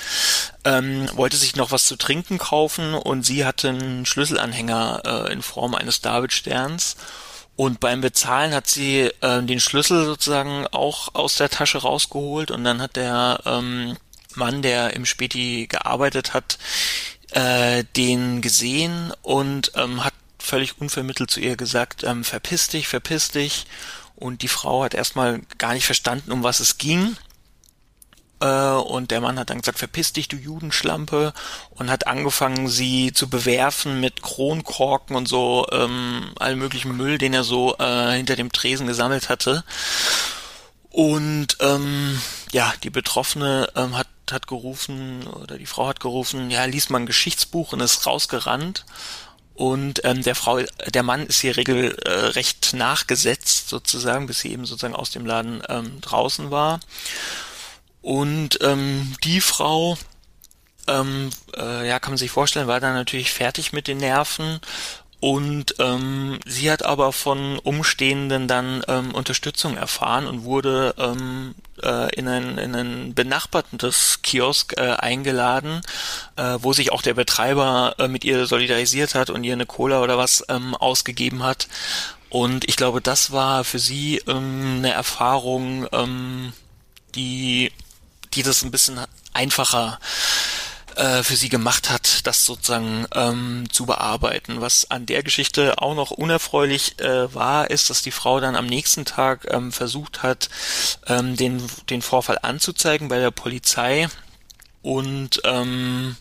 ähm, 0.66 1.10
wollte 1.14 1.38
sich 1.38 1.56
noch 1.56 1.72
was 1.72 1.86
zu 1.86 1.96
trinken 1.96 2.38
kaufen 2.38 2.94
und 2.94 3.26
sie 3.26 3.46
hatte 3.46 3.70
einen 3.70 4.06
Schlüsselanhänger 4.06 5.28
äh, 5.28 5.34
in 5.34 5.42
Form 5.42 5.76
eines 5.76 6.02
Davidsterns 6.02 6.96
und 7.58 7.80
beim 7.80 8.02
Bezahlen 8.02 8.54
hat 8.54 8.68
sie 8.68 9.10
äh, 9.22 9.42
den 9.42 9.60
Schlüssel 9.60 10.06
sozusagen 10.06 10.68
auch 10.68 11.16
aus 11.16 11.36
der 11.36 11.50
Tasche 11.50 11.80
rausgeholt 11.80 12.52
und 12.52 12.64
dann 12.64 12.82
hat 12.82 12.96
der 12.96 13.42
ähm, 13.46 13.98
Mann, 14.36 14.62
der 14.62 14.94
im 14.94 15.08
Späti 15.08 15.66
gearbeitet 15.68 16.36
hat, 16.36 16.60
äh, 17.32 17.84
den 17.96 18.42
gesehen 18.42 19.12
und 19.24 19.72
ähm, 19.76 20.04
hat 20.06 20.14
völlig 20.40 20.80
unvermittelt 20.80 21.32
zu 21.32 21.40
ihr 21.40 21.58
gesagt, 21.58 22.04
ähm, 22.04 22.24
verpiss 22.24 22.68
dich, 22.68 22.88
verpiss 22.88 23.30
dich. 23.30 23.66
Und 24.16 24.42
die 24.42 24.48
Frau 24.48 24.84
hat 24.84 24.94
erstmal 24.94 25.42
gar 25.58 25.74
nicht 25.74 25.86
verstanden, 25.86 26.32
um 26.32 26.44
was 26.44 26.60
es 26.60 26.78
ging. 26.78 27.16
Äh, 28.40 28.72
und 28.72 29.12
der 29.12 29.22
Mann 29.22 29.40
hat 29.40 29.50
dann 29.50 29.60
gesagt, 29.60 29.80
verpiss 29.80 30.14
dich, 30.14 30.28
du 30.28 30.36
Judenschlampe, 30.36 31.34
und 31.72 31.90
hat 31.90 32.08
angefangen, 32.08 32.68
sie 32.68 33.14
zu 33.14 33.30
bewerfen 33.30 34.00
mit 34.00 34.22
Kronkorken 34.22 35.16
und 35.16 35.28
so 35.28 35.68
ähm, 35.72 36.32
allem 36.40 36.60
möglichen 36.60 36.96
Müll, 36.96 37.18
den 37.18 37.34
er 37.34 37.44
so 37.44 37.76
äh, 37.78 38.16
hinter 38.16 38.36
dem 38.36 38.52
Tresen 38.52 38.88
gesammelt 38.88 39.30
hatte. 39.30 39.64
Und 40.90 41.58
ähm, 41.60 42.20
ja, 42.52 42.74
die 42.84 42.90
Betroffene 42.90 43.70
ähm, 43.76 43.98
hat, 43.98 44.08
hat 44.32 44.48
gerufen, 44.48 45.28
oder 45.28 45.58
die 45.58 45.66
Frau 45.66 45.88
hat 45.88 46.00
gerufen, 46.00 46.50
ja, 46.50 46.66
lies 46.66 46.90
mal 46.90 47.00
ein 47.00 47.06
Geschichtsbuch 47.06 47.74
und 47.74 47.82
ist 47.82 48.06
rausgerannt. 48.06 48.86
Und 49.58 50.02
ähm, 50.04 50.22
der 50.22 50.36
Frau, 50.36 50.60
der 50.86 51.02
Mann 51.02 51.26
ist 51.26 51.40
hier 51.40 51.58
regelrecht 51.58 52.74
äh, 52.74 52.78
nachgesetzt 52.78 53.70
sozusagen, 53.70 54.28
bis 54.28 54.42
sie 54.42 54.52
eben 54.52 54.68
sozusagen 54.68 54.94
aus 54.94 55.10
dem 55.10 55.26
Laden 55.26 55.64
ähm, 55.68 56.00
draußen 56.00 56.52
war. 56.52 56.80
Und 58.04 58.60
ähm, 58.62 59.16
die 59.24 59.42
Frau, 59.42 59.98
ähm, 60.86 61.32
äh, 61.58 61.88
ja, 61.88 62.00
kann 62.00 62.12
man 62.12 62.20
sich 62.20 62.30
vorstellen, 62.30 62.68
war 62.68 62.80
dann 62.80 62.94
natürlich 62.94 63.32
fertig 63.32 63.74
mit 63.74 63.88
den 63.88 63.98
Nerven 63.98 64.60
und 65.20 65.76
ähm, 65.80 66.40
sie 66.46 66.70
hat 66.70 66.84
aber 66.84 67.12
von 67.12 67.58
Umstehenden 67.60 68.48
dann 68.48 68.84
ähm, 68.88 69.16
Unterstützung 69.16 69.76
erfahren 69.76 70.28
und 70.28 70.44
wurde 70.44 70.94
ähm, 71.00 71.56
äh, 71.82 72.14
in, 72.16 72.28
ein, 72.28 72.58
in 72.60 72.76
ein 72.76 73.14
benachbartes 73.16 74.20
Kiosk 74.22 74.78
äh, 74.78 74.92
eingeladen, 74.92 75.82
äh, 76.36 76.58
wo 76.62 76.72
sich 76.74 76.92
auch 76.92 77.02
der 77.02 77.16
Betreiber 77.16 77.96
äh, 77.98 78.08
mit 78.08 78.26
ihr 78.26 78.46
solidarisiert 78.46 79.16
hat 79.16 79.32
und 79.32 79.44
ihr 79.44 79.54
eine 79.54 79.66
Cola 79.66 80.04
oder 80.04 80.20
was 80.20 80.46
ähm, 80.50 80.76
ausgegeben 80.76 81.42
hat. 81.42 81.68
Und 82.30 82.68
ich 82.70 82.76
glaube, 82.76 83.02
das 83.02 83.32
war 83.32 83.64
für 83.64 83.80
sie 83.80 84.22
ähm, 84.28 84.76
eine 84.78 84.92
Erfahrung, 84.92 85.88
ähm, 85.94 86.54
die 87.16 87.72
die 88.34 88.44
das 88.44 88.62
ein 88.62 88.72
bisschen 88.72 89.00
einfacher 89.34 90.00
äh, 90.00 90.57
für 90.98 91.36
sie 91.36 91.50
gemacht 91.50 91.92
hat, 91.92 92.26
das 92.26 92.46
sozusagen 92.46 93.06
ähm, 93.14 93.66
zu 93.72 93.86
bearbeiten. 93.86 94.62
Was 94.62 94.90
an 94.90 95.06
der 95.06 95.22
Geschichte 95.22 95.80
auch 95.80 95.94
noch 95.94 96.12
unerfreulich 96.12 97.00
äh, 97.00 97.34
war, 97.34 97.70
ist, 97.70 97.90
dass 97.90 98.02
die 98.02 98.12
Frau 98.12 98.40
dann 98.40 98.56
am 98.56 98.66
nächsten 98.66 99.06
Tag 99.06 99.46
ähm, 99.52 99.72
versucht 99.72 100.24
hat, 100.24 100.50
ähm, 101.06 101.36
den, 101.36 101.62
den 101.90 102.02
Vorfall 102.02 102.40
anzuzeigen 102.42 103.10
bei 103.10 103.20
der 103.20 103.32
Polizei 103.32 104.08
und 104.82 105.42
ähm, 105.44 106.16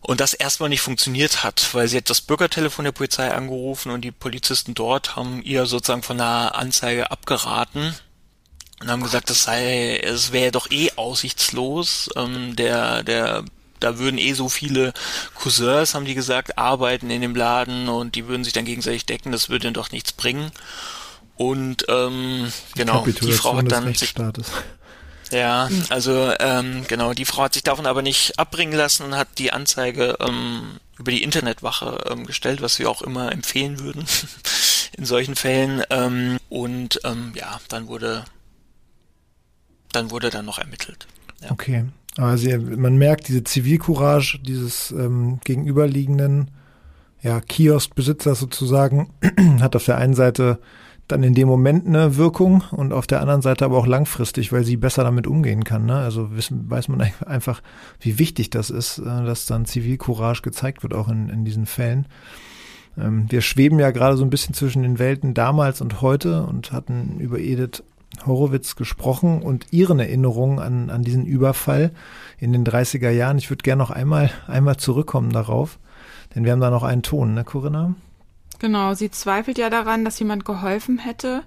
und 0.00 0.20
das 0.20 0.34
erstmal 0.34 0.68
nicht 0.68 0.82
funktioniert 0.82 1.42
hat, 1.42 1.74
weil 1.74 1.88
sie 1.88 1.96
hat 1.96 2.08
das 2.08 2.20
Bürgertelefon 2.20 2.84
der 2.84 2.92
Polizei 2.92 3.28
angerufen 3.32 3.90
und 3.90 4.02
die 4.02 4.12
Polizisten 4.12 4.72
dort 4.74 5.16
haben 5.16 5.42
ihr 5.42 5.66
sozusagen 5.66 6.04
von 6.04 6.18
der 6.18 6.54
Anzeige 6.54 7.10
abgeraten 7.10 7.92
und 8.80 8.88
haben 8.88 9.02
gesagt, 9.02 9.30
das 9.30 9.42
sei, 9.42 9.96
es 9.96 10.30
wäre 10.30 10.52
doch 10.52 10.70
eh 10.70 10.92
aussichtslos. 10.94 12.08
Ähm, 12.14 12.54
der, 12.54 13.02
der, 13.02 13.44
da 13.86 13.98
würden 13.98 14.18
eh 14.18 14.32
so 14.32 14.48
viele 14.48 14.92
Cousins, 15.34 15.94
haben 15.94 16.04
die 16.04 16.14
gesagt, 16.14 16.58
arbeiten 16.58 17.10
in 17.10 17.20
dem 17.20 17.36
Laden 17.36 17.88
und 17.88 18.14
die 18.16 18.26
würden 18.26 18.42
sich 18.42 18.52
dann 18.52 18.64
gegenseitig 18.64 19.06
decken, 19.06 19.32
das 19.32 19.48
würde 19.48 19.70
doch 19.72 19.92
nichts 19.92 20.12
bringen. 20.12 20.50
Und 21.36 21.86
ähm, 21.88 22.52
genau, 22.74 23.04
die 23.06 23.32
Frau 23.32 23.56
hat 23.56 23.70
dann 23.70 23.94
sich, 23.94 24.14
ja, 25.30 25.68
also 25.90 26.32
ähm, 26.40 26.84
genau, 26.88 27.12
die 27.12 27.24
Frau 27.24 27.42
hat 27.42 27.54
sich 27.54 27.62
davon 27.62 27.86
aber 27.86 28.02
nicht 28.02 28.38
abbringen 28.38 28.76
lassen 28.76 29.04
und 29.04 29.16
hat 29.16 29.28
die 29.38 29.52
Anzeige 29.52 30.16
ähm, 30.20 30.80
über 30.98 31.10
die 31.10 31.22
Internetwache 31.22 32.04
ähm, 32.10 32.26
gestellt, 32.26 32.62
was 32.62 32.78
wir 32.78 32.88
auch 32.88 33.02
immer 33.02 33.32
empfehlen 33.32 33.80
würden 33.80 34.06
in 34.96 35.04
solchen 35.04 35.36
Fällen. 35.36 35.82
Ähm, 35.90 36.38
und 36.48 37.00
ähm, 37.04 37.32
ja, 37.34 37.60
dann 37.68 37.86
wurde 37.88 38.24
dann 39.92 40.10
wurde 40.10 40.30
dann 40.30 40.44
noch 40.44 40.58
ermittelt. 40.58 41.06
Ja. 41.42 41.50
Okay. 41.50 41.84
Also 42.16 42.48
man 42.58 42.96
merkt 42.96 43.28
diese 43.28 43.44
Zivilcourage 43.44 44.38
dieses 44.42 44.90
ähm, 44.92 45.38
gegenüberliegenden 45.44 46.50
ja, 47.22 47.40
Kioskbesitzers 47.40 48.38
sozusagen 48.38 49.10
hat 49.60 49.76
auf 49.76 49.84
der 49.84 49.98
einen 49.98 50.14
Seite 50.14 50.58
dann 51.08 51.22
in 51.22 51.34
dem 51.34 51.46
Moment 51.46 51.86
eine 51.86 52.16
Wirkung 52.16 52.64
und 52.72 52.92
auf 52.92 53.06
der 53.06 53.20
anderen 53.20 53.42
Seite 53.42 53.64
aber 53.64 53.78
auch 53.78 53.86
langfristig, 53.86 54.52
weil 54.52 54.64
sie 54.64 54.76
besser 54.76 55.04
damit 55.04 55.26
umgehen 55.26 55.62
kann. 55.62 55.86
Ne? 55.86 55.96
Also 55.96 56.34
wissen, 56.34 56.68
weiß 56.68 56.88
man 56.88 57.00
einfach, 57.26 57.62
wie 58.00 58.18
wichtig 58.18 58.50
das 58.50 58.70
ist, 58.70 58.98
äh, 58.98 59.04
dass 59.04 59.46
dann 59.46 59.66
Zivilcourage 59.66 60.42
gezeigt 60.42 60.82
wird, 60.82 60.94
auch 60.94 61.08
in, 61.08 61.28
in 61.28 61.44
diesen 61.44 61.66
Fällen. 61.66 62.06
Ähm, 62.98 63.26
wir 63.30 63.40
schweben 63.40 63.78
ja 63.78 63.90
gerade 63.90 64.16
so 64.16 64.24
ein 64.24 64.30
bisschen 64.30 64.54
zwischen 64.54 64.82
den 64.82 64.98
Welten 64.98 65.34
damals 65.34 65.80
und 65.80 66.00
heute 66.00 66.44
und 66.44 66.72
hatten 66.72 67.20
über 67.20 67.38
Edith 67.38 67.82
Horowitz 68.24 68.76
gesprochen 68.76 69.42
und 69.42 69.72
ihren 69.72 69.98
Erinnerungen 69.98 70.58
an, 70.58 70.90
an 70.90 71.02
diesen 71.02 71.26
Überfall 71.26 71.92
in 72.38 72.52
den 72.52 72.64
30er 72.64 73.10
Jahren. 73.10 73.38
Ich 73.38 73.50
würde 73.50 73.62
gerne 73.62 73.82
noch 73.82 73.90
einmal, 73.90 74.30
einmal 74.46 74.76
zurückkommen 74.76 75.32
darauf, 75.32 75.78
denn 76.34 76.44
wir 76.44 76.52
haben 76.52 76.60
da 76.60 76.70
noch 76.70 76.82
einen 76.82 77.02
Ton, 77.02 77.34
ne, 77.34 77.44
Corinna? 77.44 77.94
Genau, 78.58 78.94
sie 78.94 79.10
zweifelt 79.10 79.58
ja 79.58 79.68
daran, 79.68 80.04
dass 80.04 80.18
jemand 80.18 80.44
geholfen 80.44 80.98
hätte. 80.98 81.42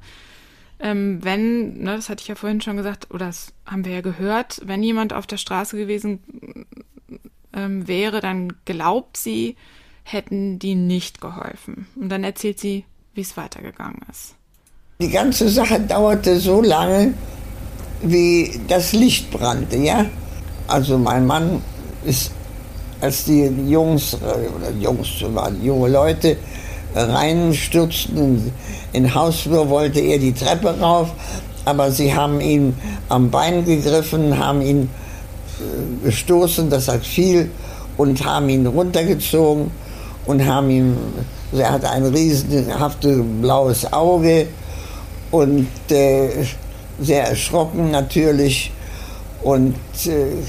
Ähm, 0.79 1.23
wenn, 1.23 1.79
ne, 1.79 1.95
das 1.95 2.09
hatte 2.09 2.21
ich 2.21 2.27
ja 2.27 2.35
vorhin 2.35 2.61
schon 2.61 2.77
gesagt, 2.77 3.07
oder 3.11 3.27
das 3.27 3.53
haben 3.65 3.85
wir 3.85 3.93
ja 3.93 4.01
gehört, 4.01 4.61
wenn 4.65 4.83
jemand 4.83 5.13
auf 5.13 5.27
der 5.27 5.37
Straße 5.37 5.75
gewesen 5.77 6.19
ähm, 7.53 7.87
wäre, 7.87 8.21
dann 8.21 8.53
glaubt 8.65 9.17
sie, 9.17 9.55
hätten 10.03 10.59
die 10.59 10.75
nicht 10.75 11.21
geholfen. 11.21 11.87
Und 11.95 12.09
dann 12.09 12.23
erzählt 12.23 12.59
sie, 12.59 12.85
wie 13.13 13.21
es 13.21 13.37
weitergegangen 13.37 14.01
ist. 14.09 14.35
Die 15.01 15.11
ganze 15.11 15.47
Sache 15.47 15.79
dauerte 15.79 16.37
so 16.41 16.61
lange, 16.61 17.13
wie 18.01 18.59
das 18.67 18.91
Licht 18.91 19.31
brannte, 19.31 19.77
ja. 19.77 20.03
Also 20.67 20.97
mein 20.97 21.25
Mann 21.25 21.61
ist, 22.03 22.31
als 22.99 23.23
die 23.23 23.45
Jungs, 23.69 24.15
äh, 24.15 24.17
oder 24.17 24.77
Jungs 24.77 25.07
waren 25.33 25.63
junge 25.63 25.87
Leute, 25.87 26.35
reinstürzten 26.93 28.51
in, 28.91 29.15
Hausflur, 29.15 29.69
wollte 29.69 30.01
er 30.01 30.19
die 30.19 30.33
Treppe 30.33 30.77
rauf, 30.81 31.11
aber 31.63 31.91
sie 31.91 32.13
haben 32.13 32.41
ihn 32.41 32.75
am 33.07 33.31
Bein 33.31 33.63
gegriffen, 33.63 34.37
haben 34.37 34.61
ihn 34.61 34.89
äh, 35.61 36.07
gestoßen, 36.07 36.69
dass 36.69 36.89
er 36.89 36.99
fiel 36.99 37.49
und 37.95 38.25
haben 38.25 38.49
ihn 38.49 38.67
runtergezogen 38.67 39.71
und 40.25 40.45
haben 40.45 40.69
ihn, 40.69 40.97
er 41.53 41.71
hatte 41.71 41.89
ein 41.89 42.03
riesenhaftes 42.03 43.21
blaues 43.39 43.93
Auge 43.93 44.47
und 45.31 45.67
äh, 45.89 46.29
sehr 46.99 47.29
erschrocken 47.29 47.91
natürlich. 47.91 48.71
Und 49.43 49.75
äh, 50.05 50.43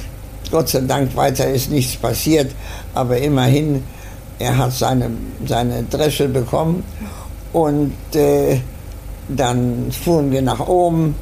Gott 0.51 0.69
sei 0.69 0.81
Dank 0.81 1.15
weiter 1.17 1.49
ist 1.49 1.71
nichts 1.71 1.97
passiert, 1.97 2.51
aber 2.95 3.19
immerhin, 3.19 3.85
er 4.39 4.57
hat 4.57 4.73
seine, 4.73 5.11
seine 5.47 5.85
Dresche 5.85 6.29
bekommen. 6.29 6.83
Und 7.53 7.95
äh, 8.15 8.61
dann 9.29 9.93
fuhren 9.93 10.31
wir 10.31 10.43
nach 10.43 10.61
oben. 10.61 11.15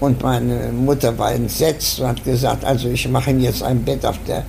Und 0.00 0.20
meine 0.22 0.72
Mutter 0.72 1.16
war 1.16 1.32
entsetzt 1.32 2.00
und 2.00 2.08
hat 2.08 2.24
gesagt, 2.24 2.64
also 2.64 2.88
ich 2.88 3.08
mache 3.08 3.30
ihm 3.30 3.38
jetzt 3.38 3.62
ein 3.62 3.84
Bett 3.84 4.04
auf 4.04 4.18
der, 4.26 4.42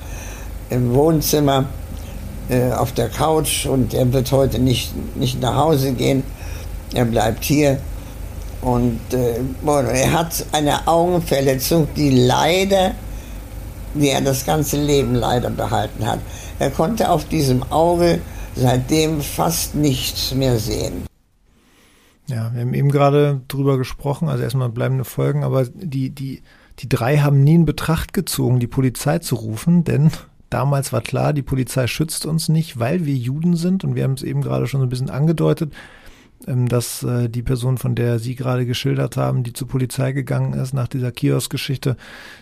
im 0.71 0.95
Wohnzimmer, 0.95 1.65
äh, 2.49 2.71
auf 2.71 2.93
der 2.93 3.09
Couch. 3.09 3.67
Und 3.67 3.93
er 3.93 4.11
wird 4.11 4.31
heute 4.31 4.57
nicht, 4.57 4.91
nicht 5.15 5.39
nach 5.39 5.55
Hause 5.55 5.91
gehen, 5.91 6.23
er 6.95 7.05
bleibt 7.05 7.43
hier. 7.43 7.77
Und 8.63 8.99
äh, 9.11 9.41
er 9.65 10.13
hat 10.13 10.45
eine 10.53 10.87
Augenverletzung, 10.87 11.87
die 11.95 12.25
leider, 12.25 12.91
die 13.93 14.09
er 14.09 14.21
das 14.21 14.45
ganze 14.45 14.77
Leben 14.77 15.15
leider 15.15 15.49
behalten 15.49 16.07
hat. 16.07 16.19
Er 16.59 16.71
konnte 16.71 17.09
auf 17.09 17.25
diesem 17.25 17.63
Auge 17.71 18.19
seitdem 18.55 19.21
fast 19.21 19.75
nichts 19.75 20.33
mehr 20.33 20.59
sehen. 20.59 21.05
Ja, 22.27 22.53
wir 22.53 22.61
haben 22.61 22.73
eben 22.73 22.89
gerade 22.89 23.41
drüber 23.49 23.77
gesprochen, 23.77 24.29
also 24.29 24.43
erstmal 24.43 24.69
bleibende 24.69 25.03
Folgen, 25.03 25.43
aber 25.43 25.65
die, 25.65 26.09
die, 26.11 26.41
die 26.79 26.87
drei 26.87 27.17
haben 27.17 27.43
nie 27.43 27.55
in 27.55 27.65
Betracht 27.65 28.13
gezogen, 28.13 28.61
die 28.61 28.67
Polizei 28.67 29.19
zu 29.19 29.35
rufen, 29.35 29.83
denn 29.83 30.09
damals 30.49 30.93
war 30.93 31.01
klar, 31.01 31.33
die 31.33 31.41
Polizei 31.41 31.87
schützt 31.87 32.25
uns 32.25 32.47
nicht, 32.47 32.79
weil 32.79 33.05
wir 33.05 33.15
Juden 33.15 33.57
sind 33.57 33.83
und 33.83 33.95
wir 33.95 34.05
haben 34.05 34.13
es 34.13 34.23
eben 34.23 34.41
gerade 34.41 34.67
schon 34.67 34.79
so 34.79 34.85
ein 34.85 34.89
bisschen 34.89 35.09
angedeutet, 35.09 35.73
dass 36.45 37.03
äh, 37.03 37.29
die 37.29 37.43
Person, 37.43 37.77
von 37.77 37.95
der 37.95 38.19
Sie 38.19 38.35
gerade 38.35 38.65
geschildert 38.65 39.17
haben, 39.17 39.43
die 39.43 39.53
zur 39.53 39.67
Polizei 39.67 40.11
gegangen 40.11 40.53
ist 40.53 40.73
nach 40.73 40.87
dieser 40.87 41.11
Kiosk-Geschichte, 41.11 41.97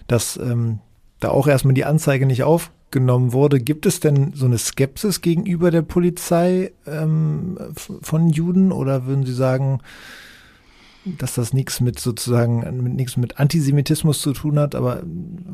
dass 0.07 0.37
ähm, 0.37 0.79
da 1.19 1.29
auch 1.29 1.47
erstmal 1.47 1.73
die 1.73 1.85
Anzeige 1.85 2.25
nicht 2.25 2.43
aufgenommen 2.43 3.31
wurde. 3.31 3.59
Gibt 3.59 3.85
es 3.85 3.99
denn 3.99 4.33
so 4.33 4.45
eine 4.45 4.57
Skepsis 4.57 5.21
gegenüber 5.21 5.71
der 5.71 5.83
Polizei 5.83 6.71
ähm, 6.85 7.57
von 7.75 8.29
Juden 8.29 8.71
oder 8.71 9.05
würden 9.05 9.25
Sie 9.25 9.33
sagen, 9.33 9.79
dass 11.05 11.33
das 11.35 11.53
nichts 11.53 11.79
mit 11.79 11.99
sozusagen 11.99 12.59
mit 12.83 12.93
nichts 12.93 13.17
mit 13.17 13.39
Antisemitismus 13.39 14.21
zu 14.21 14.33
tun 14.33 14.59
hat, 14.59 14.75
aber 14.75 15.03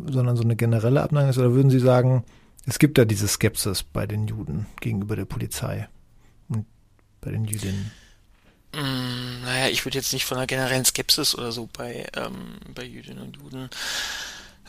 sondern 0.09 0.35
so 0.35 0.43
eine 0.43 0.55
generelle 0.55 1.01
Abneigung 1.01 1.29
ist? 1.29 1.37
Oder 1.37 1.53
würden 1.53 1.69
Sie 1.69 1.79
sagen, 1.79 2.23
es 2.65 2.79
gibt 2.79 2.97
da 2.97 3.05
diese 3.05 3.27
Skepsis 3.27 3.83
bei 3.83 4.07
den 4.07 4.27
Juden 4.27 4.65
gegenüber 4.81 5.15
der 5.15 5.25
Polizei 5.25 5.87
und 6.49 6.65
bei 7.21 7.31
den 7.31 7.45
Jüdinnen? 7.45 7.91
Mm, 8.78 9.41
naja, 9.43 9.69
ich 9.69 9.86
würde 9.86 9.97
jetzt 9.97 10.13
nicht 10.13 10.25
von 10.25 10.38
einer 10.38 10.45
generellen 10.45 10.86
Skepsis 10.86 11.34
oder 11.34 11.51
so 11.51 11.67
bei, 11.73 12.05
ähm, 12.15 12.59
bei 12.75 12.84
Jüdinnen 12.84 13.23
und 13.23 13.36
Juden 13.38 13.69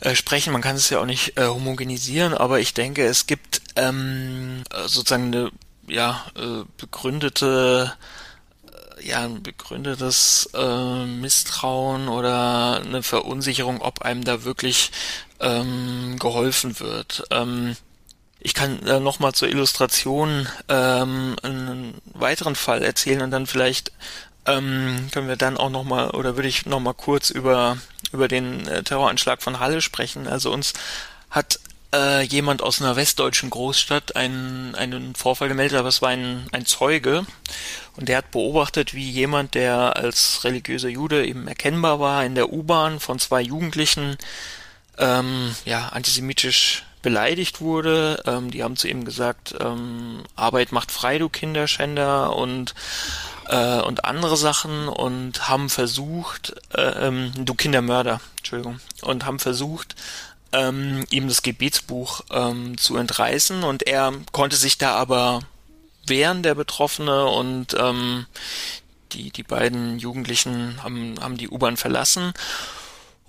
äh, 0.01 0.15
sprechen. 0.15 0.51
Man 0.51 0.63
kann 0.63 0.75
es 0.75 0.89
ja 0.89 0.99
auch 0.99 1.05
nicht 1.05 1.37
äh, 1.37 1.45
homogenisieren, 1.45 2.33
aber 2.33 2.59
ich 2.59 2.73
denke, 2.73 3.05
es 3.05 3.27
gibt 3.27 3.61
ähm, 3.75 4.63
sozusagen 4.87 5.25
eine 5.25 5.51
ja, 5.87 6.25
äh, 6.35 6.63
begründete 6.77 7.93
äh, 8.97 9.07
ja, 9.07 9.25
ein 9.25 9.43
begründetes 9.43 10.49
äh, 10.55 11.05
Misstrauen 11.05 12.07
oder 12.07 12.81
eine 12.83 13.03
Verunsicherung, 13.03 13.79
ob 13.79 14.01
einem 14.01 14.23
da 14.23 14.43
wirklich 14.43 14.91
ähm, 15.39 16.17
geholfen 16.17 16.79
wird. 16.79 17.23
Ähm, 17.29 17.75
ich 18.39 18.53
kann 18.53 18.81
äh, 18.85 18.99
noch 18.99 19.19
mal 19.19 19.33
zur 19.33 19.49
Illustration 19.49 20.47
ähm, 20.69 21.35
einen 21.43 21.95
weiteren 22.13 22.55
Fall 22.55 22.83
erzählen 22.83 23.21
und 23.21 23.31
dann 23.31 23.47
vielleicht 23.47 23.91
ähm, 24.45 25.09
können 25.11 25.27
wir 25.27 25.35
dann 25.35 25.57
auch 25.57 25.69
noch 25.69 25.83
mal 25.83 26.11
oder 26.11 26.35
würde 26.37 26.47
ich 26.47 26.65
noch 26.65 26.79
mal 26.79 26.93
kurz 26.93 27.29
über 27.29 27.77
über 28.11 28.27
den 28.27 28.67
äh, 28.67 28.83
Terroranschlag 28.83 29.41
von 29.41 29.59
Halle 29.59 29.81
sprechen. 29.81 30.27
Also 30.27 30.51
uns 30.51 30.73
hat 31.29 31.59
äh, 31.93 32.23
jemand 32.23 32.61
aus 32.61 32.81
einer 32.81 32.95
westdeutschen 32.95 33.49
Großstadt 33.49 34.15
einen, 34.15 34.75
einen 34.75 35.15
Vorfall 35.15 35.47
gemeldet, 35.47 35.77
aber 35.77 35.89
es 35.89 36.01
war 36.01 36.09
ein, 36.09 36.47
ein 36.51 36.65
Zeuge 36.65 37.25
und 37.95 38.09
der 38.09 38.17
hat 38.17 38.31
beobachtet, 38.31 38.93
wie 38.93 39.09
jemand, 39.09 39.55
der 39.55 39.97
als 39.97 40.43
religiöser 40.43 40.89
Jude 40.89 41.25
eben 41.25 41.47
erkennbar 41.47 41.99
war, 41.99 42.23
in 42.25 42.35
der 42.35 42.51
U-Bahn 42.51 42.99
von 42.99 43.19
zwei 43.19 43.41
Jugendlichen 43.41 44.17
ähm, 44.97 45.55
ja, 45.65 45.89
antisemitisch 45.89 46.83
beleidigt 47.01 47.61
wurde. 47.61 48.21
Ähm, 48.25 48.51
die 48.51 48.63
haben 48.63 48.75
zu 48.75 48.87
ihm 48.87 49.05
gesagt, 49.05 49.55
ähm, 49.59 50.23
Arbeit 50.35 50.71
macht 50.71 50.91
frei, 50.91 51.17
du 51.17 51.29
Kinderschänder 51.29 52.35
und 52.35 52.75
äh, 53.47 53.81
und 53.81 54.05
andere 54.05 54.37
Sachen 54.37 54.87
und 54.87 55.49
haben 55.49 55.69
versucht, 55.69 56.55
äh, 56.73 57.07
ähm, 57.07 57.31
du 57.35 57.53
Kindermörder, 57.55 58.21
Entschuldigung, 58.37 58.79
und 59.01 59.25
haben 59.25 59.39
versucht, 59.39 59.95
ähm, 60.51 61.05
ihm 61.09 61.27
das 61.27 61.41
Gebetsbuch 61.41 62.21
ähm, 62.31 62.77
zu 62.77 62.97
entreißen 62.97 63.63
und 63.63 63.87
er 63.87 64.13
konnte 64.31 64.55
sich 64.55 64.77
da 64.77 64.95
aber 64.95 65.41
wehren, 66.07 66.43
der 66.43 66.55
Betroffene 66.55 67.25
und 67.25 67.75
ähm, 67.77 68.25
die, 69.11 69.31
die 69.31 69.43
beiden 69.43 69.99
Jugendlichen 69.99 70.83
haben, 70.83 71.15
haben 71.19 71.37
die 71.37 71.49
U-Bahn 71.49 71.77
verlassen 71.77 72.33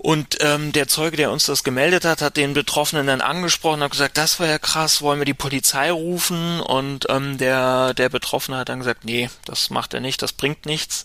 und 0.02 0.38
ähm, 0.40 0.72
der 0.72 0.88
Zeuge, 0.88 1.18
der 1.18 1.30
uns 1.30 1.44
das 1.44 1.62
gemeldet 1.62 2.06
hat, 2.06 2.22
hat 2.22 2.38
den 2.38 2.54
Betroffenen 2.54 3.06
dann 3.06 3.20
angesprochen, 3.20 3.82
hat 3.82 3.90
gesagt, 3.90 4.16
das 4.16 4.40
war 4.40 4.46
ja 4.46 4.58
krass, 4.58 5.02
wollen 5.02 5.18
wir 5.20 5.26
die 5.26 5.34
Polizei 5.34 5.92
rufen? 5.92 6.60
Und 6.60 7.04
ähm, 7.10 7.36
der 7.36 7.92
der 7.92 8.08
Betroffene 8.08 8.56
hat 8.56 8.70
dann 8.70 8.78
gesagt, 8.78 9.04
nee, 9.04 9.28
das 9.44 9.68
macht 9.68 9.92
er 9.92 10.00
nicht, 10.00 10.22
das 10.22 10.32
bringt 10.32 10.64
nichts. 10.64 11.04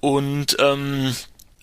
Und 0.00 0.56
ähm, 0.58 1.14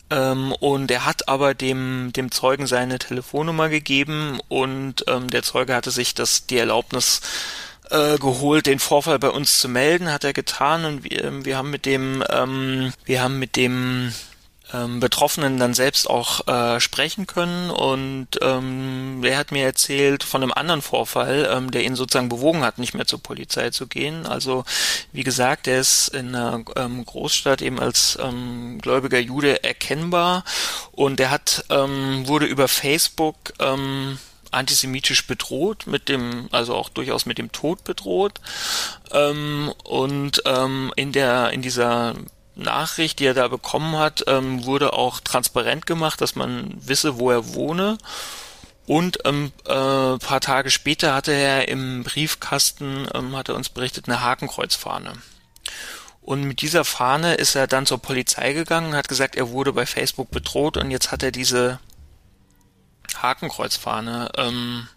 ähm, 0.10 0.54
und 0.54 0.92
er 0.92 1.04
hat 1.04 1.28
aber 1.28 1.56
dem 1.56 2.14
dem 2.14 2.32
Zeugen 2.32 2.68
seine 2.68 3.00
Telefonnummer 3.00 3.68
gegeben 3.68 4.40
und 4.48 5.04
ähm, 5.10 5.30
der 5.30 5.44
Zeuge 5.44 5.76
hatte 5.76 5.92
sich 5.92 6.16
das 6.16 6.48
die 6.48 6.58
Erlaubnis 6.58 7.20
äh, 7.90 8.18
geholt, 8.18 8.66
den 8.66 8.80
Vorfall 8.80 9.20
bei 9.20 9.30
uns 9.30 9.60
zu 9.60 9.68
melden, 9.68 10.10
hat 10.10 10.24
er 10.24 10.32
getan 10.32 10.86
und 10.86 11.04
wir, 11.04 11.44
wir 11.44 11.58
haben 11.58 11.70
mit 11.70 11.86
dem 11.86 12.24
ähm, 12.30 12.94
wir 13.04 13.22
haben 13.22 13.40
mit 13.40 13.58
dem 13.58 14.14
ähm, 14.74 15.00
Betroffenen 15.00 15.58
dann 15.58 15.74
selbst 15.74 16.10
auch 16.10 16.48
äh, 16.48 16.80
sprechen 16.80 17.28
können 17.28 17.70
und 17.70 18.28
ähm, 18.42 19.22
er 19.24 19.38
hat 19.38 19.52
mir 19.52 19.66
erzählt 19.66 20.24
von 20.24 20.42
einem 20.42 20.52
anderen 20.52 20.82
Vorfall, 20.82 21.50
ähm, 21.52 21.72
der 21.72 21.84
ihn 21.84 21.96
sozusagen 21.96 22.30
bewogen 22.30 22.62
hat, 22.62 22.78
nicht 22.78 22.94
mehr 22.94 23.06
zur 23.06 23.22
Polizei 23.22 23.70
zu 23.70 23.88
gehen. 23.88 24.26
Also 24.26 24.66
wie 25.12 25.24
gesagt, 25.24 25.68
er 25.68 25.80
ist 25.80 26.10
in 26.10 26.36
einer 26.36 26.64
ähm, 26.76 27.06
Großstadt 27.06 27.62
eben 27.62 27.80
als 27.80 28.18
ähm, 28.22 28.80
gläubiger 28.82 29.20
Jude 29.20 29.64
erkennbar 29.64 30.44
und 30.92 31.20
er 31.20 31.32
hat 31.32 31.66
ähm, 31.70 32.28
wurde 32.28 32.46
über 32.46 32.68
Facebook 32.68 33.54
ähm, 33.60 34.18
antisemitisch 34.56 35.28
bedroht, 35.28 35.86
mit 35.86 36.10
dem, 36.10 36.48
also 36.52 36.76
auch 36.76 36.90
durchaus 36.90 37.26
mit 37.26 37.38
dem 37.38 37.52
Tod 37.52 37.84
bedroht. 37.84 38.40
Ähm, 39.12 39.74
und 39.84 40.42
ähm, 40.46 40.92
in 40.96 41.12
der, 41.12 41.52
in 41.52 41.62
dieser 41.62 42.16
Nachricht, 42.56 43.20
die 43.20 43.26
er 43.26 43.34
da 43.34 43.48
bekommen 43.48 43.98
hat, 43.98 44.24
ähm, 44.28 44.66
wurde 44.66 44.94
auch 44.94 45.20
transparent 45.20 45.86
gemacht, 45.86 46.22
dass 46.22 46.36
man 46.36 46.74
wisse, 46.76 47.18
wo 47.20 47.32
er 47.32 47.54
wohne. 47.54 47.98
Und 48.88 49.20
ähm, 49.26 49.52
äh, 49.66 50.18
paar 50.20 50.42
Tage 50.42 50.70
später 50.70 51.14
hatte 51.14 51.34
er 51.34 51.68
im 51.68 52.04
Briefkasten, 52.04 53.08
ähm, 53.14 53.36
hat 53.36 53.50
er 53.50 53.56
uns 53.56 53.70
berichtet, 53.70 54.08
eine 54.08 54.22
Hakenkreuzfahne. 54.22 55.14
Und 56.22 56.44
mit 56.44 56.62
dieser 56.62 56.86
Fahne 56.86 57.36
ist 57.36 57.56
er 57.56 57.68
dann 57.68 57.86
zur 57.86 58.00
Polizei 58.00 58.54
gegangen, 58.54 58.96
hat 58.96 59.08
gesagt, 59.08 59.36
er 59.36 59.50
wurde 59.50 59.74
bei 59.74 59.86
Facebook 59.86 60.32
bedroht 60.32 60.78
und 60.78 60.92
jetzt 60.92 61.12
hat 61.12 61.24
er 61.24 61.32
diese 61.32 61.80
Hakenkreuzfahne 63.16 64.32
ähm, 64.38 64.88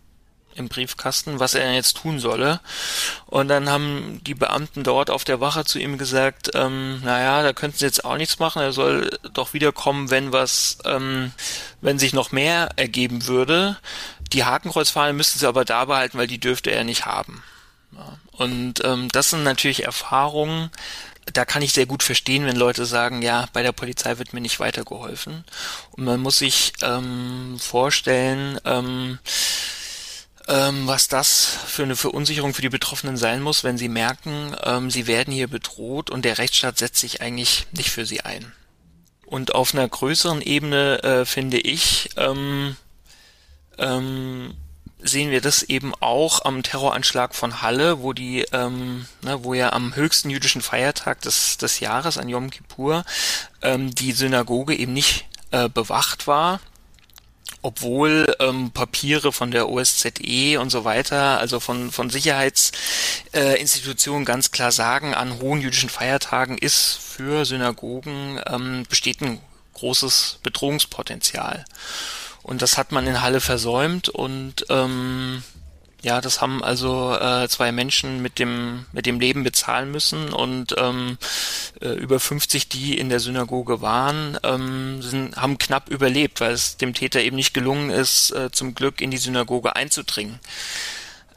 im 0.58 0.68
Briefkasten, 0.68 1.40
was 1.40 1.54
er 1.54 1.72
jetzt 1.72 1.96
tun 1.96 2.18
solle. 2.18 2.60
Und 3.26 3.48
dann 3.48 3.68
haben 3.68 4.20
die 4.26 4.34
Beamten 4.34 4.82
dort 4.82 5.10
auf 5.10 5.24
der 5.24 5.40
Wache 5.40 5.64
zu 5.64 5.78
ihm 5.78 5.98
gesagt, 5.98 6.50
ähm, 6.54 7.00
naja, 7.02 7.42
da 7.42 7.52
könnten 7.52 7.78
sie 7.78 7.84
jetzt 7.84 8.04
auch 8.04 8.16
nichts 8.16 8.38
machen, 8.38 8.62
er 8.62 8.72
soll 8.72 9.18
doch 9.32 9.54
wiederkommen, 9.54 10.10
wenn 10.10 10.32
was, 10.32 10.78
ähm, 10.84 11.32
wenn 11.80 11.98
sich 11.98 12.12
noch 12.12 12.32
mehr 12.32 12.70
ergeben 12.76 13.26
würde. 13.26 13.78
Die 14.32 14.44
Hakenkreuzfahne 14.44 15.12
müssten 15.12 15.38
sie 15.38 15.48
aber 15.48 15.64
da 15.64 15.84
behalten, 15.84 16.18
weil 16.18 16.26
die 16.26 16.40
dürfte 16.40 16.70
er 16.70 16.84
nicht 16.84 17.06
haben. 17.06 17.42
Ja. 17.92 18.18
Und 18.32 18.84
ähm, 18.84 19.08
das 19.10 19.30
sind 19.30 19.42
natürlich 19.42 19.84
Erfahrungen, 19.84 20.70
da 21.32 21.44
kann 21.44 21.62
ich 21.62 21.72
sehr 21.72 21.86
gut 21.86 22.02
verstehen, 22.02 22.46
wenn 22.46 22.56
Leute 22.56 22.86
sagen, 22.86 23.22
ja, 23.22 23.46
bei 23.52 23.62
der 23.62 23.72
Polizei 23.72 24.18
wird 24.18 24.32
mir 24.32 24.40
nicht 24.40 24.60
weitergeholfen. 24.60 25.44
Und 25.92 26.04
man 26.04 26.20
muss 26.20 26.38
sich 26.38 26.72
ähm, 26.82 27.56
vorstellen, 27.58 28.58
ähm, 28.64 29.18
was 30.48 31.08
das 31.08 31.44
für 31.66 31.82
eine 31.82 31.96
Verunsicherung 31.96 32.54
für 32.54 32.62
die 32.62 32.68
Betroffenen 32.70 33.16
sein 33.16 33.42
muss, 33.42 33.64
wenn 33.64 33.76
sie 33.76 33.88
merken, 33.88 34.56
ähm, 34.64 34.90
sie 34.90 35.06
werden 35.06 35.32
hier 35.32 35.48
bedroht 35.48 36.08
und 36.10 36.24
der 36.24 36.38
Rechtsstaat 36.38 36.78
setzt 36.78 36.96
sich 36.96 37.20
eigentlich 37.20 37.66
nicht 37.72 37.90
für 37.90 38.06
sie 38.06 38.22
ein. 38.22 38.52
Und 39.26 39.54
auf 39.54 39.74
einer 39.74 39.86
größeren 39.86 40.40
Ebene 40.40 41.02
äh, 41.02 41.24
finde 41.26 41.58
ich, 41.58 42.10
ähm, 42.16 42.76
ähm, 43.76 44.54
sehen 45.00 45.30
wir 45.30 45.42
das 45.42 45.62
eben 45.62 45.92
auch 46.00 46.44
am 46.46 46.62
Terroranschlag 46.62 47.34
von 47.34 47.60
Halle, 47.60 48.00
wo 48.00 48.14
die, 48.14 48.46
ähm, 48.52 49.06
ne, 49.20 49.44
wo 49.44 49.52
ja 49.52 49.72
am 49.72 49.94
höchsten 49.94 50.30
jüdischen 50.30 50.62
Feiertag 50.62 51.20
des, 51.20 51.58
des 51.58 51.80
Jahres, 51.80 52.16
an 52.16 52.28
Yom 52.28 52.48
Kippur, 52.48 53.04
ähm, 53.60 53.94
die 53.94 54.12
Synagoge 54.12 54.74
eben 54.74 54.94
nicht 54.94 55.26
äh, 55.50 55.68
bewacht 55.68 56.26
war 56.26 56.60
obwohl 57.68 58.34
ähm, 58.40 58.70
Papiere 58.70 59.30
von 59.30 59.50
der 59.50 59.68
OSZE 59.68 60.58
und 60.58 60.70
so 60.70 60.86
weiter, 60.86 61.38
also 61.38 61.60
von, 61.60 61.92
von 61.92 62.08
Sicherheitsinstitutionen 62.08 64.22
äh, 64.22 64.24
ganz 64.24 64.52
klar 64.52 64.72
sagen, 64.72 65.12
an 65.12 65.38
hohen 65.42 65.60
jüdischen 65.60 65.90
Feiertagen 65.90 66.56
ist 66.56 66.94
für 66.94 67.44
Synagogen 67.44 68.40
ähm, 68.46 68.84
besteht 68.88 69.20
ein 69.20 69.38
großes 69.74 70.38
Bedrohungspotenzial. 70.42 71.66
Und 72.42 72.62
das 72.62 72.78
hat 72.78 72.90
man 72.90 73.06
in 73.06 73.20
Halle 73.20 73.40
versäumt 73.40 74.08
und 74.08 74.64
ähm, 74.70 75.42
ja, 76.02 76.20
das 76.20 76.40
haben 76.40 76.62
also 76.62 77.16
äh, 77.16 77.48
zwei 77.48 77.72
Menschen 77.72 78.22
mit 78.22 78.38
dem 78.38 78.86
mit 78.92 79.06
dem 79.06 79.18
Leben 79.18 79.42
bezahlen 79.42 79.90
müssen 79.90 80.32
und 80.32 80.74
ähm, 80.78 81.18
äh, 81.80 81.88
über 81.88 82.20
50, 82.20 82.68
die 82.68 82.96
in 82.96 83.08
der 83.08 83.18
Synagoge 83.18 83.80
waren, 83.80 84.38
ähm, 84.44 85.02
sind, 85.02 85.36
haben 85.36 85.58
knapp 85.58 85.88
überlebt, 85.88 86.40
weil 86.40 86.52
es 86.52 86.76
dem 86.76 86.94
Täter 86.94 87.20
eben 87.20 87.36
nicht 87.36 87.52
gelungen 87.52 87.90
ist, 87.90 88.30
äh, 88.30 88.50
zum 88.52 88.74
Glück 88.74 89.00
in 89.00 89.10
die 89.10 89.18
Synagoge 89.18 89.74
einzudringen. 89.74 90.38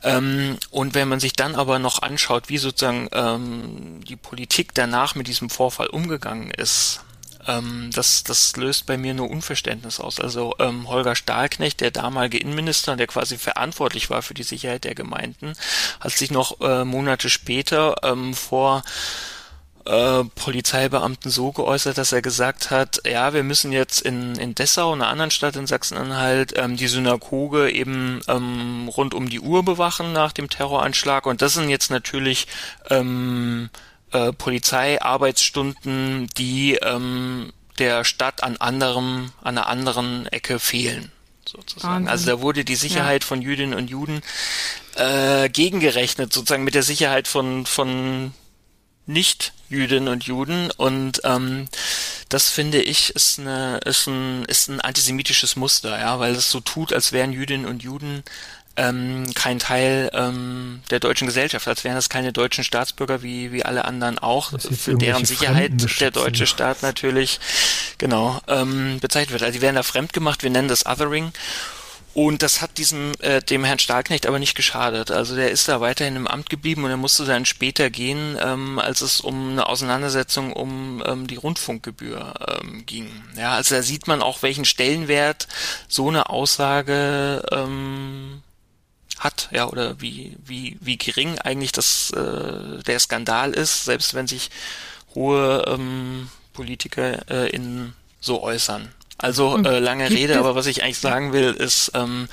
Ähm, 0.04 0.58
und 0.70 0.94
wenn 0.94 1.08
man 1.08 1.20
sich 1.20 1.34
dann 1.34 1.56
aber 1.56 1.80
noch 1.80 2.02
anschaut, 2.02 2.50
wie 2.50 2.58
sozusagen 2.58 3.08
ähm, 3.14 4.02
die 4.08 4.16
Politik 4.16 4.74
danach 4.74 5.16
mit 5.16 5.28
diesem 5.28 5.50
Vorfall 5.50 5.88
umgegangen 5.88 6.52
ist, 6.52 7.02
ähm, 7.48 7.90
das, 7.94 8.24
das 8.24 8.56
löst 8.58 8.86
bei 8.86 8.98
mir 8.98 9.14
nur 9.14 9.30
Unverständnis 9.30 10.00
aus. 10.00 10.20
Also 10.20 10.56
ähm, 10.60 10.88
Holger 10.88 11.16
Stahlknecht, 11.16 11.82
der 11.82 11.92
damalige 11.92 12.38
Innenminister, 12.38 12.96
der 12.96 13.08
quasi 13.08 13.38
verantwortlich 13.38 14.10
war 14.10 14.22
für 14.22 14.34
die 14.34 14.44
Sicherheit 14.44 14.84
der 14.84 14.96
Gemeinden, 14.96 15.54
hat 16.00 16.12
sich 16.12 16.32
noch 16.32 16.60
äh, 16.62 16.86
Monate 16.86 17.30
später 17.30 17.96
ähm, 18.04 18.34
vor 18.34 18.84
äh, 19.86 20.24
Polizeibeamten 20.36 21.32
so 21.32 21.52
geäußert, 21.52 21.98
dass 21.98 22.12
er 22.12 22.22
gesagt 22.22 22.70
hat, 22.70 23.02
ja, 23.06 23.34
wir 23.34 23.44
müssen 23.44 23.72
jetzt 23.72 24.02
in, 24.02 24.36
in 24.36 24.54
Dessau, 24.54 24.94
einer 24.94 25.08
anderen 25.08 25.32
Stadt 25.32 25.56
in 25.56 25.66
Sachsen-Anhalt, 25.66 26.54
ähm, 26.56 26.78
die 26.78 26.88
Synagoge 26.88 27.72
eben 27.72 28.22
ähm, 28.28 28.90
rund 28.96 29.14
um 29.14 29.30
die 29.30 29.40
Uhr 29.40 29.66
bewachen 29.66 30.14
nach 30.14 30.34
dem 30.34 30.50
Terroranschlag. 30.50 31.26
Und 31.26 31.42
das 31.42 31.56
sind 31.56 31.70
jetzt 31.70 31.90
natürlich 31.90 32.48
ähm, 32.90 33.70
äh, 34.12 34.34
Polizeiarbeitsstunden, 34.34 36.28
die 36.38 36.76
ähm, 36.76 37.54
der 37.80 38.04
Stadt 38.04 38.44
an 38.44 38.58
anderem, 38.58 39.32
an 39.42 39.58
einer 39.58 39.68
anderen 39.68 40.28
Ecke 40.28 40.60
fehlen. 40.60 41.12
Sozusagen. 41.48 41.94
Wahnsinn. 41.94 42.10
Also 42.10 42.26
da 42.28 42.42
wurde 42.42 42.64
die 42.64 42.76
Sicherheit 42.76 43.24
ja. 43.24 43.28
von 43.28 43.42
Jüdinnen 43.42 43.74
und 43.74 43.90
Juden 43.90 44.22
äh, 44.96 45.50
gegengerechnet, 45.50 46.32
sozusagen 46.32 46.64
mit 46.64 46.76
der 46.76 46.84
Sicherheit 46.84 47.28
von, 47.28 47.66
von 47.66 48.34
nicht-Jüdinnen 49.06 50.08
und 50.08 50.24
Juden. 50.24 50.72
Und 50.72 51.22
ähm, 51.24 51.68
das 52.30 52.50
finde 52.50 52.82
ich 52.82 53.16
ist 53.16 53.40
eine 53.40 53.80
ist 53.86 54.08
ein 54.08 54.46
ist 54.46 54.70
ein 54.70 54.80
antisemitisches 54.80 55.56
Muster, 55.56 56.00
ja, 56.00 56.20
weil 56.20 56.34
es 56.34 56.50
so 56.50 56.60
tut, 56.60 56.94
als 56.94 57.12
wären 57.12 57.34
Jüdinnen 57.34 57.66
und 57.66 57.84
Juden 57.84 58.24
ähm, 58.78 59.26
kein 59.36 59.60
Teil 59.60 60.10
ähm, 60.14 60.82
der 60.90 61.00
deutschen 61.00 61.28
Gesellschaft, 61.28 61.68
als 61.68 61.84
wären 61.84 61.96
das 61.96 62.10
keine 62.10 62.32
deutschen 62.32 62.64
Staatsbürger 62.64 63.22
wie, 63.22 63.52
wie 63.52 63.64
alle 63.64 63.86
anderen 63.86 64.20
auch, 64.20 64.52
für 64.60 64.96
deren 64.96 65.26
Sicherheit 65.26 66.00
der 66.00 66.12
deutsche 66.12 66.48
Staat 66.48 66.82
natürlich 66.82 67.40
genau 67.98 68.40
ähm, 68.48 69.00
bezeichnet 69.00 69.34
wird. 69.34 69.44
Also 69.44 69.54
die 69.54 69.62
werden 69.62 69.76
da 69.76 69.84
fremd 69.84 70.14
gemacht, 70.14 70.44
wir 70.44 70.50
nennen 70.50 70.68
das 70.68 70.86
Othering. 70.86 71.32
Und 72.14 72.44
das 72.44 72.62
hat 72.62 72.78
diesem 72.78 73.14
äh, 73.20 73.42
dem 73.42 73.64
Herrn 73.64 73.80
Stahlknecht 73.80 74.26
aber 74.26 74.38
nicht 74.38 74.56
geschadet. 74.56 75.12
Also 75.12 75.36
der 75.36 75.50
ist 75.52 75.70
da 75.70 75.80
weiterhin 75.80 76.18
im 76.18 76.28
Amt 76.28 76.50
geblieben 76.50 76.84
und 76.84 76.90
er 76.90 76.98
musste 76.98 77.24
dann 77.24 77.46
später 77.46 77.90
gehen, 77.90 78.38
ähm, 78.42 78.80
als 78.80 79.00
es 79.00 79.22
um 79.22 79.52
eine 79.52 79.68
Auseinandersetzung 79.68 80.52
um 80.52 81.02
ähm, 81.06 81.28
die 81.28 81.38
Rundfunkgebühr 81.38 82.60
ähm, 82.62 82.86
ging. 82.86 83.10
Ja, 83.38 83.54
also 83.54 83.76
da 83.76 83.82
sieht 83.82 84.08
man 84.08 84.22
auch, 84.22 84.44
welchen 84.44 84.66
Stellenwert 84.66 85.48
so 85.88 86.10
eine 86.10 86.30
Aussage 86.30 87.44
ähm, 87.50 88.42
hat, 89.22 89.50
ja, 89.52 89.68
oder 89.68 90.02
wie, 90.02 90.36
wie, 90.44 90.78
wie 90.82 90.98
gering 90.98 91.38
eigentlich 91.40 91.72
das, 91.72 92.12
äh, 92.12 92.84
der 92.84 93.00
Skandal 93.00 93.54
ist, 93.54 93.86
selbst 93.86 94.16
wenn 94.16 94.28
sich 94.28 94.50
hohe 95.14 95.64
ähm, 95.68 96.30
Politiker 96.54 97.30
äh, 97.30 97.50
in 97.50 97.94
so 98.20 98.42
äußern. 98.42 98.92
Also 99.20 99.58
äh, 99.58 99.78
lange 99.78 100.10
Rede, 100.10 100.40
aber 100.40 100.56
was 100.56 100.66
ich 100.66 100.84
eigentlich 100.84 100.98
sagen 100.98 101.34
will, 101.34 101.52
ist, 101.52 101.92
ähm, 101.94 102.28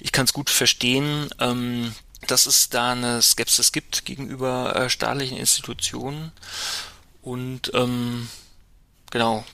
ich 0.00 0.10
kann 0.10 0.24
es 0.24 0.32
gut 0.32 0.50
verstehen, 0.50 1.30
ähm, 1.38 1.94
dass 2.26 2.46
es 2.46 2.68
da 2.68 2.92
eine 2.92 3.22
Skepsis 3.22 3.70
gibt 3.70 4.04
gegenüber 4.04 4.74
äh, 4.74 4.90
staatlichen 4.90 5.36
Institutionen 5.36 6.32
und 7.22 7.70
ähm, 7.74 8.28
genau, 9.12 9.44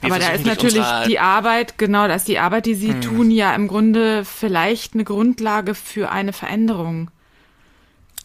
wir 0.00 0.12
Aber 0.12 0.18
da 0.18 0.30
ist 0.30 0.44
natürlich 0.44 0.84
die 1.06 1.18
Arbeit, 1.18 1.78
genau, 1.78 2.08
da 2.08 2.14
ist 2.14 2.28
die 2.28 2.38
Arbeit, 2.38 2.66
die 2.66 2.74
Sie 2.74 2.92
hm. 2.92 3.00
tun, 3.00 3.30
ja 3.30 3.54
im 3.54 3.68
Grunde 3.68 4.24
vielleicht 4.24 4.94
eine 4.94 5.04
Grundlage 5.04 5.74
für 5.74 6.10
eine 6.10 6.32
Veränderung. 6.32 7.10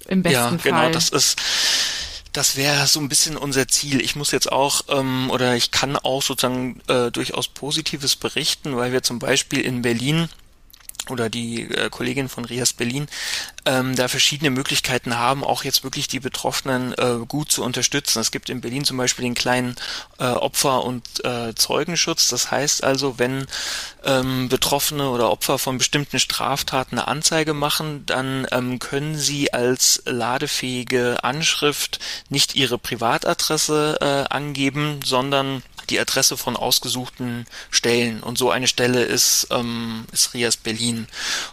Im 0.07 0.23
besten 0.23 0.35
ja, 0.35 0.49
genau, 0.49 0.59
Fall. 0.59 0.71
Ja, 0.71 0.81
genau, 0.87 0.93
das 0.93 1.09
ist, 1.09 1.41
das 2.33 2.55
wäre 2.55 2.87
so 2.87 2.99
ein 2.99 3.09
bisschen 3.09 3.37
unser 3.37 3.67
Ziel. 3.67 4.01
Ich 4.01 4.15
muss 4.15 4.31
jetzt 4.31 4.51
auch, 4.51 4.81
ähm, 4.89 5.29
oder 5.31 5.55
ich 5.55 5.71
kann 5.71 5.95
auch 5.97 6.21
sozusagen 6.21 6.81
äh, 6.87 7.11
durchaus 7.11 7.47
Positives 7.47 8.15
berichten, 8.15 8.75
weil 8.75 8.91
wir 8.91 9.03
zum 9.03 9.19
Beispiel 9.19 9.61
in 9.61 9.81
Berlin 9.81 10.29
oder 11.09 11.29
die 11.29 11.63
äh, 11.63 11.89
Kollegin 11.89 12.29
von 12.29 12.45
Rias 12.45 12.73
Berlin 12.73 13.07
ähm, 13.65 13.95
da 13.95 14.07
verschiedene 14.07 14.49
Möglichkeiten 14.49 15.17
haben, 15.17 15.43
auch 15.43 15.63
jetzt 15.63 15.83
wirklich 15.83 16.07
die 16.07 16.19
Betroffenen 16.19 16.93
äh, 16.93 17.25
gut 17.27 17.51
zu 17.51 17.63
unterstützen. 17.63 18.19
Es 18.19 18.31
gibt 18.31 18.49
in 18.49 18.61
Berlin 18.61 18.85
zum 18.85 18.97
Beispiel 18.97 19.23
den 19.23 19.35
kleinen 19.35 19.75
äh, 20.19 20.25
Opfer- 20.25 20.83
und 20.83 21.23
äh, 21.23 21.53
Zeugenschutz. 21.55 22.29
Das 22.29 22.51
heißt 22.51 22.83
also, 22.83 23.19
wenn 23.19 23.45
ähm, 24.03 24.49
Betroffene 24.49 25.09
oder 25.09 25.31
Opfer 25.31 25.59
von 25.59 25.77
bestimmten 25.77 26.19
Straftaten 26.19 26.97
eine 26.97 27.07
Anzeige 27.07 27.53
machen, 27.53 28.05
dann 28.05 28.47
ähm, 28.51 28.79
können 28.79 29.15
sie 29.15 29.53
als 29.53 30.01
ladefähige 30.05 31.23
Anschrift 31.23 31.99
nicht 32.29 32.55
ihre 32.55 32.77
Privatadresse 32.77 33.97
äh, 34.01 34.33
angeben, 34.33 34.99
sondern 35.03 35.63
die 35.91 35.99
Adresse 35.99 36.37
von 36.37 36.55
ausgesuchten 36.55 37.45
Stellen. 37.69 38.23
Und 38.23 38.37
so 38.37 38.49
eine 38.49 38.67
Stelle 38.67 39.03
ist, 39.03 39.47
ähm, 39.51 40.05
ist 40.11 40.33
Rias 40.33 40.57
Berlin. 40.57 41.07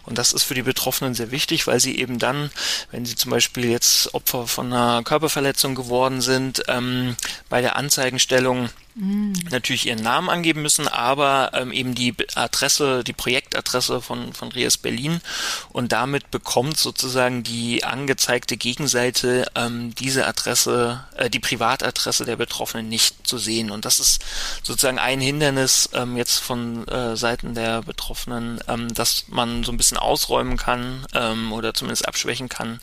Und 0.04 0.16
das 0.16 0.32
ist 0.32 0.44
für 0.44 0.54
die 0.54 0.62
Betroffenen 0.62 1.14
sehr 1.14 1.30
wichtig, 1.30 1.66
weil 1.66 1.80
sie 1.80 1.98
eben 1.98 2.18
dann, 2.18 2.50
wenn 2.90 3.04
sie 3.04 3.16
zum 3.16 3.30
Beispiel 3.30 3.70
jetzt 3.70 4.14
Opfer 4.14 4.46
von 4.46 4.72
einer 4.72 5.02
Körperverletzung 5.02 5.74
geworden 5.74 6.20
sind, 6.20 6.62
ähm, 6.68 7.16
bei 7.48 7.60
der 7.60 7.76
Anzeigenstellung 7.76 8.70
mhm. 8.98 9.32
natürlich 9.50 9.86
ihren 9.86 10.02
Namen 10.02 10.28
angeben 10.28 10.62
müssen, 10.62 10.88
aber 10.88 11.50
ähm, 11.54 11.72
eben 11.72 11.94
die 11.94 12.14
Adresse, 12.34 13.04
die 13.04 13.12
Projektadresse 13.12 14.00
von, 14.00 14.32
von 14.32 14.50
Rias 14.52 14.76
Berlin 14.76 15.20
und 15.70 15.92
damit 15.92 16.30
bekommt 16.30 16.76
sozusagen 16.76 17.42
die 17.42 17.84
angezeigte 17.84 18.56
Gegenseite 18.56 19.46
ähm, 19.54 19.94
diese 19.94 20.26
Adresse, 20.26 21.04
äh, 21.16 21.30
die 21.30 21.40
Privatadresse 21.40 22.24
der 22.24 22.36
Betroffenen 22.36 22.88
nicht 22.88 23.26
zu 23.26 23.38
sehen. 23.38 23.70
Und 23.70 23.84
das 23.84 24.00
ist 24.00 24.24
sozusagen 24.62 24.98
ein 24.98 25.20
Hindernis 25.20 25.90
ähm, 25.92 26.16
jetzt 26.16 26.38
von 26.38 26.86
äh, 26.88 27.16
Seiten 27.16 27.54
der 27.54 27.82
Betroffenen, 27.82 28.60
ähm, 28.68 28.92
dass 28.92 29.26
man 29.28 29.64
so 29.64 29.72
ein 29.72 29.76
bisschen 29.76 29.98
ausräumen 29.98 30.56
kann 30.56 31.06
ähm, 31.14 31.52
oder 31.52 31.74
zumindest 31.74 32.06
abschwächen 32.08 32.48
kann, 32.48 32.80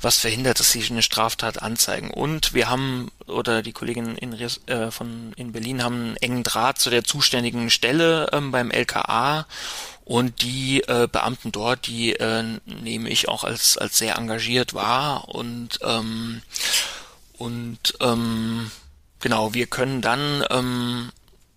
was 0.00 0.18
verhindert, 0.18 0.60
dass 0.60 0.72
sie 0.72 0.86
eine 0.88 1.02
Straftat 1.02 1.62
anzeigen. 1.62 2.10
Und 2.10 2.54
wir 2.54 2.68
haben, 2.68 3.10
oder 3.26 3.62
die 3.62 3.72
Kollegin 3.72 4.16
in, 4.16 4.32
äh, 4.32 4.90
von 4.90 5.32
in 5.36 5.52
Berlin 5.52 5.82
haben 5.82 5.94
einen 5.94 6.16
engen 6.16 6.42
Draht 6.42 6.78
zu 6.78 6.90
der 6.90 7.04
zuständigen 7.04 7.70
Stelle 7.70 8.28
ähm, 8.32 8.52
beim 8.52 8.70
LKA 8.70 9.46
und 10.04 10.42
die 10.42 10.82
äh, 10.82 11.08
Beamten 11.10 11.50
dort, 11.52 11.86
die 11.86 12.14
äh, 12.14 12.44
nehme 12.64 13.08
ich 13.08 13.28
auch 13.28 13.44
als 13.44 13.76
als 13.76 13.98
sehr 13.98 14.16
engagiert 14.16 14.74
wahr. 14.74 15.28
Und 15.28 15.80
ähm, 15.82 16.42
und 17.38 17.94
ähm, 18.00 18.70
genau 19.20 19.52
wir 19.52 19.66
können 19.66 20.00
dann 20.02 20.44
ähm, 20.50 21.10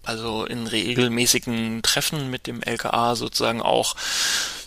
also 0.04 0.46
in 0.46 0.66
regelmäßigen 0.66 1.84
Treffen 1.84 2.32
mit 2.32 2.48
dem 2.48 2.64
LKA 2.64 3.16
sozusagen 3.16 3.62
auch 3.62 3.96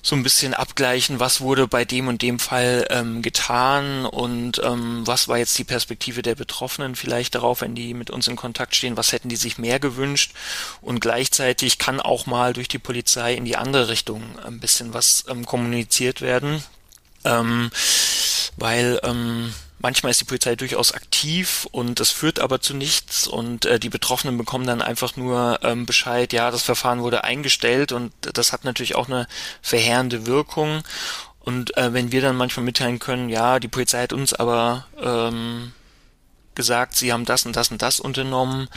so 0.04 0.16
ein 0.16 0.24
bisschen 0.24 0.52
abgleichen, 0.52 1.20
was 1.20 1.40
wurde 1.40 1.68
bei 1.68 1.84
dem 1.84 2.08
und 2.08 2.22
dem 2.22 2.40
Fall 2.40 2.86
ähm, 2.90 3.22
getan 3.22 4.04
und 4.04 4.60
ähm, 4.64 5.06
was 5.06 5.28
war 5.28 5.38
jetzt 5.38 5.56
die 5.58 5.64
Perspektive 5.64 6.22
der 6.22 6.34
Betroffenen 6.34 6.96
vielleicht 6.96 7.36
darauf, 7.36 7.60
wenn 7.60 7.76
die 7.76 7.94
mit 7.94 8.10
uns 8.10 8.26
in 8.26 8.34
Kontakt 8.34 8.74
stehen, 8.74 8.96
was 8.96 9.12
hätten 9.12 9.28
die 9.28 9.36
sich 9.36 9.58
mehr 9.58 9.78
gewünscht? 9.78 10.32
Und 10.80 11.00
gleichzeitig 11.00 11.78
kann 11.78 12.00
auch 12.00 12.26
mal 12.26 12.52
durch 12.52 12.66
die 12.66 12.80
Polizei 12.80 13.34
in 13.34 13.44
die 13.44 13.56
andere 13.56 13.88
Richtung 13.88 14.22
ein 14.40 14.58
bisschen 14.58 14.92
was 14.92 15.24
ähm, 15.28 15.46
kommuniziert 15.46 16.20
werden, 16.20 16.64
ähm, 17.24 17.70
weil 18.56 19.00
ähm, 19.02 19.52
Manchmal 19.82 20.10
ist 20.10 20.20
die 20.20 20.26
Polizei 20.26 20.54
durchaus 20.54 20.92
aktiv 20.92 21.66
und 21.72 21.98
es 21.98 22.10
führt 22.10 22.38
aber 22.38 22.60
zu 22.60 22.72
nichts 22.72 23.26
und 23.26 23.64
äh, 23.64 23.80
die 23.80 23.88
Betroffenen 23.88 24.38
bekommen 24.38 24.64
dann 24.64 24.80
einfach 24.80 25.16
nur 25.16 25.58
ähm, 25.64 25.86
Bescheid, 25.86 26.32
ja, 26.32 26.52
das 26.52 26.62
Verfahren 26.62 27.02
wurde 27.02 27.24
eingestellt 27.24 27.90
und 27.90 28.12
das 28.20 28.52
hat 28.52 28.64
natürlich 28.64 28.94
auch 28.94 29.08
eine 29.08 29.26
verheerende 29.60 30.24
Wirkung. 30.24 30.84
Und 31.40 31.76
äh, 31.76 31.92
wenn 31.92 32.12
wir 32.12 32.22
dann 32.22 32.36
manchmal 32.36 32.64
mitteilen 32.64 33.00
können, 33.00 33.28
ja, 33.28 33.58
die 33.58 33.66
Polizei 33.66 34.02
hat 34.02 34.12
uns 34.12 34.32
aber 34.32 34.86
ähm, 35.02 35.72
gesagt, 36.54 36.96
sie 36.96 37.12
haben 37.12 37.24
das 37.24 37.44
und 37.44 37.56
das 37.56 37.72
und 37.72 37.82
das 37.82 37.98
unternommen, 37.98 38.68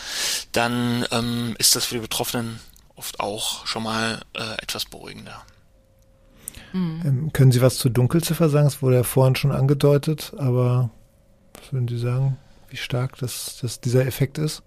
dann 0.54 1.06
ähm, 1.12 1.56
ist 1.60 1.76
das 1.76 1.86
für 1.86 1.96
die 1.96 2.02
Betroffenen 2.02 2.60
oft 2.96 3.20
auch 3.20 3.68
schon 3.68 3.84
mal 3.84 4.24
äh, 4.34 4.54
etwas 4.60 4.86
beruhigender. 4.86 5.46
Mhm. 6.76 7.02
Ähm, 7.06 7.34
können 7.34 7.54
Sie 7.54 7.62
was 7.62 7.78
zur 7.78 7.90
Dunkelziffer 7.90 8.50
sagen? 8.50 8.68
Es 8.68 8.82
wurde 8.82 8.98
ja 8.98 9.04
vorhin 9.04 9.38
schon 9.38 9.54
angedeutet, 9.54 10.34
aber 10.38 10.90
was 11.54 11.72
würden 11.72 11.88
Sie 11.88 11.98
sagen, 11.98 12.38
wie 12.70 12.76
stark 12.76 13.18
das, 13.18 13.60
das 13.62 13.80
dieser 13.80 14.06
Effekt 14.06 14.38
ist? 14.38 14.62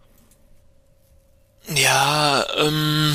Ja, 1.75 2.47
ähm, 2.57 3.15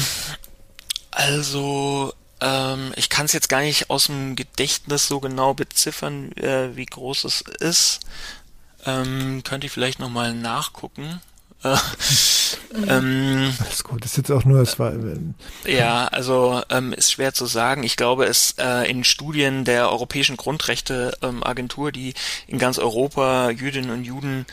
also 1.10 2.14
ähm, 2.40 2.94
ich 2.96 3.10
kann 3.10 3.26
es 3.26 3.34
jetzt 3.34 3.50
gar 3.50 3.62
nicht 3.62 3.90
aus 3.90 4.06
dem 4.06 4.36
Gedächtnis 4.36 5.08
so 5.08 5.20
genau 5.20 5.56
beziffern, 5.56 6.32
äh, 6.34 6.76
wie 6.76 6.86
groß 6.86 7.24
es 7.24 7.42
ist. 7.42 8.02
Ähm, 8.86 9.42
könnte 9.44 9.66
ich 9.66 9.74
vielleicht 9.74 9.98
nochmal 9.98 10.36
nachgucken. 10.36 11.20
Äh, 11.64 11.78
ähm, 12.88 13.54
Alles 13.60 13.84
gut, 13.84 14.04
das 14.04 14.12
ist 14.12 14.18
jetzt 14.18 14.32
auch 14.32 14.46
nur, 14.46 14.62
es 14.62 14.80
war. 14.80 14.94
Äh, 14.94 15.18
ja, 15.66 16.08
also 16.08 16.62
ähm, 16.70 16.94
ist 16.94 17.12
schwer 17.12 17.34
zu 17.34 17.46
sagen. 17.46 17.84
Ich 17.84 17.98
glaube, 17.98 18.26
es 18.26 18.56
äh, 18.58 18.90
in 18.90 19.04
Studien 19.04 19.66
der 19.66 19.90
Europäischen 19.90 20.38
Grundrechteagentur, 20.38 21.88
ähm, 21.88 21.94
die 21.94 22.14
in 22.48 22.58
ganz 22.58 22.80
Europa 22.80 23.50
Jüdinnen 23.50 23.92
und 23.92 24.04
Juden 24.04 24.46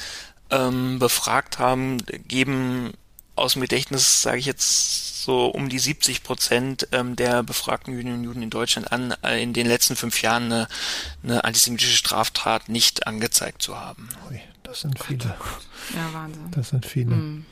ähm, 0.51 0.99
befragt 0.99 1.59
haben, 1.59 1.99
geben 2.29 2.93
aus 3.37 3.55
dem 3.55 3.63
Gedächtnis, 3.63 4.23
sage 4.23 4.39
ich 4.39 4.47
jetzt 4.47 5.23
so 5.23 5.47
um 5.47 5.69
die 5.69 5.79
70 5.79 6.23
Prozent 6.23 6.89
ähm, 6.93 7.17
der 7.17 7.43
befragten 7.43 7.95
Jüdinnen 7.95 8.19
und 8.19 8.25
Juden 8.25 8.43
in 8.43 8.51
Deutschland 8.51 8.93
an, 8.93 9.15
äh, 9.23 9.43
in 9.43 9.53
den 9.53 9.67
letzten 9.67 9.97
fünf 9.97 10.23
Jahren 10.23 10.45
eine, 10.45 10.69
eine 11.23 11.45
antisemitische 11.45 11.97
Straftat 11.97 12.69
nicht 12.69 13.07
angezeigt 13.07 13.63
zu 13.63 13.79
haben. 13.79 14.09
Ui, 14.29 14.41
das 14.63 14.81
sind 14.81 14.99
viele. 14.99 15.37
Ja, 15.95 16.13
Wahnsinn. 16.13 16.51
Das 16.51 16.71
sind 16.71 16.87
viele. 16.87 17.15
Mhm. 17.15 17.47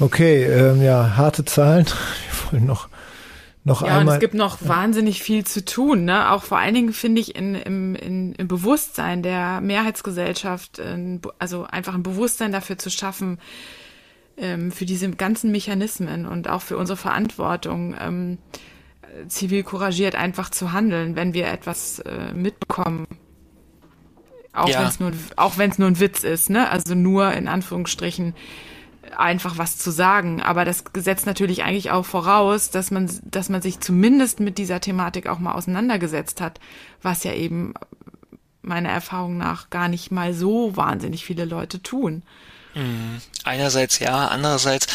Okay, 0.00 0.44
ähm, 0.44 0.82
ja, 0.82 1.16
harte 1.16 1.44
Zahlen. 1.44 1.86
Wir 2.50 2.52
wollen 2.52 2.66
noch, 2.66 2.88
noch 3.64 3.82
ja, 3.82 3.88
einmal. 3.88 4.04
Ja, 4.04 4.10
und 4.10 4.14
es 4.14 4.20
gibt 4.20 4.34
noch 4.34 4.60
ja. 4.60 4.68
wahnsinnig 4.68 5.22
viel 5.22 5.44
zu 5.44 5.64
tun, 5.64 6.04
ne? 6.04 6.30
Auch 6.30 6.44
vor 6.44 6.58
allen 6.58 6.74
Dingen 6.74 6.92
finde 6.92 7.20
ich 7.20 7.34
in, 7.34 7.54
im, 7.54 7.94
in, 7.96 8.32
im 8.34 8.48
Bewusstsein 8.48 9.22
der 9.22 9.60
Mehrheitsgesellschaft, 9.60 10.78
in, 10.78 11.20
also 11.38 11.64
einfach 11.64 11.94
ein 11.94 12.02
Bewusstsein 12.02 12.52
dafür 12.52 12.78
zu 12.78 12.90
schaffen, 12.90 13.38
ähm, 14.36 14.70
für 14.70 14.86
diese 14.86 15.10
ganzen 15.10 15.50
Mechanismen 15.50 16.26
und 16.26 16.48
auch 16.48 16.62
für 16.62 16.76
unsere 16.76 16.96
Verantwortung, 16.96 17.96
ähm, 18.00 18.38
zivil 19.26 19.64
couragiert 19.64 20.14
einfach 20.14 20.50
zu 20.50 20.72
handeln, 20.72 21.16
wenn 21.16 21.34
wir 21.34 21.48
etwas 21.48 21.98
äh, 22.00 22.32
mitbekommen. 22.34 23.06
Auch 24.52 24.68
ja. 24.68 24.80
wenn 24.80 24.86
es 24.86 25.00
nur, 25.00 25.12
auch 25.36 25.58
wenn 25.58 25.70
es 25.70 25.78
nur 25.78 25.88
ein 25.88 25.98
Witz 25.98 26.22
ist, 26.22 26.50
ne? 26.50 26.70
Also 26.70 26.94
nur 26.94 27.32
in 27.32 27.48
Anführungsstrichen 27.48 28.34
einfach 29.18 29.58
was 29.58 29.78
zu 29.78 29.90
sagen. 29.90 30.40
Aber 30.42 30.64
das 30.64 30.84
setzt 30.96 31.26
natürlich 31.26 31.64
eigentlich 31.64 31.90
auch 31.90 32.04
voraus, 32.04 32.70
dass 32.70 32.90
man, 32.90 33.10
dass 33.24 33.48
man 33.48 33.62
sich 33.62 33.80
zumindest 33.80 34.40
mit 34.40 34.58
dieser 34.58 34.80
Thematik 34.80 35.26
auch 35.26 35.38
mal 35.38 35.54
auseinandergesetzt 35.54 36.40
hat, 36.40 36.60
was 37.02 37.24
ja 37.24 37.32
eben 37.32 37.74
meiner 38.62 38.90
Erfahrung 38.90 39.36
nach 39.36 39.70
gar 39.70 39.88
nicht 39.88 40.10
mal 40.10 40.34
so 40.34 40.76
wahnsinnig 40.76 41.24
viele 41.24 41.44
Leute 41.44 41.82
tun. 41.82 42.22
Mhm. 42.78 43.20
Einerseits 43.42 43.98
ja, 43.98 44.28
andererseits 44.28 44.86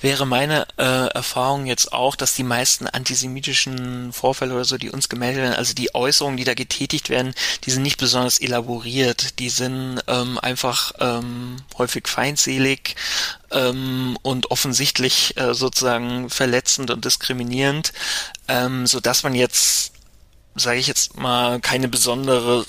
wäre 0.00 0.26
meine 0.26 0.64
äh, 0.76 1.08
Erfahrung 1.08 1.66
jetzt 1.66 1.92
auch, 1.92 2.14
dass 2.14 2.34
die 2.34 2.44
meisten 2.44 2.86
antisemitischen 2.86 4.12
Vorfälle 4.12 4.54
oder 4.54 4.64
so, 4.64 4.78
die 4.78 4.90
uns 4.90 5.08
gemeldet 5.08 5.42
werden, 5.42 5.56
also 5.56 5.74
die 5.74 5.92
Äußerungen, 5.92 6.36
die 6.36 6.44
da 6.44 6.54
getätigt 6.54 7.10
werden, 7.10 7.34
die 7.64 7.72
sind 7.72 7.82
nicht 7.82 7.98
besonders 7.98 8.38
elaboriert, 8.38 9.40
die 9.40 9.50
sind 9.50 10.00
ähm, 10.06 10.38
einfach 10.38 10.92
ähm, 11.00 11.56
häufig 11.78 12.06
feindselig 12.06 12.94
ähm, 13.50 14.16
und 14.22 14.52
offensichtlich 14.52 15.36
äh, 15.36 15.52
sozusagen 15.52 16.30
verletzend 16.30 16.92
und 16.92 17.04
diskriminierend, 17.04 17.92
ähm, 18.46 18.86
so 18.86 19.00
dass 19.00 19.24
man 19.24 19.34
jetzt, 19.34 19.94
sage 20.54 20.78
ich 20.78 20.86
jetzt 20.86 21.16
mal, 21.16 21.58
keine 21.60 21.88
besondere 21.88 22.64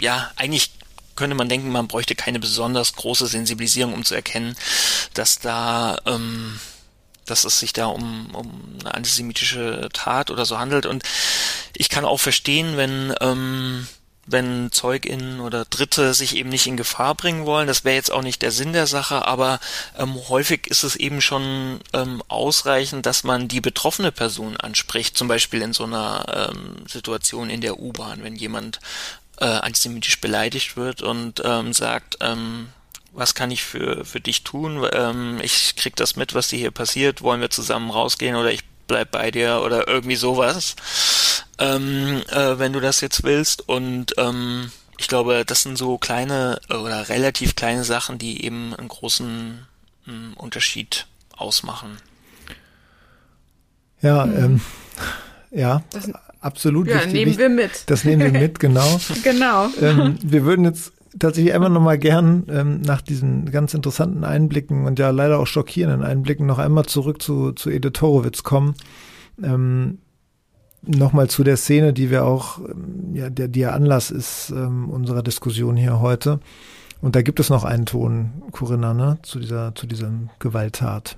ja, 0.00 0.30
eigentlich 0.36 0.73
könnte 1.16 1.36
man 1.36 1.48
denken, 1.48 1.70
man 1.70 1.88
bräuchte 1.88 2.14
keine 2.14 2.38
besonders 2.38 2.94
große 2.94 3.26
Sensibilisierung, 3.26 3.94
um 3.94 4.04
zu 4.04 4.14
erkennen, 4.14 4.56
dass 5.14 5.38
da, 5.38 5.98
ähm, 6.06 6.58
dass 7.26 7.44
es 7.44 7.58
sich 7.58 7.72
da 7.72 7.86
um, 7.86 8.34
um 8.34 8.78
eine 8.80 8.94
antisemitische 8.94 9.88
Tat 9.92 10.30
oder 10.30 10.44
so 10.44 10.58
handelt. 10.58 10.86
Und 10.86 11.02
ich 11.76 11.88
kann 11.88 12.04
auch 12.04 12.20
verstehen, 12.20 12.76
wenn, 12.76 13.14
ähm, 13.20 13.86
wenn 14.26 14.72
ZeugInnen 14.72 15.40
oder 15.40 15.64
Dritte 15.66 16.14
sich 16.14 16.36
eben 16.36 16.48
nicht 16.48 16.66
in 16.66 16.76
Gefahr 16.76 17.14
bringen 17.14 17.44
wollen. 17.46 17.66
Das 17.66 17.84
wäre 17.84 17.96
jetzt 17.96 18.10
auch 18.10 18.22
nicht 18.22 18.42
der 18.42 18.52
Sinn 18.52 18.72
der 18.72 18.86
Sache, 18.86 19.26
aber 19.26 19.60
ähm, 19.98 20.16
häufig 20.28 20.66
ist 20.66 20.82
es 20.82 20.96
eben 20.96 21.20
schon 21.20 21.80
ähm, 21.92 22.22
ausreichend, 22.28 23.06
dass 23.06 23.24
man 23.24 23.48
die 23.48 23.60
betroffene 23.60 24.12
Person 24.12 24.56
anspricht, 24.56 25.16
zum 25.16 25.28
Beispiel 25.28 25.62
in 25.62 25.72
so 25.72 25.84
einer 25.84 26.50
ähm, 26.50 26.86
Situation 26.88 27.50
in 27.50 27.60
der 27.60 27.78
U-Bahn, 27.78 28.22
wenn 28.22 28.36
jemand 28.36 28.80
äh, 29.40 29.44
antisemitisch 29.44 30.20
beleidigt 30.20 30.76
wird 30.76 31.02
und 31.02 31.42
ähm, 31.44 31.72
sagt, 31.72 32.18
ähm, 32.20 32.68
was 33.12 33.34
kann 33.34 33.50
ich 33.50 33.62
für, 33.62 34.04
für 34.04 34.20
dich 34.20 34.42
tun? 34.44 34.86
Ähm, 34.92 35.38
ich 35.42 35.76
krieg 35.76 35.96
das 35.96 36.16
mit, 36.16 36.34
was 36.34 36.48
dir 36.48 36.58
hier 36.58 36.70
passiert. 36.70 37.22
Wollen 37.22 37.40
wir 37.40 37.50
zusammen 37.50 37.90
rausgehen 37.90 38.36
oder 38.36 38.50
ich 38.52 38.64
bleib 38.86 39.12
bei 39.12 39.30
dir 39.30 39.62
oder 39.64 39.88
irgendwie 39.88 40.16
sowas, 40.16 40.76
ähm, 41.58 42.22
äh, 42.30 42.58
wenn 42.58 42.72
du 42.72 42.80
das 42.80 43.00
jetzt 43.00 43.22
willst. 43.22 43.68
Und 43.68 44.14
ähm, 44.18 44.70
ich 44.98 45.08
glaube, 45.08 45.44
das 45.44 45.62
sind 45.62 45.76
so 45.76 45.98
kleine 45.98 46.60
oder 46.68 47.08
relativ 47.08 47.56
kleine 47.56 47.84
Sachen, 47.84 48.18
die 48.18 48.44
eben 48.44 48.74
einen 48.74 48.88
großen 48.88 49.66
ähm, 50.08 50.34
Unterschied 50.36 51.06
ausmachen. 51.36 51.98
Ja, 54.02 54.26
mhm. 54.26 54.36
ähm, 54.36 54.60
ja. 55.50 55.82
Das, 55.90 56.10
absolut 56.44 56.88
ja, 56.88 56.96
wichtig. 56.96 57.12
nehmen 57.12 57.38
wir 57.38 57.48
mit. 57.48 57.90
Das 57.90 58.04
nehmen 58.04 58.32
wir 58.32 58.40
mit, 58.40 58.58
genau. 58.60 59.00
genau. 59.24 59.68
Ähm, 59.80 60.16
wir 60.22 60.44
würden 60.44 60.64
jetzt 60.64 60.92
tatsächlich 61.18 61.54
einmal 61.54 61.70
nochmal 61.70 61.98
gern 61.98 62.44
ähm, 62.48 62.80
nach 62.82 63.00
diesen 63.00 63.50
ganz 63.50 63.74
interessanten 63.74 64.24
Einblicken 64.24 64.86
und 64.86 64.98
ja 64.98 65.10
leider 65.10 65.38
auch 65.38 65.46
schockierenden 65.46 66.02
Einblicken 66.02 66.46
noch 66.46 66.58
einmal 66.58 66.84
zurück 66.86 67.22
zu, 67.22 67.52
zu 67.52 67.70
Edith 67.70 68.00
Horowitz 68.00 68.42
kommen. 68.42 68.74
Ähm, 69.42 69.98
nochmal 70.82 71.28
zu 71.28 71.44
der 71.44 71.56
Szene, 71.56 71.92
die 71.92 72.10
wir 72.10 72.24
auch, 72.24 72.58
ähm, 72.58 73.14
ja, 73.14 73.30
der, 73.30 73.48
die 73.48 73.60
ja 73.60 73.70
Anlass 73.70 74.10
ist 74.10 74.50
ähm, 74.50 74.90
unserer 74.90 75.22
Diskussion 75.22 75.76
hier 75.76 76.00
heute. 76.00 76.40
Und 77.00 77.16
da 77.16 77.22
gibt 77.22 77.40
es 77.40 77.50
noch 77.50 77.64
einen 77.64 77.86
Ton, 77.86 78.42
Corinna, 78.52 78.94
ne, 78.94 79.18
zu 79.22 79.38
dieser, 79.38 79.74
zu 79.74 79.86
diesem 79.86 80.30
Gewalttat. 80.38 81.16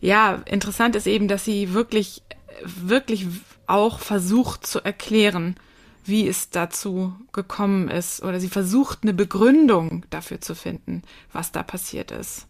Ja, 0.00 0.42
interessant 0.46 0.96
ist 0.96 1.06
eben, 1.06 1.28
dass 1.28 1.44
sie 1.44 1.74
wirklich, 1.74 2.22
wirklich 2.64 3.26
auch 3.72 3.98
versucht 3.98 4.66
zu 4.66 4.84
erklären, 4.84 5.56
wie 6.04 6.28
es 6.28 6.50
dazu 6.50 7.14
gekommen 7.32 7.88
ist. 7.88 8.22
Oder 8.22 8.40
sie 8.40 8.48
versucht 8.48 9.00
eine 9.02 9.14
Begründung 9.14 10.04
dafür 10.10 10.40
zu 10.40 10.54
finden, 10.54 11.02
was 11.32 11.52
da 11.52 11.62
passiert 11.62 12.10
ist. 12.10 12.46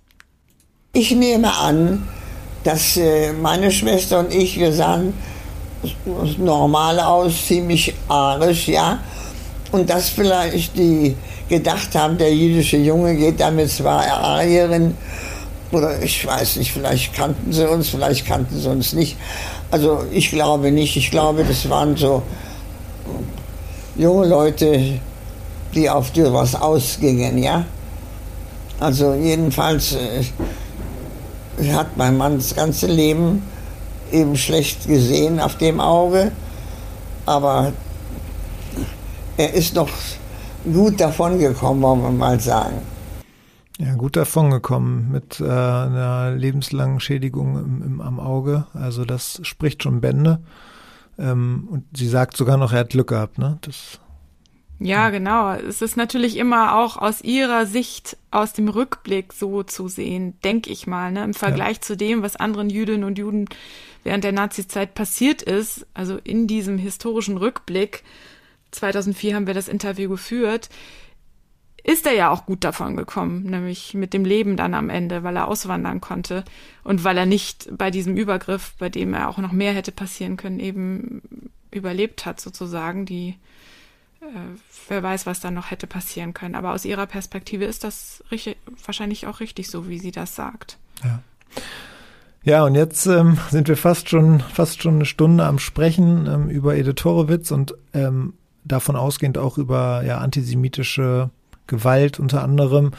Ich 0.93 1.13
nehme 1.13 1.57
an, 1.57 2.09
dass 2.65 2.97
äh, 2.97 3.33
meine 3.33 3.71
Schwester 3.71 4.21
und 4.21 4.35
ich, 4.35 4.59
wir 4.59 4.73
sahen 4.73 5.15
normal 6.39 7.01
aus, 7.01 7.47
ziemlich 7.47 7.95
arisch, 8.09 8.69
ja. 8.69 9.01
Und 9.73 9.89
dass 9.89 10.11
vielleicht 10.11 10.77
die 10.77 11.17
gedacht 11.49 11.95
haben, 11.95 12.19
der 12.19 12.35
jüdische 12.35 12.77
Junge 12.77 13.17
geht 13.17 13.41
damit 13.41 13.71
zwar 13.71 14.07
Arierin, 14.07 14.97
oder 15.73 16.03
ich 16.03 16.25
weiß 16.27 16.57
nicht, 16.57 16.73
vielleicht 16.73 17.15
kannten 17.15 17.53
sie 17.53 17.69
uns, 17.69 17.89
vielleicht 17.89 18.27
kannten 18.27 18.59
sie 18.59 18.69
uns 18.69 18.93
nicht. 18.93 19.17
Also 19.73 20.05
ich 20.13 20.29
glaube 20.29 20.71
nicht. 20.71 20.97
Ich 20.99 21.11
glaube, 21.11 21.45
das 21.45 21.69
waren 21.71 21.97
so 21.97 22.23
junge 23.97 24.27
Leute, 24.27 25.01
die 25.75 25.89
auf 25.89 26.11
dir 26.11 26.31
was 26.35 26.55
ausgingen, 26.55 27.39
ja. 27.39 27.65
Also 28.79 29.15
jedenfalls 29.15 29.95
äh, 29.95 31.73
hat 31.73 31.97
mein 31.97 32.19
Mann 32.19 32.37
das 32.37 32.55
ganze 32.55 32.87
Leben 32.87 33.43
eben 34.13 34.37
schlecht 34.37 34.87
gesehen 34.87 35.41
auf 35.41 35.57
dem 35.57 35.81
Auge, 35.81 36.33
aber 37.25 37.73
er 39.39 39.55
ist 39.55 39.75
noch 39.75 39.89
gut 40.71 41.01
davon 41.01 41.39
gekommen, 41.39 41.81
wollen 41.81 42.03
wir 42.03 42.11
mal 42.11 42.39
sagen. 42.39 42.83
Ja, 43.83 43.97
gut 43.97 44.15
davon 44.15 44.51
gekommen 44.51 45.11
mit 45.11 45.41
äh, 45.41 45.45
einer 45.45 46.31
lebenslangen 46.31 47.01
Schädigung 47.01 47.57
im, 47.59 47.83
im, 47.83 48.01
am 48.01 48.21
Auge. 48.21 48.67
Also 48.75 49.05
das 49.05 49.41
spricht 49.43 49.83
schon 49.83 50.01
Bände. 50.01 50.41
Ähm, 51.19 51.67
und 51.69 51.85
sie 51.97 52.07
sagt 52.07 52.37
sogar 52.37 52.57
noch, 52.59 52.73
er 52.73 52.81
hat 52.81 52.91
Glück 52.91 53.09
gehabt, 53.09 53.39
ne? 53.39 53.59
Das 53.63 53.99
ja, 54.79 55.11
genau. 55.11 55.53
Es 55.53 55.81
ist 55.81 55.97
natürlich 55.97 56.37
immer 56.37 56.77
auch 56.77 56.97
aus 56.97 57.23
ihrer 57.23 57.67
Sicht, 57.67 58.17
aus 58.33 58.53
dem 58.53 58.69
Rückblick 58.69 59.33
so 59.33 59.63
zu 59.63 59.87
sehen, 59.87 60.35
denke 60.43 60.71
ich 60.71 60.89
mal, 60.89 61.13
ne? 61.13 61.23
im 61.23 61.35
Vergleich 61.35 61.77
ja. 61.77 61.83
zu 61.83 61.97
dem, 61.97 62.23
was 62.23 62.35
anderen 62.35 62.69
Jüdinnen 62.69 63.05
und 63.05 63.17
Juden 63.17 63.47
während 64.03 64.25
der 64.25 64.33
Nazizeit 64.33 64.95
passiert 64.95 65.41
ist, 65.41 65.87
also 65.95 66.19
in 66.25 66.49
diesem 66.49 66.79
historischen 66.79 67.37
Rückblick, 67.37 68.03
2004 68.73 69.37
haben 69.37 69.47
wir 69.47 69.55
das 69.55 69.69
Interview 69.69 70.09
geführt, 70.09 70.69
ist 71.85 72.07
er 72.07 72.15
ja 72.15 72.31
auch 72.31 72.47
gut 72.47 72.63
davon 72.65 72.97
gekommen, 72.97 73.43
nämlich 73.43 73.95
mit 73.95 74.13
dem 74.13 74.25
Leben 74.25 74.57
dann 74.57 74.75
am 74.75 74.89
Ende, 74.89 75.25
weil 75.25 75.37
er 75.37 75.49
auswandern 75.49 76.01
konnte 76.01 76.45
und 76.85 77.03
weil 77.03 77.19
er 77.19 77.27
nicht 77.27 77.77
bei 77.77 77.91
diesem 77.91 78.17
Übergriff, 78.17 78.75
bei 78.79 78.89
dem 78.89 79.15
er 79.15 79.29
auch 79.29 79.39
noch 79.39 79.53
mehr 79.53 79.73
hätte 79.73 79.91
passieren 79.91 80.37
können, 80.37 80.61
eben 80.61 81.23
überlebt 81.73 82.25
hat 82.25 82.41
sozusagen. 82.41 83.05
Die, 83.05 83.37
äh, 84.21 84.27
wer 84.89 85.03
weiß, 85.03 85.27
was 85.27 85.41
dann 85.41 85.55
noch 85.55 85.71
hätte 85.73 85.89
passieren 85.89 86.35
können. 86.35 86.55
Aber 86.55 86.73
aus 86.73 86.85
ihrer 86.85 87.07
Perspektive 87.07 87.65
ist 87.65 87.83
das 87.83 88.23
richtig, 88.31 88.59
wahrscheinlich 88.85 89.27
auch 89.27 89.41
richtig 89.41 89.69
so, 89.69 89.89
wie 89.89 89.99
sie 89.99 90.13
das 90.13 90.37
sagt. 90.37 90.79
Ja. 91.03 91.21
Ja, 92.45 92.65
und 92.65 92.75
jetzt 92.75 93.07
ähm, 93.07 93.39
sind 93.51 93.69
wir 93.69 93.77
fast 93.77 94.09
schon, 94.09 94.41
fast 94.41 94.83
schon 94.83 94.97
eine 94.97 95.05
Stunde 95.05 95.45
am 95.45 95.61
Sprechen 95.61 96.27
ähm, 96.27 96.49
über 96.49 96.75
Edith 96.75 97.05
Horowitz 97.05 97.53
und 97.53 97.75
ähm, 97.95 98.35
davon 98.65 98.97
ausgehend 98.97 99.39
auch 99.39 99.59
über 99.59 100.03
ja, 100.05 100.19
antisemitische 100.19 101.31
Gewalt 101.67 102.19
unter 102.19 102.43
anderem. 102.43 102.93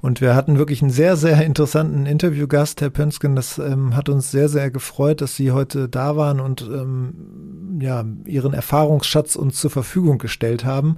Und 0.00 0.20
wir 0.20 0.34
hatten 0.34 0.58
wirklich 0.58 0.82
einen 0.82 0.90
sehr, 0.90 1.16
sehr 1.16 1.44
interessanten 1.44 2.06
Interviewgast, 2.06 2.80
Herr 2.80 2.90
Pönsken. 2.90 3.34
Das 3.34 3.58
ähm, 3.58 3.96
hat 3.96 4.08
uns 4.08 4.30
sehr, 4.30 4.48
sehr 4.48 4.70
gefreut, 4.70 5.20
dass 5.20 5.36
Sie 5.36 5.52
heute 5.52 5.88
da 5.88 6.16
waren 6.16 6.40
und 6.40 6.62
ähm, 6.62 7.78
ja, 7.80 8.04
Ihren 8.24 8.52
Erfahrungsschatz 8.52 9.36
uns 9.36 9.60
zur 9.60 9.70
Verfügung 9.70 10.18
gestellt 10.18 10.64
haben. 10.64 10.96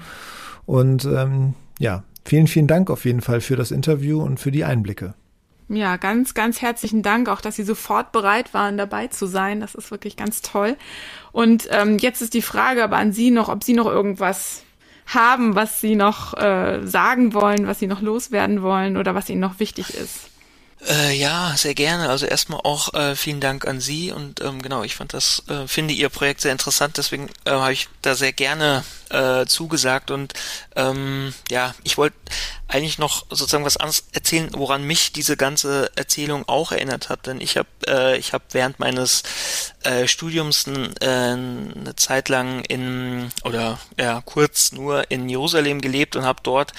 Und 0.67 1.05
ähm, 1.05 1.55
ja, 1.79 2.03
vielen, 2.25 2.49
vielen 2.49 2.67
Dank 2.67 2.91
auf 2.91 3.05
jeden 3.05 3.21
Fall 3.21 3.41
für 3.41 3.57
das 3.57 3.71
Interview 3.71 4.21
und 4.21 4.41
für 4.41 4.51
die 4.51 4.65
Einblicke. 4.65 5.15
Ja, 5.71 5.97
ganz, 5.97 6.33
ganz 6.33 6.63
herzlichen 6.63 7.03
Dank, 7.03 7.29
auch 7.29 7.43
dass 7.43 7.57
Sie 7.57 7.63
sofort 7.63 8.11
bereit 8.11 8.55
waren, 8.55 8.79
dabei 8.79 9.09
zu 9.09 9.27
sein. 9.27 9.61
Das 9.61 9.75
ist 9.75 9.91
wirklich 9.91 10.17
ganz 10.17 10.41
toll. 10.41 10.77
Und 11.31 11.69
ähm, 11.71 11.99
jetzt 11.99 12.23
ist 12.23 12.33
die 12.33 12.43
Frage 12.43 12.83
aber 12.83 12.97
an 12.97 13.13
Sie 13.13 13.31
noch, 13.31 13.49
ob 13.49 13.63
Sie 13.63 13.75
noch 13.75 13.87
irgendwas 13.87 14.63
haben, 15.09 15.55
was 15.55 15.81
Sie 15.81 15.97
noch 15.97 16.35
äh, 16.35 16.87
sagen 16.87 17.35
wollen, 17.35 17.67
was 17.67 17.79
Sie 17.79 17.87
noch 17.87 18.03
loswerden 18.03 18.63
wollen 18.63 18.97
oder 18.97 19.15
was 19.15 19.29
Ihnen 19.29 19.41
noch 19.41 19.59
wichtig 19.59 19.95
ist. 19.95 20.31
Äh, 20.87 21.17
ja, 21.17 21.55
sehr 21.57 21.75
gerne. 21.75 22.09
Also 22.09 22.27
erstmal 22.27 22.61
auch 22.63 22.95
äh, 22.95 23.17
vielen 23.17 23.41
Dank 23.41 23.67
an 23.67 23.81
Sie 23.81 24.13
und 24.13 24.41
ähm, 24.41 24.63
genau, 24.63 24.85
ich 24.85 24.95
fand 24.95 25.13
das, 25.13 25.43
äh, 25.49 25.67
finde 25.67 25.95
Ihr 25.95 26.09
Projekt 26.09 26.41
sehr 26.41 26.53
interessant, 26.53 26.97
deswegen 26.99 27.29
äh, 27.45 27.51
habe 27.51 27.73
ich 27.73 27.89
da 28.03 28.15
sehr 28.15 28.33
gerne 28.33 28.85
äh, 29.11 29.47
zugesagt 29.47 30.11
und 30.11 30.35
ähm, 30.77 31.35
ja, 31.51 31.75
ich 31.85 31.99
wollte 31.99 32.17
eigentlich 32.69 32.99
noch 32.99 33.25
sozusagen 33.31 33.65
was 33.65 33.79
anderes 33.79 34.05
erzählen, 34.13 34.51
woran 34.53 34.85
mich 34.85 35.13
diese 35.13 35.37
ganze 35.39 35.91
Erzählung 35.97 36.47
auch 36.49 36.71
erinnert 36.71 37.09
hat, 37.09 37.27
denn 37.27 37.41
ich 37.41 37.57
habe 37.57 37.69
äh, 37.87 38.19
ich 38.19 38.35
habe 38.35 38.45
während 38.53 38.79
meines 38.79 39.23
äh, 39.85 40.07
Studiums 40.07 40.67
äh, 40.67 41.09
eine 41.09 41.95
Zeit 41.97 42.29
lang 42.29 42.63
in 42.65 43.31
oder 43.45 43.79
ja 43.99 44.23
kurz 44.25 44.73
nur 44.73 45.11
in 45.11 45.29
Jerusalem 45.29 45.81
gelebt 45.81 46.15
und 46.15 46.25
habe 46.25 46.41
dort 46.43 46.73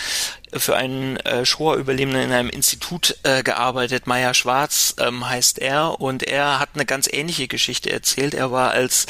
für 0.53 0.75
einen 0.75 1.17
äh, 1.17 1.45
Shoah-Überlebenden 1.45 2.23
in 2.23 2.31
einem 2.31 2.49
Institut 2.49 3.17
äh, 3.23 3.43
gearbeitet. 3.43 4.07
Meier 4.07 4.33
Schwarz 4.33 4.95
ähm, 4.99 5.27
heißt 5.27 5.59
er 5.59 5.99
und 5.99 6.23
er 6.23 6.59
hat 6.59 6.69
eine 6.73 6.85
ganz 6.85 7.07
ähnliche 7.11 7.47
Geschichte 7.47 7.91
erzählt. 7.91 8.33
Er 8.33 8.51
war 8.51 8.71
als 8.71 9.05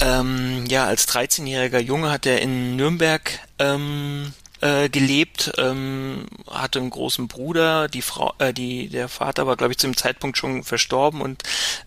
ähm, 0.00 0.64
ja 0.68 0.84
als 0.84 1.08
13-jähriger 1.08 1.80
Junge 1.80 2.10
hat 2.10 2.26
er 2.26 2.40
in 2.40 2.76
Nürnberg 2.76 3.38
ähm, 3.58 4.32
äh, 4.60 4.88
gelebt, 4.88 5.52
ähm, 5.58 6.26
hatte 6.50 6.78
einen 6.78 6.90
großen 6.90 7.28
Bruder, 7.28 7.88
die 7.88 8.02
Frau, 8.02 8.34
äh, 8.38 8.52
die 8.52 8.88
der 8.88 9.08
Vater 9.08 9.46
war, 9.46 9.56
glaube 9.56 9.72
ich, 9.72 9.78
zu 9.78 9.86
dem 9.86 9.96
Zeitpunkt 9.96 10.38
schon 10.38 10.64
verstorben 10.64 11.20
und 11.20 11.42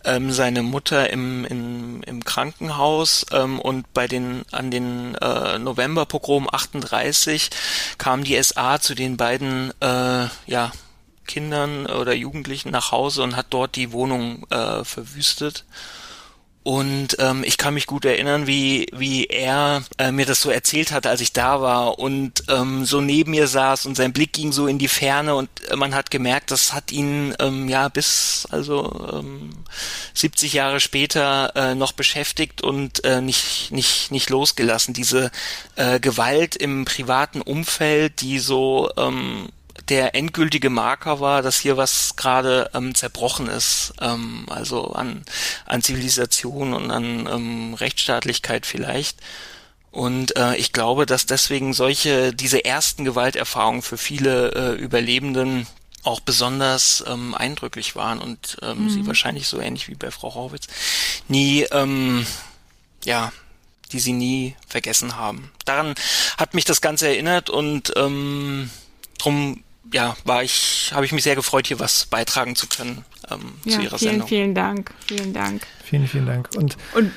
ähm, 0.05 0.31
seine 0.31 0.61
Mutter 0.61 1.09
im, 1.09 1.45
im, 1.45 2.03
im 2.03 2.23
Krankenhaus 2.23 3.25
ähm, 3.31 3.59
und 3.59 3.91
bei 3.93 4.07
den 4.07 4.43
an 4.51 4.69
den 4.69 5.15
äh, 5.15 5.57
Novemberpogrom 5.57 6.47
38 6.51 7.49
kam 7.97 8.23
die 8.23 8.41
SA 8.41 8.79
zu 8.79 8.93
den 8.93 9.17
beiden 9.17 9.71
äh, 9.81 10.27
ja 10.45 10.71
Kindern 11.25 11.85
oder 11.85 12.13
Jugendlichen 12.13 12.71
nach 12.71 12.91
Hause 12.91 13.23
und 13.23 13.35
hat 13.35 13.47
dort 13.51 13.75
die 13.75 13.91
Wohnung 13.91 14.45
äh, 14.49 14.83
verwüstet. 14.83 15.63
Und 16.69 17.15
ähm, 17.17 17.43
ich 17.43 17.57
kann 17.57 17.73
mich 17.73 17.87
gut 17.87 18.05
erinnern, 18.05 18.45
wie, 18.45 18.85
wie 18.93 19.25
er 19.25 19.81
äh, 19.97 20.11
mir 20.11 20.27
das 20.27 20.39
so 20.39 20.51
erzählt 20.51 20.91
hatte, 20.91 21.09
als 21.09 21.19
ich 21.19 21.33
da 21.33 21.61
war 21.61 21.97
und 21.97 22.43
ähm, 22.47 22.85
so 22.85 23.01
neben 23.01 23.31
mir 23.31 23.47
saß 23.47 23.87
und 23.87 23.95
sein 23.97 24.13
Blick 24.13 24.33
ging 24.33 24.51
so 24.51 24.67
in 24.67 24.77
die 24.77 24.87
Ferne 24.87 25.33
und 25.33 25.49
äh, 25.67 25.75
man 25.75 25.95
hat 25.95 26.11
gemerkt, 26.11 26.51
das 26.51 26.71
hat 26.71 26.91
ihn 26.91 27.33
ähm, 27.39 27.69
ja 27.69 27.89
bis 27.89 28.47
also 28.51 29.09
ähm, 29.11 29.49
70 30.13 30.53
Jahre 30.53 30.79
später 30.79 31.55
äh, 31.55 31.73
noch 31.73 31.93
beschäftigt 31.93 32.61
und 32.61 33.03
äh, 33.03 33.19
nicht, 33.19 33.71
nicht, 33.71 34.11
nicht 34.11 34.29
losgelassen. 34.29 34.93
Diese 34.93 35.31
äh, 35.75 35.99
Gewalt 35.99 36.55
im 36.55 36.85
privaten 36.85 37.41
Umfeld, 37.41 38.21
die 38.21 38.37
so 38.37 38.91
ähm, 38.95 39.49
der 39.89 40.15
endgültige 40.15 40.69
Marker 40.69 41.19
war, 41.19 41.41
dass 41.41 41.59
hier 41.59 41.77
was 41.77 42.15
gerade 42.15 42.69
ähm, 42.73 42.93
zerbrochen 42.95 43.47
ist, 43.47 43.93
ähm, 44.01 44.45
also 44.49 44.91
an, 44.91 45.23
an 45.65 45.81
Zivilisation 45.81 46.73
und 46.73 46.91
an 46.91 47.27
ähm, 47.27 47.73
Rechtsstaatlichkeit 47.73 48.65
vielleicht. 48.65 49.17
Und 49.91 50.37
äh, 50.37 50.55
ich 50.55 50.71
glaube, 50.71 51.05
dass 51.05 51.25
deswegen 51.25 51.73
solche, 51.73 52.33
diese 52.33 52.63
ersten 52.63 53.05
Gewalterfahrungen 53.05 53.81
für 53.81 53.97
viele 53.97 54.51
äh, 54.51 54.75
Überlebenden 54.75 55.65
auch 56.03 56.19
besonders 56.19 57.03
ähm, 57.07 57.33
eindrücklich 57.35 57.95
waren 57.95 58.19
und 58.19 58.57
ähm, 58.61 58.83
mhm. 58.83 58.89
sie 58.89 59.07
wahrscheinlich 59.07 59.47
so 59.47 59.59
ähnlich 59.59 59.87
wie 59.89 59.95
bei 59.95 60.11
Frau 60.11 60.33
Horwitz 60.33 60.67
nie, 61.27 61.65
ähm, 61.71 62.25
ja, 63.03 63.33
die 63.91 63.99
sie 63.99 64.13
nie 64.13 64.55
vergessen 64.67 65.17
haben. 65.17 65.51
Daran 65.65 65.95
hat 66.37 66.53
mich 66.53 66.65
das 66.65 66.81
Ganze 66.81 67.07
erinnert 67.07 67.49
und 67.49 67.91
ähm, 67.97 68.69
drum 69.17 69.63
ja, 69.93 70.15
war 70.25 70.43
ich, 70.43 70.91
habe 70.93 71.05
ich 71.05 71.11
mich 71.11 71.23
sehr 71.23 71.35
gefreut, 71.35 71.67
hier 71.67 71.79
was 71.79 72.05
beitragen 72.05 72.55
zu 72.55 72.67
können 72.67 73.05
ähm, 73.31 73.53
ja, 73.63 73.75
zu 73.75 73.81
Ihrer 73.81 73.97
vielen, 73.97 74.11
Sendung. 74.11 74.27
Vielen 74.27 74.55
Dank, 74.55 74.93
vielen 75.07 75.33
Dank. 75.33 75.67
Vielen, 75.83 76.07
vielen 76.07 76.25
Dank. 76.25 76.49
Und, 76.55 76.77
und 76.93 77.11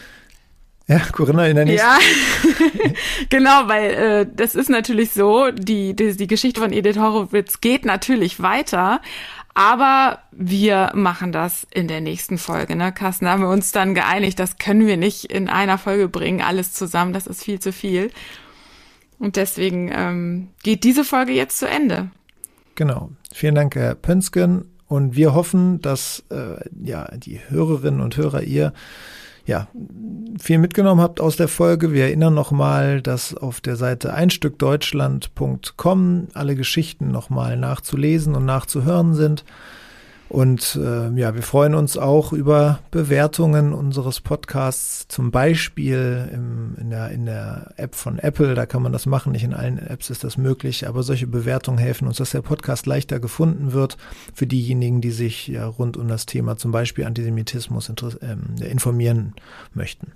ja, 0.88 0.98
Corinna 0.98 1.46
in 1.46 1.56
der 1.56 1.64
nächsten. 1.64 1.86
Ja, 1.86 1.98
genau, 3.28 3.68
weil 3.68 3.90
äh, 3.90 4.26
das 4.34 4.54
ist 4.54 4.68
natürlich 4.68 5.12
so, 5.12 5.50
die, 5.50 5.94
die, 5.94 6.16
die 6.16 6.26
Geschichte 6.26 6.60
von 6.60 6.72
Edith 6.72 6.98
Horowitz 6.98 7.60
geht 7.60 7.84
natürlich 7.84 8.42
weiter, 8.42 9.00
aber 9.54 10.20
wir 10.32 10.92
machen 10.94 11.30
das 11.30 11.66
in 11.70 11.86
der 11.86 12.00
nächsten 12.00 12.38
Folge. 12.38 12.74
Ne? 12.74 12.92
Carsten, 12.92 13.26
da 13.26 13.32
haben 13.32 13.42
wir 13.42 13.50
uns 13.50 13.72
dann 13.72 13.94
geeinigt, 13.94 14.38
das 14.38 14.56
können 14.56 14.86
wir 14.86 14.96
nicht 14.96 15.26
in 15.26 15.48
einer 15.48 15.78
Folge 15.78 16.08
bringen, 16.08 16.42
alles 16.42 16.72
zusammen, 16.72 17.12
das 17.12 17.26
ist 17.26 17.44
viel 17.44 17.60
zu 17.60 17.72
viel. 17.72 18.10
Und 19.18 19.36
deswegen 19.36 19.90
ähm, 19.94 20.48
geht 20.62 20.84
diese 20.84 21.04
Folge 21.04 21.32
jetzt 21.32 21.58
zu 21.58 21.68
Ende. 21.68 22.10
Genau. 22.74 23.10
Vielen 23.32 23.54
Dank, 23.54 23.74
Herr 23.74 23.94
Pönsken. 23.94 24.66
Und 24.88 25.16
wir 25.16 25.34
hoffen, 25.34 25.80
dass 25.80 26.22
äh, 26.30 26.56
ja 26.82 27.08
die 27.16 27.40
Hörerinnen 27.48 28.00
und 28.00 28.16
Hörer 28.16 28.42
ihr 28.42 28.72
ja 29.46 29.68
viel 30.38 30.58
mitgenommen 30.58 31.00
habt 31.00 31.20
aus 31.20 31.36
der 31.36 31.48
Folge. 31.48 31.92
Wir 31.92 32.04
erinnern 32.04 32.34
nochmal, 32.34 33.00
dass 33.00 33.34
auf 33.34 33.60
der 33.60 33.74
Seite 33.76 34.12
einstückdeutschland.com 34.14 36.28
alle 36.34 36.56
Geschichten 36.56 37.10
nochmal 37.10 37.56
nachzulesen 37.56 38.34
und 38.34 38.44
nachzuhören 38.44 39.14
sind. 39.14 39.44
Und 40.32 40.76
äh, 40.82 41.10
ja, 41.10 41.34
wir 41.34 41.42
freuen 41.42 41.74
uns 41.74 41.98
auch 41.98 42.32
über 42.32 42.78
Bewertungen 42.90 43.74
unseres 43.74 44.22
Podcasts, 44.22 45.06
zum 45.08 45.30
Beispiel 45.30 46.30
im, 46.32 46.74
in, 46.80 46.88
der, 46.88 47.10
in 47.10 47.26
der 47.26 47.74
App 47.76 47.94
von 47.94 48.18
Apple. 48.18 48.54
Da 48.54 48.64
kann 48.64 48.82
man 48.82 48.94
das 48.94 49.04
machen. 49.04 49.32
Nicht 49.32 49.44
in 49.44 49.52
allen 49.52 49.76
Apps 49.76 50.08
ist 50.08 50.24
das 50.24 50.38
möglich, 50.38 50.88
aber 50.88 51.02
solche 51.02 51.26
Bewertungen 51.26 51.76
helfen 51.76 52.08
uns, 52.08 52.16
dass 52.16 52.30
der 52.30 52.40
Podcast 52.40 52.86
leichter 52.86 53.20
gefunden 53.20 53.74
wird 53.74 53.98
für 54.32 54.46
diejenigen, 54.46 55.02
die 55.02 55.10
sich 55.10 55.48
ja 55.48 55.66
rund 55.66 55.98
um 55.98 56.08
das 56.08 56.24
Thema 56.24 56.56
zum 56.56 56.72
Beispiel 56.72 57.04
Antisemitismus 57.04 57.90
äh, 57.90 58.64
informieren 58.64 59.34
möchten. 59.74 60.12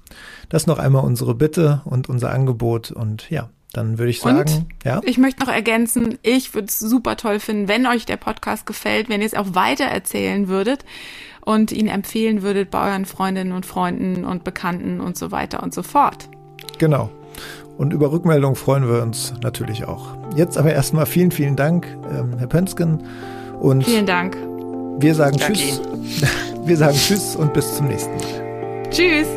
Das 0.48 0.66
noch 0.66 0.78
einmal 0.78 1.04
unsere 1.04 1.34
Bitte 1.34 1.82
und 1.84 2.08
unser 2.08 2.30
Angebot. 2.30 2.90
Und 2.90 3.28
ja, 3.28 3.50
dann 3.72 3.98
würde 3.98 4.10
ich 4.10 4.20
sagen, 4.20 4.38
Und 4.38 4.66
ja. 4.84 5.00
Ich 5.04 5.18
möchte 5.18 5.44
noch 5.44 5.52
ergänzen, 5.52 6.18
ich 6.22 6.54
würde 6.54 6.68
es 6.68 6.78
super 6.78 7.16
toll 7.16 7.40
finden, 7.40 7.68
wenn 7.68 7.86
euch 7.86 8.06
der 8.06 8.16
Podcast 8.16 8.66
gefällt, 8.66 9.08
wenn 9.08 9.20
ihr 9.20 9.26
es 9.26 9.34
auch 9.34 9.54
weitererzählen 9.54 10.48
würdet 10.48 10.84
und 11.42 11.72
ihn 11.72 11.88
empfehlen 11.88 12.42
würdet 12.42 12.70
bei 12.70 12.90
euren 12.90 13.04
Freundinnen 13.04 13.52
und 13.52 13.66
Freunden 13.66 14.24
und 14.24 14.44
Bekannten 14.44 15.00
und 15.00 15.16
so 15.16 15.30
weiter 15.30 15.62
und 15.62 15.74
so 15.74 15.82
fort. 15.82 16.28
Genau. 16.78 17.10
Und 17.78 17.92
über 17.92 18.10
Rückmeldungen 18.10 18.56
freuen 18.56 18.88
wir 18.88 19.02
uns 19.02 19.34
natürlich 19.42 19.84
auch. 19.84 20.16
Jetzt 20.34 20.56
aber 20.56 20.72
erstmal 20.72 21.06
vielen, 21.06 21.30
vielen 21.30 21.56
Dank, 21.56 21.86
ähm, 22.10 22.38
Herr 22.38 22.46
Pönsken. 22.46 23.02
Und 23.60 23.84
vielen 23.84 24.06
Dank. 24.06 24.36
Wir 24.98 25.14
sagen 25.14 25.36
Dank 25.36 25.54
Tschüss. 25.54 25.80
Wir 26.64 26.76
sagen 26.76 26.96
Tschüss 26.96 27.36
und 27.36 27.52
bis 27.52 27.76
zum 27.76 27.86
nächsten 27.86 28.16
Mal. 28.16 28.90
Tschüss. 28.90 29.28